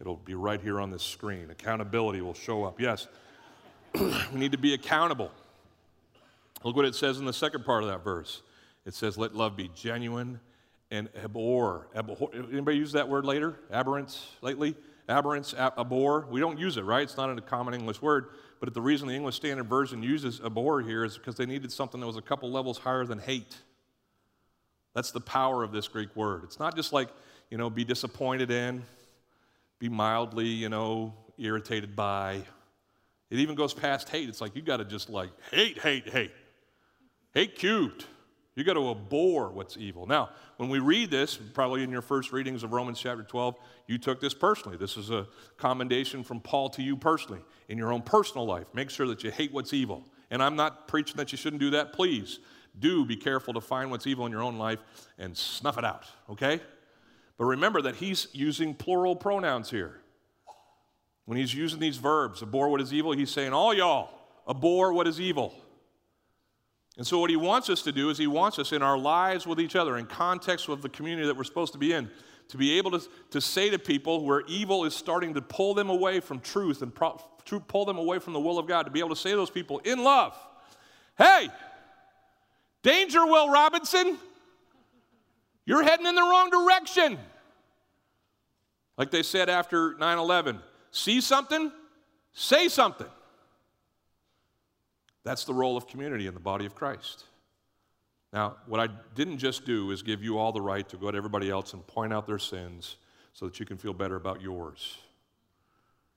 It'll 0.01 0.17
be 0.17 0.35
right 0.35 0.59
here 0.59 0.81
on 0.81 0.89
this 0.89 1.03
screen. 1.03 1.51
Accountability 1.51 2.19
will 2.19 2.33
show 2.33 2.65
up. 2.65 2.77
Yes, 2.77 3.07
we 3.93 4.11
need 4.33 4.51
to 4.51 4.57
be 4.57 4.73
accountable. 4.73 5.31
Look 6.65 6.75
what 6.75 6.83
it 6.83 6.95
says 6.95 7.17
in 7.17 7.23
the 7.23 7.31
second 7.31 7.63
part 7.63 7.83
of 7.83 7.87
that 7.87 8.03
verse. 8.03 8.41
It 8.85 8.93
says, 8.93 9.17
Let 9.17 9.35
love 9.35 9.55
be 9.55 9.71
genuine 9.73 10.41
and 10.91 11.09
abhor. 11.23 11.87
abhor. 11.95 12.29
Anybody 12.33 12.77
use 12.77 12.91
that 12.93 13.09
word 13.09 13.25
later? 13.25 13.59
Aberrance 13.71 14.27
lately? 14.41 14.75
Aberrance, 15.07 15.53
abhor. 15.53 16.27
We 16.29 16.39
don't 16.39 16.59
use 16.59 16.77
it, 16.77 16.83
right? 16.83 17.03
It's 17.03 17.17
not 17.17 17.35
a 17.35 17.41
common 17.41 17.73
English 17.73 18.01
word. 18.01 18.27
But 18.59 18.73
the 18.73 18.81
reason 18.81 19.07
the 19.07 19.13
English 19.13 19.35
Standard 19.35 19.67
Version 19.67 20.01
uses 20.01 20.41
abhor 20.41 20.81
here 20.81 21.03
is 21.03 21.17
because 21.17 21.35
they 21.35 21.45
needed 21.45 21.71
something 21.71 21.99
that 21.99 22.07
was 22.07 22.17
a 22.17 22.21
couple 22.21 22.51
levels 22.51 22.77
higher 22.77 23.05
than 23.05 23.19
hate. 23.19 23.55
That's 24.93 25.11
the 25.11 25.21
power 25.21 25.63
of 25.63 25.71
this 25.71 25.87
Greek 25.87 26.15
word. 26.15 26.43
It's 26.45 26.59
not 26.59 26.75
just 26.75 26.93
like, 26.93 27.09
you 27.51 27.57
know, 27.57 27.69
be 27.69 27.83
disappointed 27.83 28.49
in, 28.49 28.83
be 29.77 29.89
mildly, 29.89 30.47
you 30.47 30.69
know, 30.69 31.13
irritated 31.37 31.95
by. 31.95 32.41
It 33.29 33.39
even 33.39 33.55
goes 33.55 33.73
past 33.73 34.09
hate. 34.09 34.29
It's 34.29 34.41
like 34.41 34.55
you 34.55 34.61
got 34.61 34.77
to 34.77 34.85
just 34.85 35.09
like 35.09 35.29
hate, 35.51 35.79
hate, 35.79 36.07
hate. 36.07 36.31
Hate 37.33 37.57
cubed. 37.57 38.05
You 38.55 38.63
got 38.63 38.73
to 38.73 38.89
abhor 38.89 39.51
what's 39.51 39.75
evil. 39.75 40.07
Now, 40.07 40.29
when 40.57 40.69
we 40.69 40.79
read 40.79 41.11
this, 41.11 41.35
probably 41.35 41.83
in 41.83 41.89
your 41.89 42.01
first 42.01 42.31
readings 42.31 42.63
of 42.63 42.71
Romans 42.71 42.99
chapter 42.99 43.23
12, 43.23 43.55
you 43.87 43.97
took 43.97 44.21
this 44.21 44.33
personally. 44.33 44.77
This 44.77 44.95
is 44.95 45.09
a 45.09 45.27
commendation 45.57 46.23
from 46.23 46.39
Paul 46.39 46.69
to 46.69 46.81
you 46.81 46.95
personally 46.95 47.41
in 47.67 47.77
your 47.77 47.91
own 47.91 48.01
personal 48.01 48.45
life. 48.45 48.67
Make 48.73 48.89
sure 48.89 49.07
that 49.07 49.25
you 49.25 49.31
hate 49.31 49.51
what's 49.51 49.73
evil. 49.73 50.05
And 50.31 50.41
I'm 50.41 50.55
not 50.55 50.87
preaching 50.87 51.17
that 51.17 51.33
you 51.33 51.37
shouldn't 51.37 51.59
do 51.59 51.71
that. 51.71 51.91
Please 51.91 52.39
do 52.79 53.05
be 53.05 53.17
careful 53.17 53.53
to 53.53 53.61
find 53.61 53.91
what's 53.91 54.07
evil 54.07 54.25
in 54.25 54.31
your 54.31 54.41
own 54.41 54.57
life 54.57 54.79
and 55.17 55.35
snuff 55.35 55.77
it 55.77 55.85
out, 55.85 56.05
okay? 56.29 56.61
But 57.37 57.45
remember 57.45 57.81
that 57.81 57.95
he's 57.95 58.27
using 58.31 58.73
plural 58.73 59.17
pronouns 59.17 59.69
here. 59.69 59.99
When 61.25 61.37
he's 61.37 61.53
using 61.53 61.79
these 61.79 61.97
verbs, 61.97 62.41
abhor 62.41 62.69
what 62.69 62.79
is 62.79 62.93
evil, 62.93 63.11
he's 63.11 63.31
saying, 63.31 63.51
All 63.51 63.73
y'all, 63.73 64.09
abhor 64.47 64.93
what 64.93 65.07
is 65.07 65.19
evil. 65.19 65.53
And 66.97 67.05
so, 67.05 67.19
what 67.19 67.29
he 67.29 67.35
wants 67.35 67.69
us 67.69 67.81
to 67.83 67.91
do 67.91 68.09
is 68.09 68.17
he 68.17 68.27
wants 68.27 68.57
us 68.57 68.71
in 68.71 68.81
our 68.81 68.97
lives 68.97 69.45
with 69.45 69.59
each 69.59 69.75
other, 69.75 69.97
in 69.97 70.05
context 70.05 70.69
with 70.69 70.81
the 70.81 70.89
community 70.89 71.27
that 71.27 71.35
we're 71.35 71.43
supposed 71.43 71.73
to 71.73 71.79
be 71.79 71.91
in, 71.91 72.09
to 72.47 72.57
be 72.57 72.77
able 72.77 72.91
to, 72.91 73.05
to 73.31 73.41
say 73.41 73.69
to 73.69 73.77
people 73.77 74.23
where 74.23 74.43
evil 74.47 74.85
is 74.85 74.95
starting 74.95 75.33
to 75.33 75.41
pull 75.41 75.73
them 75.73 75.89
away 75.89 76.21
from 76.21 76.39
truth 76.39 76.81
and 76.81 76.95
pro, 76.95 77.19
pull 77.67 77.85
them 77.85 77.97
away 77.97 78.19
from 78.19 78.31
the 78.33 78.39
will 78.39 78.57
of 78.57 78.67
God, 78.67 78.83
to 78.83 78.91
be 78.91 78.99
able 78.99 79.09
to 79.09 79.15
say 79.15 79.31
to 79.31 79.35
those 79.35 79.49
people 79.49 79.79
in 79.79 80.03
love, 80.03 80.37
Hey, 81.17 81.49
danger, 82.81 83.25
Will 83.25 83.49
Robinson, 83.49 84.17
you're 85.65 85.83
heading 85.83 86.05
in 86.05 86.15
the 86.15 86.21
wrong 86.21 86.49
direction. 86.49 87.17
Like 88.97 89.11
they 89.11 89.23
said 89.23 89.49
after 89.49 89.95
9 89.97 90.17
11, 90.17 90.59
see 90.91 91.19
something, 91.19 91.71
say 92.31 92.69
something. 92.69 93.07
That's 95.25 95.43
the 95.43 95.53
role 95.53 95.75
of 95.75 95.87
community 95.87 96.27
in 96.27 96.33
the 96.35 96.39
body 96.39 96.65
of 96.65 96.75
Christ. 96.75 97.25
Now, 98.31 98.57
what 98.67 98.79
I 98.79 98.87
didn't 99.15 99.39
just 99.39 99.65
do 99.65 99.91
is 99.91 100.03
give 100.03 100.23
you 100.23 100.37
all 100.37 100.51
the 100.51 100.61
right 100.61 100.87
to 100.89 100.97
go 100.97 101.09
to 101.09 101.17
everybody 101.17 101.49
else 101.49 101.73
and 101.73 101.85
point 101.87 102.13
out 102.13 102.27
their 102.27 102.39
sins 102.39 102.97
so 103.33 103.45
that 103.45 103.59
you 103.59 103.65
can 103.65 103.77
feel 103.77 103.93
better 103.93 104.15
about 104.15 104.41
yours. 104.41 104.97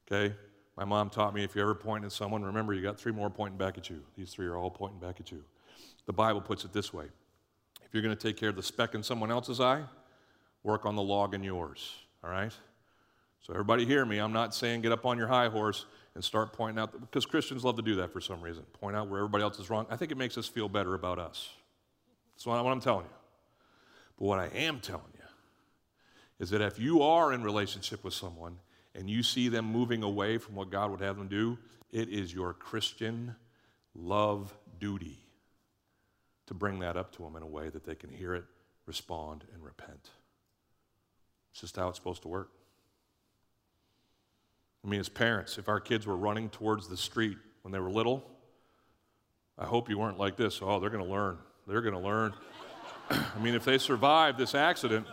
Okay? 0.06 0.34
My 0.76 0.84
mom 0.84 1.10
taught 1.10 1.34
me 1.34 1.42
if 1.42 1.56
you 1.56 1.62
ever 1.62 1.74
point 1.74 2.04
at 2.04 2.12
someone, 2.12 2.42
remember 2.42 2.74
you 2.74 2.82
got 2.82 3.00
three 3.00 3.12
more 3.12 3.30
pointing 3.30 3.56
back 3.56 3.78
at 3.78 3.88
you. 3.88 4.02
These 4.16 4.30
three 4.30 4.46
are 4.46 4.56
all 4.56 4.70
pointing 4.70 5.00
back 5.00 5.20
at 5.20 5.32
you. 5.32 5.42
The 6.06 6.12
Bible 6.12 6.40
puts 6.40 6.64
it 6.64 6.72
this 6.72 6.92
way 6.92 7.06
if 7.84 7.94
you're 7.94 8.02
going 8.02 8.14
to 8.14 8.22
take 8.22 8.36
care 8.36 8.50
of 8.50 8.56
the 8.56 8.62
speck 8.62 8.94
in 8.94 9.02
someone 9.02 9.30
else's 9.30 9.60
eye, 9.60 9.82
work 10.62 10.84
on 10.84 10.94
the 10.94 11.02
log 11.02 11.32
in 11.32 11.42
yours. 11.42 11.94
All 12.22 12.30
right? 12.30 12.52
So, 13.40 13.54
everybody 13.54 13.86
hear 13.86 14.04
me. 14.04 14.18
I'm 14.18 14.32
not 14.32 14.54
saying 14.54 14.82
get 14.82 14.92
up 14.92 15.06
on 15.06 15.16
your 15.16 15.28
high 15.28 15.48
horse 15.48 15.86
and 16.18 16.24
start 16.24 16.52
pointing 16.52 16.82
out, 16.82 17.00
because 17.00 17.24
Christians 17.24 17.64
love 17.64 17.76
to 17.76 17.82
do 17.82 17.94
that 17.94 18.12
for 18.12 18.20
some 18.20 18.40
reason, 18.40 18.64
point 18.80 18.96
out 18.96 19.06
where 19.08 19.20
everybody 19.20 19.44
else 19.44 19.60
is 19.60 19.70
wrong. 19.70 19.86
I 19.88 19.94
think 19.94 20.10
it 20.10 20.18
makes 20.18 20.36
us 20.36 20.48
feel 20.48 20.68
better 20.68 20.94
about 20.94 21.20
us. 21.20 21.48
That's 22.34 22.44
what 22.44 22.56
I'm 22.56 22.80
telling 22.80 23.04
you. 23.04 23.12
But 24.18 24.24
what 24.24 24.40
I 24.40 24.46
am 24.46 24.80
telling 24.80 25.12
you 25.14 25.22
is 26.40 26.50
that 26.50 26.60
if 26.60 26.76
you 26.76 27.02
are 27.02 27.32
in 27.32 27.44
relationship 27.44 28.02
with 28.02 28.14
someone 28.14 28.56
and 28.96 29.08
you 29.08 29.22
see 29.22 29.48
them 29.48 29.66
moving 29.66 30.02
away 30.02 30.38
from 30.38 30.56
what 30.56 30.70
God 30.70 30.90
would 30.90 31.00
have 31.02 31.16
them 31.16 31.28
do, 31.28 31.56
it 31.92 32.08
is 32.08 32.34
your 32.34 32.52
Christian 32.52 33.36
love 33.94 34.52
duty 34.80 35.20
to 36.46 36.54
bring 36.54 36.80
that 36.80 36.96
up 36.96 37.12
to 37.12 37.22
them 37.22 37.36
in 37.36 37.44
a 37.44 37.46
way 37.46 37.68
that 37.68 37.84
they 37.84 37.94
can 37.94 38.10
hear 38.10 38.34
it, 38.34 38.44
respond, 38.86 39.44
and 39.54 39.64
repent. 39.64 40.10
It's 41.52 41.60
just 41.60 41.76
how 41.76 41.90
it's 41.90 41.98
supposed 41.98 42.22
to 42.22 42.28
work. 42.28 42.50
I 44.88 44.90
mean, 44.90 45.00
as 45.00 45.10
parents, 45.10 45.58
if 45.58 45.68
our 45.68 45.80
kids 45.80 46.06
were 46.06 46.16
running 46.16 46.48
towards 46.48 46.88
the 46.88 46.96
street 46.96 47.36
when 47.60 47.72
they 47.72 47.78
were 47.78 47.90
little, 47.90 48.24
I 49.58 49.66
hope 49.66 49.90
you 49.90 49.98
weren't 49.98 50.18
like 50.18 50.38
this. 50.38 50.60
Oh, 50.62 50.80
they're 50.80 50.88
going 50.88 51.04
to 51.04 51.10
learn. 51.10 51.36
They're 51.66 51.82
going 51.82 51.92
to 51.92 52.00
learn. 52.00 52.32
I 53.10 53.38
mean, 53.38 53.54
if 53.54 53.66
they 53.66 53.76
survive 53.76 54.38
this 54.38 54.54
accident, 54.54 55.06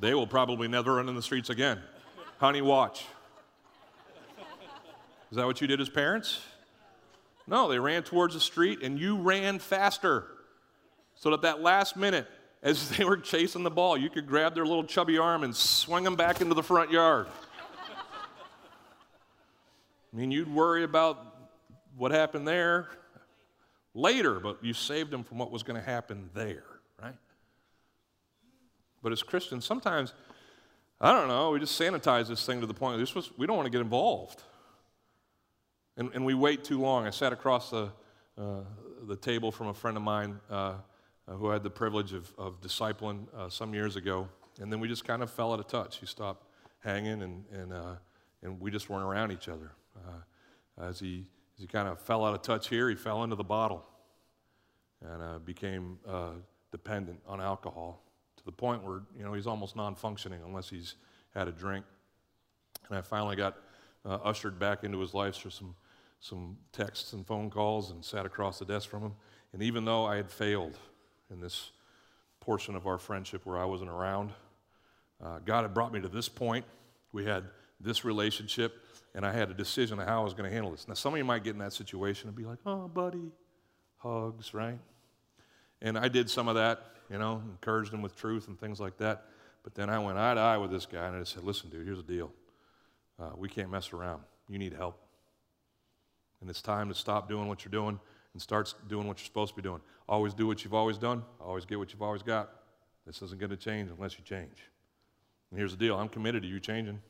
they 0.00 0.12
will 0.12 0.26
probably 0.26 0.68
never 0.68 0.96
run 0.96 1.08
in 1.08 1.14
the 1.14 1.22
streets 1.22 1.48
again. 1.48 1.80
Honey, 2.36 2.60
watch. 2.60 3.06
Is 5.30 5.38
that 5.38 5.46
what 5.46 5.62
you 5.62 5.66
did 5.66 5.80
as 5.80 5.88
parents? 5.88 6.42
No, 7.46 7.70
they 7.70 7.78
ran 7.78 8.02
towards 8.02 8.34
the 8.34 8.40
street 8.40 8.82
and 8.82 8.98
you 8.98 9.16
ran 9.16 9.58
faster. 9.58 10.26
So 11.14 11.30
that 11.30 11.40
that 11.40 11.62
last 11.62 11.96
minute, 11.96 12.26
as 12.62 12.90
they 12.98 13.04
were 13.04 13.16
chasing 13.16 13.62
the 13.62 13.70
ball, 13.70 13.96
you 13.96 14.10
could 14.10 14.26
grab 14.26 14.54
their 14.54 14.66
little 14.66 14.84
chubby 14.84 15.16
arm 15.16 15.42
and 15.42 15.56
swing 15.56 16.04
them 16.04 16.16
back 16.16 16.42
into 16.42 16.52
the 16.52 16.62
front 16.62 16.90
yard. 16.90 17.26
I 20.12 20.16
mean, 20.16 20.30
you'd 20.30 20.52
worry 20.52 20.84
about 20.84 21.24
what 21.96 22.10
happened 22.10 22.46
there 22.46 22.88
later, 23.94 24.40
but 24.40 24.64
you 24.64 24.72
saved 24.72 25.10
them 25.10 25.22
from 25.22 25.38
what 25.38 25.50
was 25.50 25.62
going 25.62 25.80
to 25.80 25.86
happen 25.86 26.30
there, 26.34 26.64
right? 27.00 27.14
But 29.02 29.12
as 29.12 29.22
Christians, 29.22 29.64
sometimes, 29.64 30.12
I 31.00 31.12
don't 31.12 31.28
know, 31.28 31.50
we 31.50 31.60
just 31.60 31.80
sanitize 31.80 32.28
this 32.28 32.44
thing 32.44 32.60
to 32.60 32.66
the 32.66 32.74
point 32.74 32.98
this 32.98 33.14
was, 33.14 33.30
we 33.38 33.46
don't 33.46 33.56
want 33.56 33.66
to 33.66 33.70
get 33.70 33.80
involved. 33.80 34.42
And, 35.96 36.10
and 36.14 36.24
we 36.24 36.34
wait 36.34 36.64
too 36.64 36.80
long. 36.80 37.06
I 37.06 37.10
sat 37.10 37.32
across 37.32 37.70
the, 37.70 37.90
uh, 38.38 38.60
the 39.06 39.16
table 39.16 39.52
from 39.52 39.68
a 39.68 39.74
friend 39.74 39.96
of 39.96 40.02
mine 40.02 40.40
uh, 40.50 40.54
uh, 40.54 41.34
who 41.34 41.48
had 41.48 41.62
the 41.62 41.70
privilege 41.70 42.12
of, 42.12 42.32
of 42.38 42.60
discipling 42.60 43.26
uh, 43.36 43.48
some 43.48 43.74
years 43.74 43.96
ago, 43.96 44.28
and 44.60 44.72
then 44.72 44.80
we 44.80 44.88
just 44.88 45.04
kind 45.04 45.22
of 45.22 45.30
fell 45.30 45.52
out 45.52 45.60
of 45.60 45.68
touch. 45.68 45.98
He 45.98 46.06
stopped 46.06 46.46
hanging, 46.80 47.22
and, 47.22 47.44
and, 47.52 47.72
uh, 47.72 47.94
and 48.42 48.60
we 48.60 48.70
just 48.70 48.88
weren't 48.88 49.04
around 49.04 49.30
each 49.30 49.48
other. 49.48 49.72
Uh, 50.06 50.82
as 50.82 50.98
he, 50.98 51.26
as 51.56 51.62
he 51.62 51.66
kind 51.66 51.88
of 51.88 52.00
fell 52.00 52.24
out 52.24 52.34
of 52.34 52.42
touch 52.42 52.68
here, 52.68 52.88
he 52.88 52.94
fell 52.94 53.22
into 53.24 53.36
the 53.36 53.44
bottle 53.44 53.84
and 55.02 55.22
uh, 55.22 55.38
became 55.38 55.98
uh, 56.08 56.32
dependent 56.70 57.20
on 57.26 57.40
alcohol 57.40 58.02
to 58.36 58.44
the 58.44 58.52
point 58.52 58.82
where 58.82 59.02
you 59.16 59.24
know 59.24 59.32
he's 59.32 59.46
almost 59.46 59.76
non-functioning 59.76 60.40
unless 60.44 60.68
he's 60.68 60.94
had 61.34 61.48
a 61.48 61.52
drink. 61.52 61.84
And 62.88 62.98
I 62.98 63.02
finally 63.02 63.36
got 63.36 63.56
uh, 64.04 64.18
ushered 64.24 64.58
back 64.58 64.84
into 64.84 64.98
his 64.98 65.14
life 65.14 65.36
through 65.36 65.50
some 65.52 65.74
some 66.20 66.56
texts 66.72 67.14
and 67.14 67.26
phone 67.26 67.48
calls 67.50 67.90
and 67.90 68.04
sat 68.04 68.26
across 68.26 68.58
the 68.58 68.64
desk 68.64 68.88
from 68.88 69.02
him. 69.02 69.12
And 69.52 69.62
even 69.62 69.84
though 69.84 70.04
I 70.04 70.16
had 70.16 70.30
failed 70.30 70.78
in 71.30 71.40
this 71.40 71.70
portion 72.40 72.76
of 72.76 72.86
our 72.86 72.98
friendship 72.98 73.46
where 73.46 73.58
I 73.58 73.64
wasn't 73.64 73.90
around, 73.90 74.30
uh, 75.24 75.38
God 75.44 75.62
had 75.62 75.74
brought 75.74 75.92
me 75.92 76.00
to 76.00 76.08
this 76.08 76.28
point. 76.28 76.64
We 77.12 77.24
had 77.24 77.44
this 77.80 78.04
relationship 78.04 78.82
and 79.14 79.26
I 79.26 79.32
had 79.32 79.50
a 79.50 79.54
decision 79.54 79.98
on 79.98 80.06
how 80.06 80.20
I 80.20 80.24
was 80.24 80.34
going 80.34 80.48
to 80.48 80.54
handle 80.54 80.70
this. 80.70 80.86
Now, 80.86 80.94
some 80.94 81.12
of 81.14 81.18
you 81.18 81.24
might 81.24 81.42
get 81.42 81.54
in 81.54 81.58
that 81.58 81.72
situation 81.72 82.28
and 82.28 82.36
be 82.36 82.44
like, 82.44 82.58
oh, 82.64 82.88
buddy, 82.88 83.32
hugs, 83.98 84.54
right? 84.54 84.78
And 85.82 85.98
I 85.98 86.08
did 86.08 86.30
some 86.30 86.48
of 86.48 86.54
that, 86.54 86.92
you 87.10 87.18
know, 87.18 87.42
encouraged 87.50 87.92
him 87.92 88.02
with 88.02 88.14
truth 88.16 88.48
and 88.48 88.58
things 88.58 88.78
like 88.78 88.98
that. 88.98 89.24
But 89.62 89.74
then 89.74 89.90
I 89.90 89.98
went 89.98 90.18
eye 90.18 90.34
to 90.34 90.40
eye 90.40 90.58
with 90.58 90.70
this 90.70 90.86
guy 90.86 91.06
and 91.06 91.16
I 91.16 91.24
said, 91.24 91.42
listen, 91.42 91.70
dude, 91.70 91.86
here's 91.86 91.98
the 91.98 92.04
deal. 92.04 92.32
Uh, 93.18 93.30
we 93.36 93.48
can't 93.48 93.70
mess 93.70 93.92
around. 93.92 94.22
You 94.48 94.58
need 94.58 94.72
help. 94.72 94.98
And 96.40 96.48
it's 96.48 96.62
time 96.62 96.88
to 96.88 96.94
stop 96.94 97.28
doing 97.28 97.48
what 97.48 97.64
you're 97.64 97.70
doing 97.70 97.98
and 98.32 98.40
start 98.40 98.72
doing 98.88 99.06
what 99.06 99.18
you're 99.18 99.26
supposed 99.26 99.54
to 99.54 99.56
be 99.56 99.62
doing. 99.62 99.80
Always 100.08 100.34
do 100.34 100.46
what 100.46 100.64
you've 100.64 100.74
always 100.74 100.96
done, 100.96 101.22
always 101.40 101.64
get 101.64 101.78
what 101.78 101.92
you've 101.92 102.02
always 102.02 102.22
got. 102.22 102.50
This 103.06 103.22
isn't 103.22 103.40
going 103.40 103.50
to 103.50 103.56
change 103.56 103.90
unless 103.90 104.18
you 104.18 104.24
change. 104.24 104.70
And 105.50 105.58
here's 105.58 105.72
the 105.72 105.76
deal 105.76 105.96
I'm 105.96 106.08
committed 106.08 106.42
to 106.42 106.48
you 106.48 106.60
changing. 106.60 107.00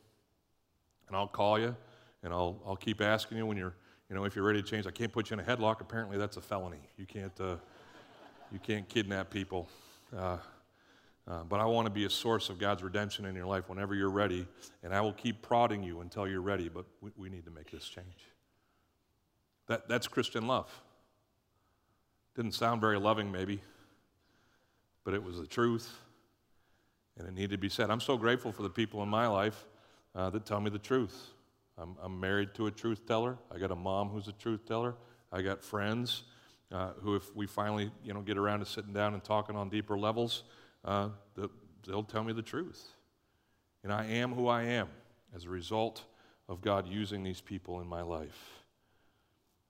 And 1.11 1.16
I'll 1.16 1.27
call 1.27 1.59
you 1.59 1.75
and 2.23 2.33
I'll, 2.33 2.57
I'll 2.64 2.77
keep 2.77 3.01
asking 3.01 3.38
you 3.38 3.46
when 3.46 3.57
you're, 3.57 3.75
you 4.09 4.14
know, 4.14 4.25
if 4.25 4.37
you're 4.37 4.44
ready 4.44 4.62
to 4.62 4.68
change. 4.68 4.87
I 4.87 4.92
can't 4.92 5.12
put 5.12 5.31
you 5.31 5.35
in 5.35 5.40
a 5.40 5.42
headlock. 5.42 5.81
Apparently, 5.81 6.16
that's 6.16 6.37
a 6.37 6.40
felony. 6.40 6.79
You 6.96 7.05
can't, 7.05 7.33
uh, 7.40 7.57
you 8.53 8.61
can't 8.61 8.88
kidnap 8.88 9.29
people. 9.29 9.68
Uh, 10.16 10.37
uh, 11.29 11.42
but 11.49 11.59
I 11.59 11.64
want 11.64 11.87
to 11.87 11.90
be 11.90 12.05
a 12.05 12.11
source 12.11 12.49
of 12.49 12.61
God's 12.61 12.85
redemption 12.85 13.25
in 13.25 13.35
your 13.35 13.46
life 13.46 13.68
whenever 13.68 13.92
you're 13.92 14.09
ready, 14.09 14.46
and 14.85 14.94
I 14.94 15.01
will 15.01 15.12
keep 15.12 15.42
prodding 15.42 15.83
you 15.83 16.01
until 16.01 16.29
you're 16.29 16.40
ready. 16.40 16.68
But 16.68 16.85
we, 17.01 17.11
we 17.16 17.29
need 17.29 17.44
to 17.44 17.51
make 17.51 17.73
this 17.73 17.88
change. 17.88 18.07
That, 19.66 19.88
that's 19.88 20.07
Christian 20.07 20.46
love. 20.46 20.70
Didn't 22.37 22.53
sound 22.53 22.81
very 22.81 23.01
loving, 23.01 23.33
maybe, 23.33 23.62
but 25.05 25.14
it 25.14 25.23
was 25.23 25.38
the 25.38 25.46
truth, 25.46 25.92
and 27.18 27.27
it 27.27 27.35
needed 27.35 27.51
to 27.51 27.59
be 27.59 27.68
said. 27.68 27.90
I'm 27.90 28.01
so 28.01 28.16
grateful 28.16 28.53
for 28.53 28.62
the 28.62 28.70
people 28.70 29.03
in 29.03 29.09
my 29.09 29.27
life 29.27 29.66
uh, 30.14 30.31
that 30.31 30.46
tell 30.46 30.61
me 30.61 30.70
the 30.70 30.79
truth. 30.79 31.31
I'm, 31.79 31.96
I'm 32.03 32.20
married 32.20 32.55
to 32.55 32.66
a 32.66 32.70
truth 32.70 33.07
teller. 33.07 33.38
I 33.55 33.59
got 33.59 33.70
a 33.70 33.77
mom 33.77 34.09
who's 34.09 34.29
a 34.29 34.33
truth 34.33 34.66
teller. 34.66 34.94
I 35.33 35.42
got 35.42 35.62
friends 35.62 36.25
uh, 36.73 36.90
who, 37.01 37.16
if 37.16 37.35
we 37.35 37.46
finally, 37.46 37.90
you 38.05 38.12
know, 38.12 38.20
get 38.20 38.37
around 38.37 38.61
to 38.61 38.66
sitting 38.66 38.92
down 38.92 39.14
and 39.14 39.23
talking 39.23 39.56
on 39.56 39.69
deeper 39.69 39.98
levels, 39.98 40.44
uh, 40.85 41.08
they'll 41.87 42.02
tell 42.02 42.25
me 42.25 42.33
the 42.33 42.42
truth. 42.42 42.90
And 43.83 43.92
I 43.92 44.04
am 44.06 44.35
who 44.35 44.48
I 44.48 44.63
am 44.63 44.88
as 45.35 45.44
a 45.44 45.48
result 45.48 46.04
of 46.48 46.61
God 46.61 46.87
using 46.87 47.23
these 47.23 47.40
people 47.40 47.81
in 47.81 47.87
my 47.87 48.02
life. 48.02 48.63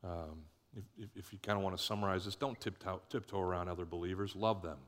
Um, 0.03 0.45
if, 0.77 0.85
if, 0.99 1.17
if, 1.17 1.33
you 1.33 1.39
kind 1.43 1.59
of 1.59 1.65
want 1.65 1.77
to 1.77 1.83
summarize 1.83 2.25
this, 2.25 2.37
don't 2.37 2.59
tiptoe, 2.61 3.01
tiptoe 3.11 3.41
around 3.41 3.69
other 3.69 3.85
believers. 3.85 4.35
Love 4.35 4.63
them. 4.63 4.79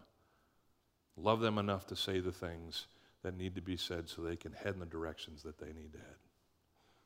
Love 1.16 1.40
them 1.40 1.58
enough 1.58 1.86
to 1.88 1.96
say 1.96 2.20
the 2.20 2.32
things 2.32 2.86
that 3.22 3.36
need 3.36 3.54
to 3.54 3.60
be 3.60 3.76
said 3.76 4.08
so 4.08 4.22
they 4.22 4.36
can 4.36 4.52
head 4.52 4.74
in 4.74 4.80
the 4.80 4.86
directions 4.86 5.42
that 5.42 5.58
they 5.58 5.72
need 5.72 5.92
to 5.92 5.98
head. 5.98 6.16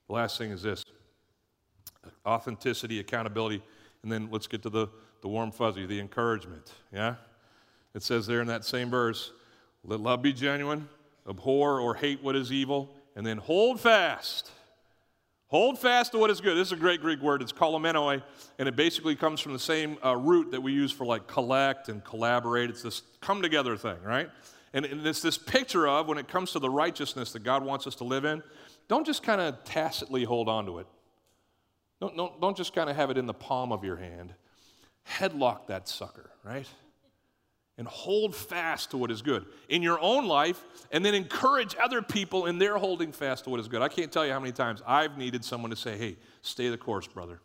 The 0.08 0.14
last 0.14 0.38
thing 0.38 0.50
is 0.50 0.62
this 0.62 0.84
authenticity, 2.24 3.00
accountability, 3.00 3.62
and 4.02 4.10
then 4.10 4.28
let's 4.30 4.46
get 4.46 4.62
to 4.62 4.70
the, 4.70 4.88
the 5.20 5.28
warm 5.28 5.50
fuzzy, 5.50 5.86
the 5.86 6.00
encouragement. 6.00 6.72
Yeah? 6.92 7.16
It 7.94 8.02
says 8.02 8.26
there 8.26 8.40
in 8.40 8.46
that 8.48 8.64
same 8.64 8.90
verse 8.90 9.32
let 9.84 10.00
love 10.00 10.22
be 10.22 10.32
genuine, 10.32 10.88
abhor 11.28 11.80
or 11.80 11.94
hate 11.94 12.22
what 12.22 12.34
is 12.34 12.52
evil, 12.52 12.90
and 13.14 13.24
then 13.24 13.38
hold 13.38 13.80
fast. 13.80 14.50
Hold 15.48 15.78
fast 15.78 16.10
to 16.12 16.18
what 16.18 16.28
is 16.28 16.40
good. 16.40 16.56
This 16.56 16.68
is 16.68 16.72
a 16.72 16.76
great 16.76 17.00
Greek 17.00 17.20
word. 17.22 17.40
It's 17.40 17.52
kolomenoi, 17.52 18.20
and 18.58 18.68
it 18.68 18.74
basically 18.74 19.14
comes 19.14 19.40
from 19.40 19.52
the 19.52 19.60
same 19.60 19.96
uh, 20.04 20.16
root 20.16 20.50
that 20.50 20.60
we 20.60 20.72
use 20.72 20.90
for 20.90 21.06
like 21.06 21.28
collect 21.28 21.88
and 21.88 22.02
collaborate. 22.02 22.68
It's 22.68 22.82
this 22.82 23.02
come 23.20 23.42
together 23.42 23.76
thing, 23.76 24.02
right? 24.04 24.28
And, 24.76 24.84
and 24.84 25.06
it's 25.06 25.22
this 25.22 25.38
picture 25.38 25.88
of 25.88 26.06
when 26.06 26.18
it 26.18 26.28
comes 26.28 26.52
to 26.52 26.58
the 26.58 26.68
righteousness 26.68 27.32
that 27.32 27.42
God 27.42 27.64
wants 27.64 27.86
us 27.86 27.94
to 27.94 28.04
live 28.04 28.26
in, 28.26 28.42
don't 28.88 29.06
just 29.06 29.22
kind 29.22 29.40
of 29.40 29.64
tacitly 29.64 30.22
hold 30.22 30.50
on 30.50 30.66
to 30.66 30.80
it. 30.80 30.86
Don't, 31.98 32.14
don't, 32.14 32.38
don't 32.42 32.54
just 32.54 32.74
kind 32.74 32.90
of 32.90 32.94
have 32.94 33.08
it 33.08 33.16
in 33.16 33.24
the 33.24 33.32
palm 33.32 33.72
of 33.72 33.84
your 33.84 33.96
hand. 33.96 34.34
Headlock 35.08 35.68
that 35.68 35.88
sucker, 35.88 36.28
right? 36.44 36.68
And 37.78 37.88
hold 37.88 38.36
fast 38.36 38.90
to 38.90 38.98
what 38.98 39.10
is 39.10 39.22
good 39.22 39.46
in 39.70 39.80
your 39.80 39.98
own 39.98 40.26
life, 40.26 40.62
and 40.92 41.02
then 41.02 41.14
encourage 41.14 41.74
other 41.82 42.02
people 42.02 42.44
in 42.44 42.58
their 42.58 42.76
holding 42.76 43.12
fast 43.12 43.44
to 43.44 43.50
what 43.50 43.60
is 43.60 43.68
good. 43.68 43.80
I 43.80 43.88
can't 43.88 44.12
tell 44.12 44.26
you 44.26 44.32
how 44.32 44.40
many 44.40 44.52
times 44.52 44.82
I've 44.86 45.16
needed 45.16 45.42
someone 45.42 45.70
to 45.70 45.76
say, 45.76 45.96
hey, 45.96 46.18
stay 46.42 46.68
the 46.68 46.76
course, 46.76 47.06
brother. 47.06 47.40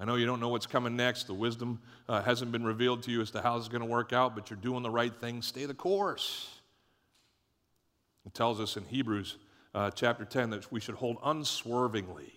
I 0.00 0.06
know 0.06 0.14
you 0.14 0.24
don't 0.24 0.40
know 0.40 0.48
what's 0.48 0.66
coming 0.66 0.96
next. 0.96 1.26
The 1.26 1.34
wisdom 1.34 1.78
uh, 2.08 2.22
hasn't 2.22 2.50
been 2.52 2.64
revealed 2.64 3.02
to 3.02 3.10
you 3.10 3.20
as 3.20 3.30
to 3.32 3.42
how 3.42 3.58
it's 3.58 3.68
going 3.68 3.82
to 3.82 3.86
work 3.86 4.14
out, 4.14 4.34
but 4.34 4.48
you're 4.48 4.58
doing 4.58 4.82
the 4.82 4.90
right 4.90 5.14
thing. 5.14 5.42
Stay 5.42 5.66
the 5.66 5.74
course. 5.74 6.48
It 8.24 8.32
tells 8.32 8.60
us 8.60 8.78
in 8.78 8.84
Hebrews 8.84 9.36
uh, 9.74 9.90
chapter 9.90 10.24
10 10.24 10.50
that 10.50 10.72
we 10.72 10.80
should 10.80 10.94
hold 10.94 11.18
unswervingly 11.22 12.32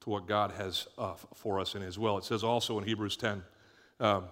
to 0.00 0.10
what 0.10 0.26
God 0.26 0.52
has 0.52 0.88
uh, 0.96 1.12
for 1.34 1.60
us 1.60 1.74
in 1.74 1.82
His 1.82 1.98
will. 1.98 2.16
It 2.16 2.24
says 2.24 2.42
also 2.42 2.78
in 2.78 2.84
Hebrews 2.84 3.18
10, 3.18 3.42
um, 4.00 4.24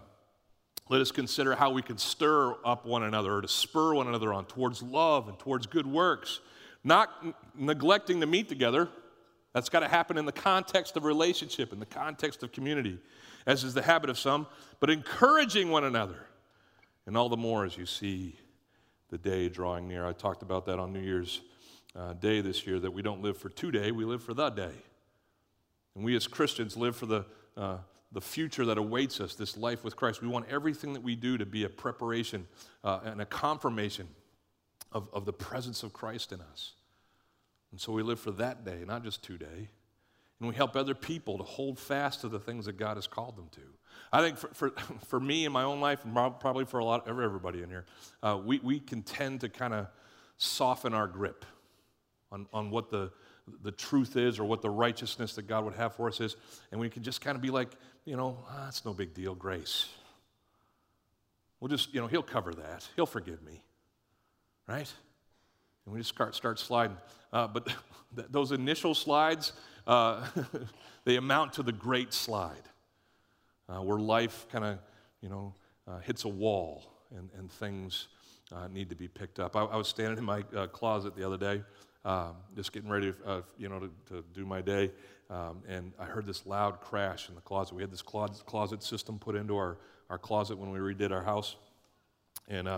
let 0.88 1.02
us 1.02 1.10
consider 1.10 1.56
how 1.56 1.70
we 1.70 1.82
can 1.82 1.98
stir 1.98 2.54
up 2.64 2.86
one 2.86 3.02
another 3.02 3.34
or 3.34 3.42
to 3.42 3.48
spur 3.48 3.94
one 3.94 4.06
another 4.06 4.32
on 4.32 4.46
towards 4.46 4.82
love 4.82 5.28
and 5.28 5.38
towards 5.38 5.66
good 5.66 5.86
works, 5.86 6.40
not 6.82 7.10
neglecting 7.54 8.20
to 8.20 8.26
meet 8.26 8.48
together. 8.48 8.88
That's 9.56 9.70
got 9.70 9.80
to 9.80 9.88
happen 9.88 10.18
in 10.18 10.26
the 10.26 10.32
context 10.32 10.98
of 10.98 11.04
relationship, 11.04 11.72
in 11.72 11.80
the 11.80 11.86
context 11.86 12.42
of 12.42 12.52
community, 12.52 12.98
as 13.46 13.64
is 13.64 13.72
the 13.72 13.80
habit 13.80 14.10
of 14.10 14.18
some, 14.18 14.46
but 14.80 14.90
encouraging 14.90 15.70
one 15.70 15.84
another. 15.84 16.26
And 17.06 17.16
all 17.16 17.30
the 17.30 17.38
more 17.38 17.64
as 17.64 17.74
you 17.74 17.86
see 17.86 18.36
the 19.08 19.16
day 19.16 19.48
drawing 19.48 19.88
near. 19.88 20.04
I 20.04 20.12
talked 20.12 20.42
about 20.42 20.66
that 20.66 20.78
on 20.78 20.92
New 20.92 21.00
Year's 21.00 21.40
uh, 21.98 22.12
Day 22.12 22.42
this 22.42 22.66
year 22.66 22.78
that 22.78 22.90
we 22.90 23.00
don't 23.00 23.22
live 23.22 23.38
for 23.38 23.48
today, 23.48 23.92
we 23.92 24.04
live 24.04 24.22
for 24.22 24.34
the 24.34 24.50
day. 24.50 24.74
And 25.94 26.04
we 26.04 26.14
as 26.16 26.26
Christians 26.26 26.76
live 26.76 26.94
for 26.94 27.06
the, 27.06 27.24
uh, 27.56 27.78
the 28.12 28.20
future 28.20 28.66
that 28.66 28.76
awaits 28.76 29.22
us, 29.22 29.36
this 29.36 29.56
life 29.56 29.84
with 29.84 29.96
Christ. 29.96 30.20
We 30.20 30.28
want 30.28 30.50
everything 30.50 30.92
that 30.92 31.02
we 31.02 31.16
do 31.16 31.38
to 31.38 31.46
be 31.46 31.64
a 31.64 31.70
preparation 31.70 32.46
uh, 32.84 33.00
and 33.04 33.22
a 33.22 33.26
confirmation 33.26 34.06
of, 34.92 35.08
of 35.14 35.24
the 35.24 35.32
presence 35.32 35.82
of 35.82 35.94
Christ 35.94 36.32
in 36.32 36.42
us. 36.42 36.74
And 37.76 37.80
so 37.82 37.92
we 37.92 38.02
live 38.02 38.18
for 38.18 38.30
that 38.30 38.64
day, 38.64 38.84
not 38.86 39.04
just 39.04 39.22
today. 39.22 39.68
And 40.40 40.48
we 40.48 40.54
help 40.54 40.76
other 40.76 40.94
people 40.94 41.36
to 41.36 41.44
hold 41.44 41.78
fast 41.78 42.22
to 42.22 42.28
the 42.30 42.38
things 42.38 42.64
that 42.64 42.78
God 42.78 42.96
has 42.96 43.06
called 43.06 43.36
them 43.36 43.50
to. 43.52 43.60
I 44.10 44.22
think 44.22 44.38
for, 44.38 44.48
for, 44.54 44.70
for 45.08 45.20
me 45.20 45.44
in 45.44 45.52
my 45.52 45.62
own 45.62 45.78
life, 45.78 46.02
and 46.02 46.14
probably 46.14 46.64
for 46.64 46.78
a 46.78 46.84
lot 46.86 47.06
of 47.06 47.20
everybody 47.20 47.62
in 47.62 47.68
here, 47.68 47.84
uh, 48.22 48.40
we, 48.42 48.60
we 48.60 48.80
can 48.80 49.02
tend 49.02 49.42
to 49.42 49.50
kind 49.50 49.74
of 49.74 49.88
soften 50.38 50.94
our 50.94 51.06
grip 51.06 51.44
on, 52.32 52.46
on 52.50 52.70
what 52.70 52.88
the, 52.88 53.12
the 53.62 53.72
truth 53.72 54.16
is 54.16 54.38
or 54.38 54.44
what 54.44 54.62
the 54.62 54.70
righteousness 54.70 55.34
that 55.34 55.46
God 55.46 55.66
would 55.66 55.74
have 55.74 55.94
for 55.96 56.08
us 56.08 56.18
is. 56.18 56.34
And 56.72 56.80
we 56.80 56.88
can 56.88 57.02
just 57.02 57.20
kind 57.20 57.36
of 57.36 57.42
be 57.42 57.50
like, 57.50 57.68
you 58.06 58.16
know, 58.16 58.38
ah, 58.48 58.68
it's 58.68 58.86
no 58.86 58.94
big 58.94 59.12
deal, 59.12 59.34
grace. 59.34 59.86
We'll 61.60 61.68
just, 61.68 61.92
you 61.92 62.00
know, 62.00 62.06
He'll 62.06 62.22
cover 62.22 62.54
that. 62.54 62.88
He'll 62.96 63.04
forgive 63.04 63.42
me. 63.42 63.60
Right? 64.66 64.90
And 65.86 65.94
we 65.94 66.00
just 66.00 66.10
start, 66.10 66.34
start 66.34 66.58
sliding. 66.58 66.96
Uh, 67.32 67.46
but 67.46 67.66
th- 68.16 68.28
those 68.30 68.52
initial 68.52 68.94
slides, 68.94 69.52
uh, 69.86 70.26
they 71.04 71.16
amount 71.16 71.54
to 71.54 71.62
the 71.62 71.72
great 71.72 72.12
slide, 72.12 72.68
uh, 73.68 73.80
where 73.80 73.98
life 73.98 74.46
kind 74.50 74.64
of, 74.64 74.78
you 75.22 75.28
know, 75.28 75.54
uh, 75.88 75.98
hits 76.00 76.24
a 76.24 76.28
wall 76.28 76.84
and, 77.16 77.30
and 77.38 77.50
things 77.50 78.08
uh, 78.52 78.66
need 78.68 78.90
to 78.90 78.96
be 78.96 79.06
picked 79.06 79.38
up. 79.38 79.56
I, 79.56 79.62
I 79.62 79.76
was 79.76 79.86
standing 79.86 80.18
in 80.18 80.24
my 80.24 80.44
uh, 80.54 80.66
closet 80.66 81.16
the 81.16 81.24
other 81.24 81.38
day 81.38 81.62
um, 82.04 82.34
just 82.54 82.72
getting 82.72 82.90
ready, 82.90 83.12
uh, 83.24 83.42
you 83.56 83.68
know, 83.68 83.78
to, 83.80 83.90
to, 84.08 84.24
do 84.34 84.44
my 84.44 84.60
day. 84.60 84.92
Um, 85.28 85.62
and 85.68 85.92
I 85.98 86.04
heard 86.04 86.24
this 86.24 86.46
loud 86.46 86.80
crash 86.80 87.28
in 87.28 87.34
the 87.34 87.40
closet. 87.40 87.74
We 87.74 87.82
had 87.82 87.90
this 87.90 88.02
closet, 88.02 88.46
closet 88.46 88.82
system 88.82 89.18
put 89.18 89.34
into 89.34 89.56
our, 89.56 89.78
our 90.08 90.18
closet 90.18 90.56
when 90.56 90.70
we 90.70 90.78
redid 90.78 91.10
our 91.10 91.24
house. 91.24 91.56
And 92.46 92.68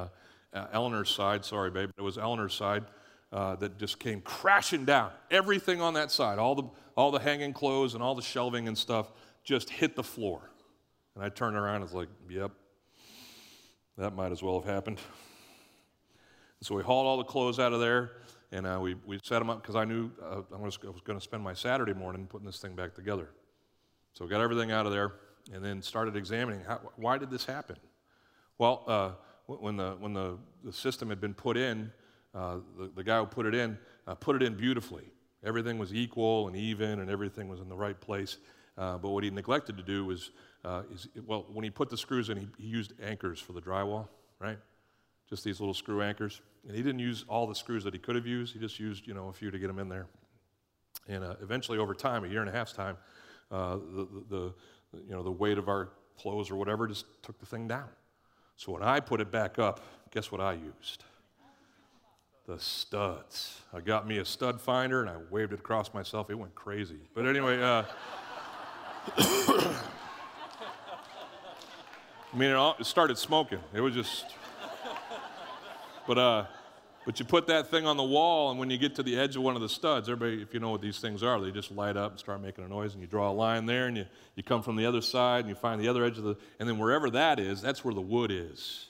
Eleanor's 0.72 1.10
side, 1.10 1.44
sorry, 1.44 1.70
babe, 1.70 1.90
it 1.98 2.00
was 2.00 2.16
Eleanor's 2.16 2.54
side 2.54 2.84
uh, 3.32 3.56
that 3.56 3.78
just 3.78 3.98
came 3.98 4.20
crashing 4.20 4.84
down. 4.84 5.10
Everything 5.30 5.80
on 5.80 5.94
that 5.94 6.10
side, 6.10 6.38
all 6.38 6.54
the, 6.54 6.64
all 6.96 7.10
the 7.10 7.18
hanging 7.18 7.52
clothes 7.52 7.94
and 7.94 8.02
all 8.02 8.14
the 8.14 8.22
shelving 8.22 8.68
and 8.68 8.76
stuff, 8.76 9.12
just 9.44 9.70
hit 9.70 9.96
the 9.96 10.02
floor. 10.02 10.50
And 11.14 11.24
I 11.24 11.28
turned 11.28 11.56
around 11.56 11.76
and 11.76 11.84
was 11.84 11.94
like, 11.94 12.08
yep, 12.30 12.52
that 13.96 14.14
might 14.14 14.32
as 14.32 14.42
well 14.42 14.60
have 14.60 14.68
happened. 14.68 14.98
so 16.62 16.74
we 16.74 16.82
hauled 16.82 17.06
all 17.06 17.18
the 17.18 17.24
clothes 17.24 17.58
out 17.58 17.72
of 17.72 17.80
there 17.80 18.12
and 18.50 18.66
uh, 18.66 18.78
we, 18.80 18.94
we 19.06 19.18
set 19.22 19.40
them 19.40 19.50
up 19.50 19.60
because 19.60 19.76
I 19.76 19.84
knew 19.84 20.10
uh, 20.22 20.40
I 20.54 20.56
was, 20.56 20.82
was 20.82 21.00
going 21.04 21.18
to 21.18 21.22
spend 21.22 21.42
my 21.42 21.52
Saturday 21.52 21.92
morning 21.92 22.26
putting 22.26 22.46
this 22.46 22.58
thing 22.60 22.74
back 22.74 22.94
together. 22.94 23.28
So 24.14 24.24
we 24.24 24.30
got 24.30 24.40
everything 24.40 24.72
out 24.72 24.86
of 24.86 24.92
there 24.92 25.12
and 25.52 25.62
then 25.62 25.82
started 25.82 26.16
examining 26.16 26.62
how, 26.66 26.80
why 26.96 27.18
did 27.18 27.30
this 27.30 27.44
happen? 27.44 27.76
Well, 28.56 28.84
uh, 28.86 29.10
when, 29.46 29.76
the, 29.76 29.96
when 29.98 30.14
the, 30.14 30.38
the 30.64 30.72
system 30.72 31.10
had 31.10 31.20
been 31.20 31.34
put 31.34 31.56
in, 31.56 31.92
uh, 32.38 32.56
the, 32.78 32.90
the 32.94 33.04
guy 33.04 33.18
who 33.18 33.26
put 33.26 33.46
it 33.46 33.54
in 33.54 33.76
uh, 34.06 34.14
put 34.14 34.36
it 34.36 34.42
in 34.42 34.54
beautifully. 34.54 35.04
Everything 35.44 35.78
was 35.78 35.92
equal 35.92 36.48
and 36.48 36.56
even 36.56 37.00
and 37.00 37.10
everything 37.10 37.48
was 37.48 37.60
in 37.60 37.68
the 37.68 37.76
right 37.76 38.00
place. 38.00 38.38
Uh, 38.76 38.96
but 38.96 39.10
what 39.10 39.24
he 39.24 39.30
neglected 39.30 39.76
to 39.76 39.82
do 39.82 40.04
was, 40.04 40.30
is, 40.92 41.08
well, 41.26 41.46
when 41.52 41.64
he 41.64 41.70
put 41.70 41.90
the 41.90 41.96
screws 41.96 42.28
in, 42.30 42.36
he, 42.36 42.48
he 42.58 42.68
used 42.68 42.92
anchors 43.02 43.40
for 43.40 43.52
the 43.52 43.60
drywall, 43.60 44.06
right? 44.38 44.58
Just 45.28 45.42
these 45.42 45.58
little 45.58 45.74
screw 45.74 46.00
anchors. 46.00 46.40
And 46.66 46.76
he 46.76 46.82
didn't 46.82 47.00
use 47.00 47.24
all 47.28 47.46
the 47.46 47.54
screws 47.54 47.82
that 47.84 47.92
he 47.92 47.98
could 47.98 48.14
have 48.14 48.26
used. 48.26 48.52
He 48.52 48.60
just 48.60 48.78
used, 48.78 49.06
you 49.06 49.14
know, 49.14 49.28
a 49.28 49.32
few 49.32 49.50
to 49.50 49.58
get 49.58 49.66
them 49.66 49.78
in 49.78 49.88
there. 49.88 50.06
And 51.08 51.24
uh, 51.24 51.34
eventually, 51.42 51.78
over 51.78 51.94
time, 51.94 52.24
a 52.24 52.28
year 52.28 52.40
and 52.40 52.48
a 52.48 52.52
half's 52.52 52.72
time, 52.72 52.96
uh, 53.50 53.76
the, 53.76 54.08
the, 54.30 54.54
the, 54.92 54.98
you 55.06 55.10
know, 55.10 55.22
the 55.22 55.30
weight 55.30 55.58
of 55.58 55.68
our 55.68 55.90
clothes 56.18 56.50
or 56.50 56.56
whatever 56.56 56.86
just 56.86 57.06
took 57.22 57.38
the 57.38 57.46
thing 57.46 57.66
down. 57.66 57.88
So 58.56 58.72
when 58.72 58.82
I 58.82 59.00
put 59.00 59.20
it 59.20 59.30
back 59.30 59.58
up, 59.58 59.80
guess 60.10 60.30
what 60.32 60.40
I 60.40 60.54
used? 60.54 61.04
The 62.48 62.58
studs. 62.58 63.60
I 63.74 63.80
got 63.80 64.08
me 64.08 64.16
a 64.16 64.24
stud 64.24 64.58
finder 64.58 65.02
and 65.02 65.10
I 65.10 65.16
waved 65.30 65.52
it 65.52 65.60
across 65.60 65.92
myself. 65.92 66.30
It 66.30 66.34
went 66.34 66.54
crazy. 66.54 66.96
But 67.14 67.26
anyway, 67.26 67.60
uh, 67.60 67.82
I 69.18 69.76
mean, 72.32 72.48
it, 72.48 72.54
all, 72.54 72.74
it 72.80 72.86
started 72.86 73.18
smoking. 73.18 73.58
It 73.74 73.82
was 73.82 73.92
just, 73.92 74.24
but 76.06 76.16
uh, 76.16 76.46
but 77.04 77.18
you 77.18 77.26
put 77.26 77.48
that 77.48 77.70
thing 77.70 77.86
on 77.86 77.98
the 77.98 78.02
wall, 78.02 78.50
and 78.50 78.58
when 78.58 78.70
you 78.70 78.78
get 78.78 78.94
to 78.94 79.02
the 79.02 79.18
edge 79.18 79.36
of 79.36 79.42
one 79.42 79.54
of 79.54 79.60
the 79.60 79.68
studs, 79.68 80.08
everybody, 80.08 80.40
if 80.40 80.54
you 80.54 80.60
know 80.60 80.70
what 80.70 80.80
these 80.80 81.00
things 81.00 81.22
are, 81.22 81.38
they 81.38 81.50
just 81.50 81.70
light 81.70 81.98
up 81.98 82.12
and 82.12 82.18
start 82.18 82.40
making 82.40 82.64
a 82.64 82.68
noise, 82.68 82.94
and 82.94 83.02
you 83.02 83.06
draw 83.06 83.30
a 83.30 83.32
line 83.32 83.66
there, 83.66 83.88
and 83.88 83.96
you, 83.98 84.06
you 84.36 84.42
come 84.42 84.62
from 84.62 84.76
the 84.76 84.86
other 84.86 85.02
side, 85.02 85.40
and 85.40 85.48
you 85.50 85.54
find 85.54 85.80
the 85.80 85.88
other 85.88 86.02
edge 86.02 86.16
of 86.16 86.24
the, 86.24 86.36
and 86.58 86.66
then 86.68 86.78
wherever 86.78 87.10
that 87.10 87.38
is, 87.38 87.60
that's 87.60 87.84
where 87.84 87.94
the 87.94 88.00
wood 88.00 88.30
is. 88.30 88.88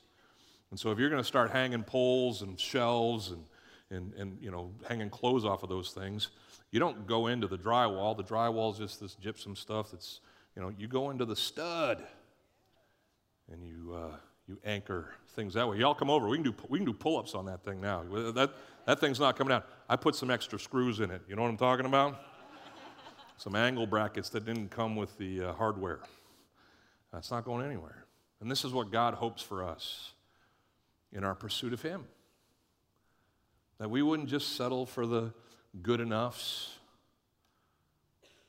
And 0.71 0.79
so 0.79 0.91
if 0.91 0.99
you're 0.99 1.11
going 1.11 1.23
to 1.23 1.27
start 1.27 1.51
hanging 1.51 1.83
poles 1.83 2.43
and 2.43 2.59
shelves 2.59 3.31
and, 3.31 3.45
and, 3.91 4.13
and 4.15 4.39
you 4.41 4.51
know, 4.51 4.73
hanging 4.89 5.11
clothes 5.11 5.45
off 5.45 5.63
of 5.63 5.69
those 5.69 5.93
things, 5.93 6.29
you 6.71 6.81
don't 6.81 7.07
go 7.07 7.29
into 7.29 7.47
the 7.47 7.59
drywall. 7.59 8.17
The 8.17 8.25
drywall 8.25 8.73
is 8.73 8.79
just 8.79 9.01
this 9.01 9.15
gypsum 9.15 9.57
stuff 9.57 9.91
that's, 9.91 10.21
you 10.55 10.63
know, 10.63 10.73
you 10.79 10.89
go 10.89 11.11
into 11.11 11.25
the 11.25 11.37
stud, 11.37 12.05
and 13.51 13.65
you, 13.65 13.95
uh, 13.95 14.17
you 14.47 14.59
anchor 14.65 15.15
things 15.35 15.55
that 15.55 15.69
way. 15.69 15.79
Y'all 15.79 15.95
come 15.95 16.11
over. 16.11 16.29
We 16.29 16.37
can 16.37 16.45
do, 16.45 16.55
we 16.69 16.79
can 16.79 16.87
do 16.87 16.93
pull 16.93 17.19
ups 17.19 17.35
on 17.35 17.47
that 17.47 17.63
thing 17.65 17.81
now. 17.81 18.03
That, 18.33 18.51
that 18.87 19.01
thing's 19.01 19.21
not 19.21 19.37
coming 19.37 19.51
down. 19.51 19.63
I 19.89 19.97
put 19.97 20.15
some 20.15 20.31
extra 20.31 20.59
screws 20.59 21.01
in 21.01 21.11
it. 21.11 21.23
You 21.29 21.37
know 21.37 21.43
what 21.43 21.49
I'm 21.49 21.57
talking 21.57 21.87
about? 21.87 22.21
some 23.37 23.55
angle 23.55 23.87
brackets 23.87 24.29
that 24.31 24.45
didn't 24.45 24.71
come 24.71 24.97
with 24.97 25.17
the 25.19 25.45
uh, 25.45 25.53
hardware. 25.53 26.01
That's 27.13 27.31
not 27.31 27.45
going 27.45 27.65
anywhere. 27.65 28.05
And 28.41 28.51
this 28.51 28.65
is 28.65 28.73
what 28.73 28.91
God 28.91 29.15
hopes 29.15 29.43
for 29.43 29.65
us 29.65 30.13
in 31.13 31.25
our 31.25 31.35
pursuit 31.35 31.73
of 31.73 31.83
Him. 31.83 32.05
That 33.79 33.91
we 33.91 34.03
wouldn't 34.03 34.29
just 34.29 34.57
settle 34.57 34.87
for 34.87 35.07
the 35.07 35.33
good 35.83 36.01
enoughs, 36.01 36.71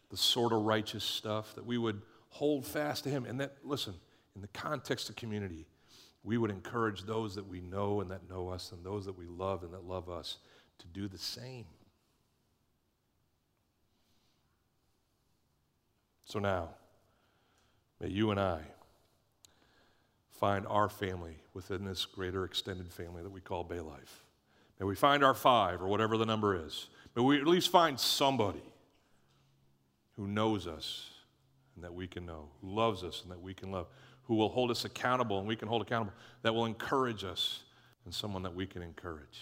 the 0.10 0.18
sort 0.18 0.54
of 0.54 0.64
righteous 0.64 1.04
stuff, 1.04 1.54
that 1.56 1.66
we 1.66 1.78
would 1.78 2.02
hold 2.30 2.66
fast 2.66 3.04
to 3.04 3.10
Him. 3.10 3.26
And 3.26 3.40
that, 3.40 3.58
listen, 3.64 3.94
in 4.36 4.42
the 4.42 4.48
context 4.50 5.10
of 5.10 5.16
community, 5.16 5.68
we 6.24 6.38
would 6.38 6.52
encourage 6.52 7.04
those 7.04 7.36
that 7.36 7.48
we 7.48 7.62
know 7.62 8.02
and 8.02 8.12
that 8.12 8.30
know 8.30 8.50
us 8.50 8.72
and 8.72 8.84
those 8.84 9.06
that 9.06 9.18
we 9.18 9.26
love 9.26 9.64
and 9.64 9.74
that 9.74 9.86
love 9.86 10.10
us 10.10 10.38
to 10.80 10.88
do 10.88 11.08
the 11.08 11.18
same. 11.18 11.66
So 16.26 16.40
now, 16.40 16.70
may 18.00 18.10
you 18.10 18.32
and 18.32 18.40
I 18.40 18.62
find 20.32 20.66
our 20.68 20.88
family 20.88 21.38
within 21.54 21.84
this 21.84 22.06
greater 22.06 22.46
extended 22.46 22.92
family 22.92 23.24
that 23.24 23.32
we 23.32 23.42
call 23.42 23.64
Bay 23.64 23.80
Life. 23.80 24.24
May 24.80 24.86
we 24.86 24.96
find 24.96 25.24
our 25.24 25.34
five 25.34 25.82
or 25.82 25.88
whatever 25.88 26.18
the 26.18 26.26
number 26.26 26.66
is. 26.66 26.88
May 27.16 27.22
we 27.22 27.40
at 27.40 27.48
least 27.48 27.70
find 27.72 28.00
somebody 28.00 28.64
who 30.16 30.28
knows 30.28 30.68
us 30.68 31.10
and 31.76 31.84
that 31.84 31.94
we 31.94 32.08
can 32.08 32.26
know, 32.26 32.50
who 32.62 32.74
loves 32.74 33.04
us 33.04 33.22
and 33.24 33.32
that 33.32 33.42
we 33.42 33.54
can 33.54 33.72
love 33.72 33.88
who 34.30 34.36
will 34.36 34.50
hold 34.50 34.70
us 34.70 34.86
accountable 34.86 35.40
and 35.40 35.48
we 35.48 35.56
can 35.56 35.68
hold 35.68 35.82
accountable, 35.82 36.14
that 36.44 36.54
will 36.54 36.68
encourage 36.68 37.24
us, 37.24 37.64
and 38.06 38.14
someone 38.14 38.44
that 38.44 38.54
we 38.54 38.66
can 38.66 38.84
encourage. 38.84 39.42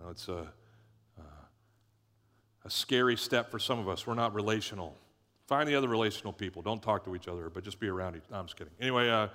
know, 0.00 0.08
it's 0.08 0.28
a, 0.28 0.52
uh, 1.18 1.44
a 2.64 2.70
scary 2.70 3.16
step 3.16 3.50
for 3.50 3.58
some 3.58 3.80
of 3.80 3.88
us. 3.88 4.06
We're 4.06 4.14
not 4.14 4.34
relational. 4.34 4.96
Find 5.48 5.68
the 5.68 5.74
other 5.74 5.88
relational 5.88 6.32
people. 6.32 6.62
Don't 6.62 6.80
talk 6.80 7.04
to 7.04 7.16
each 7.16 7.26
other, 7.26 7.50
but 7.50 7.64
just 7.64 7.80
be 7.80 7.88
around 7.88 8.14
each. 8.14 8.22
No, 8.30 8.38
I'm 8.38 8.46
just 8.46 8.56
kidding. 8.56 8.72
Anyway, 8.80 9.10
uh, 9.10 9.26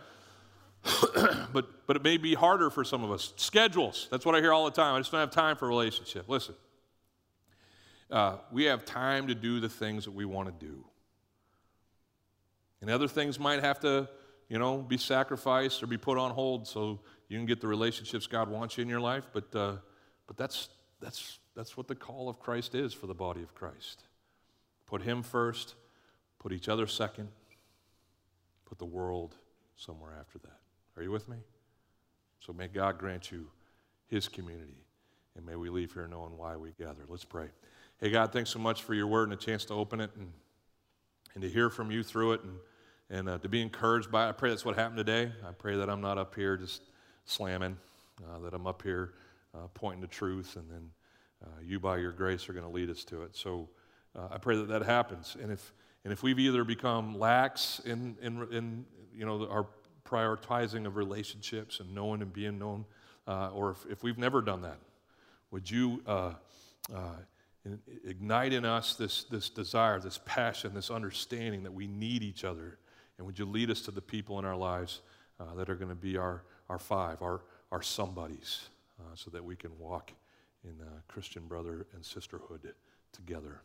but 1.53 1.88
but 1.88 1.95
it 1.95 2.03
may 2.03 2.17
be 2.17 2.34
harder 2.34 2.69
for 2.69 2.84
some 2.84 3.03
of 3.03 3.11
us. 3.11 3.34
Schedules. 3.36 4.07
That's 4.11 4.25
what 4.25 4.36
I 4.36 4.39
hear 4.39 4.53
all 4.53 4.65
the 4.65 4.71
time. 4.71 4.95
I 4.95 4.99
just 4.99 5.11
don't 5.11 5.19
have 5.19 5.32
time 5.32 5.57
for 5.57 5.65
a 5.65 5.69
relationship. 5.69 6.28
Listen, 6.28 6.55
uh, 8.11 8.38
we 8.51 8.65
have 8.65 8.86
time 8.86 9.28
to 9.28 9.36
do 9.36 9.59
the 9.59 9.69
things 9.69 10.05
that 10.05 10.11
we 10.11 10.25
want 10.25 10.47
to 10.47 10.65
do, 10.65 10.84
and 12.82 12.89
other 12.89 13.07
things 13.07 13.39
might 13.39 13.61
have 13.61 13.80
to, 13.82 14.07
you 14.49 14.59
know, 14.59 14.78
be 14.78 14.97
sacrificed 14.97 15.84
or 15.84 15.88
be 15.88 15.97
put 15.97 16.17
on 16.17 16.32
hold 16.32 16.67
so 16.67 16.99
you 17.28 17.38
can 17.38 17.45
get 17.45 17.61
the 17.61 17.67
relationships 17.67 18.28
God 18.28 18.49
wants 18.49 18.78
you 18.78 18.82
in 18.84 18.89
your 18.89 19.01
life. 19.01 19.25
But 19.34 19.55
uh, 19.55 19.73
but 20.28 20.38
that's 20.38 20.69
that's 21.01 21.39
that's 21.55 21.75
what 21.75 21.88
the 21.88 21.95
call 21.95 22.30
of 22.30 22.39
Christ 22.39 22.75
is 22.75 22.93
for 22.93 23.07
the 23.07 23.15
body 23.15 23.43
of 23.43 23.53
Christ. 23.53 24.03
Put 24.86 25.01
Him 25.01 25.21
first 25.23 25.75
Put 26.39 26.53
each 26.53 26.69
other 26.69 26.88
second. 26.88 27.30
Put 28.65 28.78
the 28.78 28.86
world 28.86 29.36
somewhere 29.75 30.13
after 30.19 30.39
that. 30.39 30.59
Are 30.98 31.04
you 31.04 31.12
with 31.12 31.30
me? 31.30 31.38
So 32.39 32.54
may 32.54 32.68
God 32.68 32.98
grant 32.98 33.32
you 33.32 33.48
his 34.08 34.28
community. 34.28 34.84
And 35.36 35.45
may 35.45 35.56
we 35.56 35.70
leave 35.70 35.93
here 35.93 36.08
knowing 36.08 36.36
why 36.36 36.56
we 36.58 36.72
gather. 36.80 37.04
Let's 37.08 37.24
pray. 37.24 37.48
Hey, 38.00 38.10
God, 38.10 38.34
thanks 38.34 38.50
so 38.50 38.60
much 38.60 38.82
for 38.82 38.95
your 38.95 39.06
word 39.08 39.30
and 39.30 39.34
a 39.34 39.41
chance 39.41 39.66
to 39.66 39.74
open 39.74 40.02
it 40.02 40.10
and, 40.16 40.32
and 41.36 41.43
to 41.43 41.50
hear 41.50 41.70
from 41.70 41.91
you 41.91 42.04
through 42.04 42.34
it 42.34 42.41
and, 42.43 42.58
and 43.10 43.30
uh, 43.30 43.38
to 43.39 43.50
be 43.50 43.62
encouraged 43.62 44.12
by 44.12 44.26
it. 44.26 44.30
I 44.30 44.32
pray 44.32 44.50
that's 44.50 44.66
what 44.66 44.76
happened 44.76 44.98
today. 44.98 45.32
I 45.48 45.52
pray 45.52 45.76
that 45.76 45.89
I'm 45.89 46.02
not 46.02 46.18
up 46.18 46.34
here 46.34 46.58
just 46.58 46.82
slamming, 47.26 47.78
uh, 48.28 48.39
that 48.39 48.56
I'm 48.56 48.66
up 48.66 48.82
here 48.82 49.14
uh, 49.54 49.68
pointing 49.76 50.02
to 50.02 50.08
truth, 50.08 50.56
and 50.56 50.70
then 50.70 50.89
uh, 51.45 51.62
you, 51.64 51.80
by 51.80 51.98
your 51.98 52.12
grace, 52.12 52.50
are 52.50 52.54
going 52.54 52.66
to 52.66 52.72
lead 52.72 52.89
us 52.89 53.04
to 53.06 53.22
it. 53.22 53.36
So 53.36 53.70
uh, 54.16 54.30
I 54.32 54.38
pray 54.39 54.56
that 54.56 54.68
that 54.70 54.84
happens. 54.84 55.38
And 55.39 55.52
if 55.52 55.74
and 56.04 56.14
if 56.14 56.24
we've 56.24 56.39
either 56.39 56.64
become 56.64 57.20
lax 57.20 57.82
in, 57.84 58.16
in, 58.22 58.48
in 58.50 58.86
you 59.14 59.26
know, 59.26 59.45
our 59.48 59.68
prioritizing 60.08 60.86
of 60.86 60.95
relationships 60.95 61.80
and 61.80 61.93
knowing 61.93 62.22
and 62.22 62.32
being 62.32 62.58
known, 62.58 62.86
uh, 63.28 63.49
or 63.51 63.72
if, 63.72 63.86
if, 63.89 64.03
we've 64.03 64.18
never 64.18 64.41
done 64.41 64.62
that, 64.62 64.78
would 65.51 65.70
you 65.70 66.01
uh, 66.08 66.34
uh, 66.93 67.16
ignite 68.05 68.53
in 68.53 68.66
us 68.66 68.95
this, 68.95 69.26
this 69.26 69.49
desire, 69.49 69.99
this 69.99 70.20
passion, 70.26 70.74
this 70.74 70.89
understanding 70.89 71.64
that 71.64 71.74
we 71.74 71.88
need 71.88 72.24
each 72.24 72.43
other? 72.43 72.78
And 73.18 73.26
would 73.26 73.38
you 73.38 73.45
lead 73.45 73.70
us 73.70 73.82
to 73.82 73.91
the 73.91 74.01
people 74.01 74.39
in 74.39 74.45
our 74.45 74.55
lives 74.55 75.01
uh, 75.39 75.55
that 75.55 75.70
are 75.70 75.76
going 75.76 75.89
to 75.89 75.95
be 75.95 76.18
our, 76.18 76.43
our 76.70 76.80
five, 76.80 77.22
our, 77.22 77.41
our 77.72 77.82
somebodies, 77.82 78.70
uh, 78.99 79.16
so 79.16 79.30
that 79.32 79.43
we 79.43 79.55
can 79.55 79.72
walk 79.78 80.12
in 80.64 80.76
Christian 81.08 81.47
brother 81.47 81.88
and 81.93 82.03
sisterhood 82.03 82.74
together? 83.12 83.62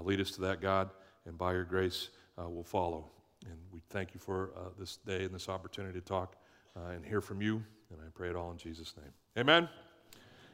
Lead 0.00 0.20
us 0.20 0.30
to 0.32 0.40
that, 0.40 0.60
God 0.60 0.90
and 1.26 1.38
by 1.38 1.52
your 1.52 1.64
grace 1.64 2.08
will 2.36 2.64
follow. 2.64 3.04
And 3.44 3.58
we 3.72 3.80
thank 3.90 4.14
you 4.14 4.20
for 4.20 4.52
uh, 4.56 4.70
this 4.78 4.98
day 4.98 5.24
and 5.24 5.34
this 5.34 5.48
opportunity 5.48 5.98
to 6.00 6.04
talk 6.04 6.36
uh, 6.76 6.90
and 6.90 7.04
hear 7.04 7.20
from 7.20 7.42
you. 7.42 7.62
And 7.90 8.00
I 8.00 8.10
pray 8.14 8.30
it 8.30 8.36
all 8.36 8.50
in 8.50 8.56
Jesus' 8.56 8.94
name. 8.96 9.12
Amen. 9.38 9.68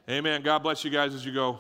Amen. 0.09 0.43
God 0.43 0.61
bless 0.61 0.85
you 0.85 0.91
guys 0.91 1.15
as 1.15 1.25
you 1.25 1.33
go. 1.33 1.59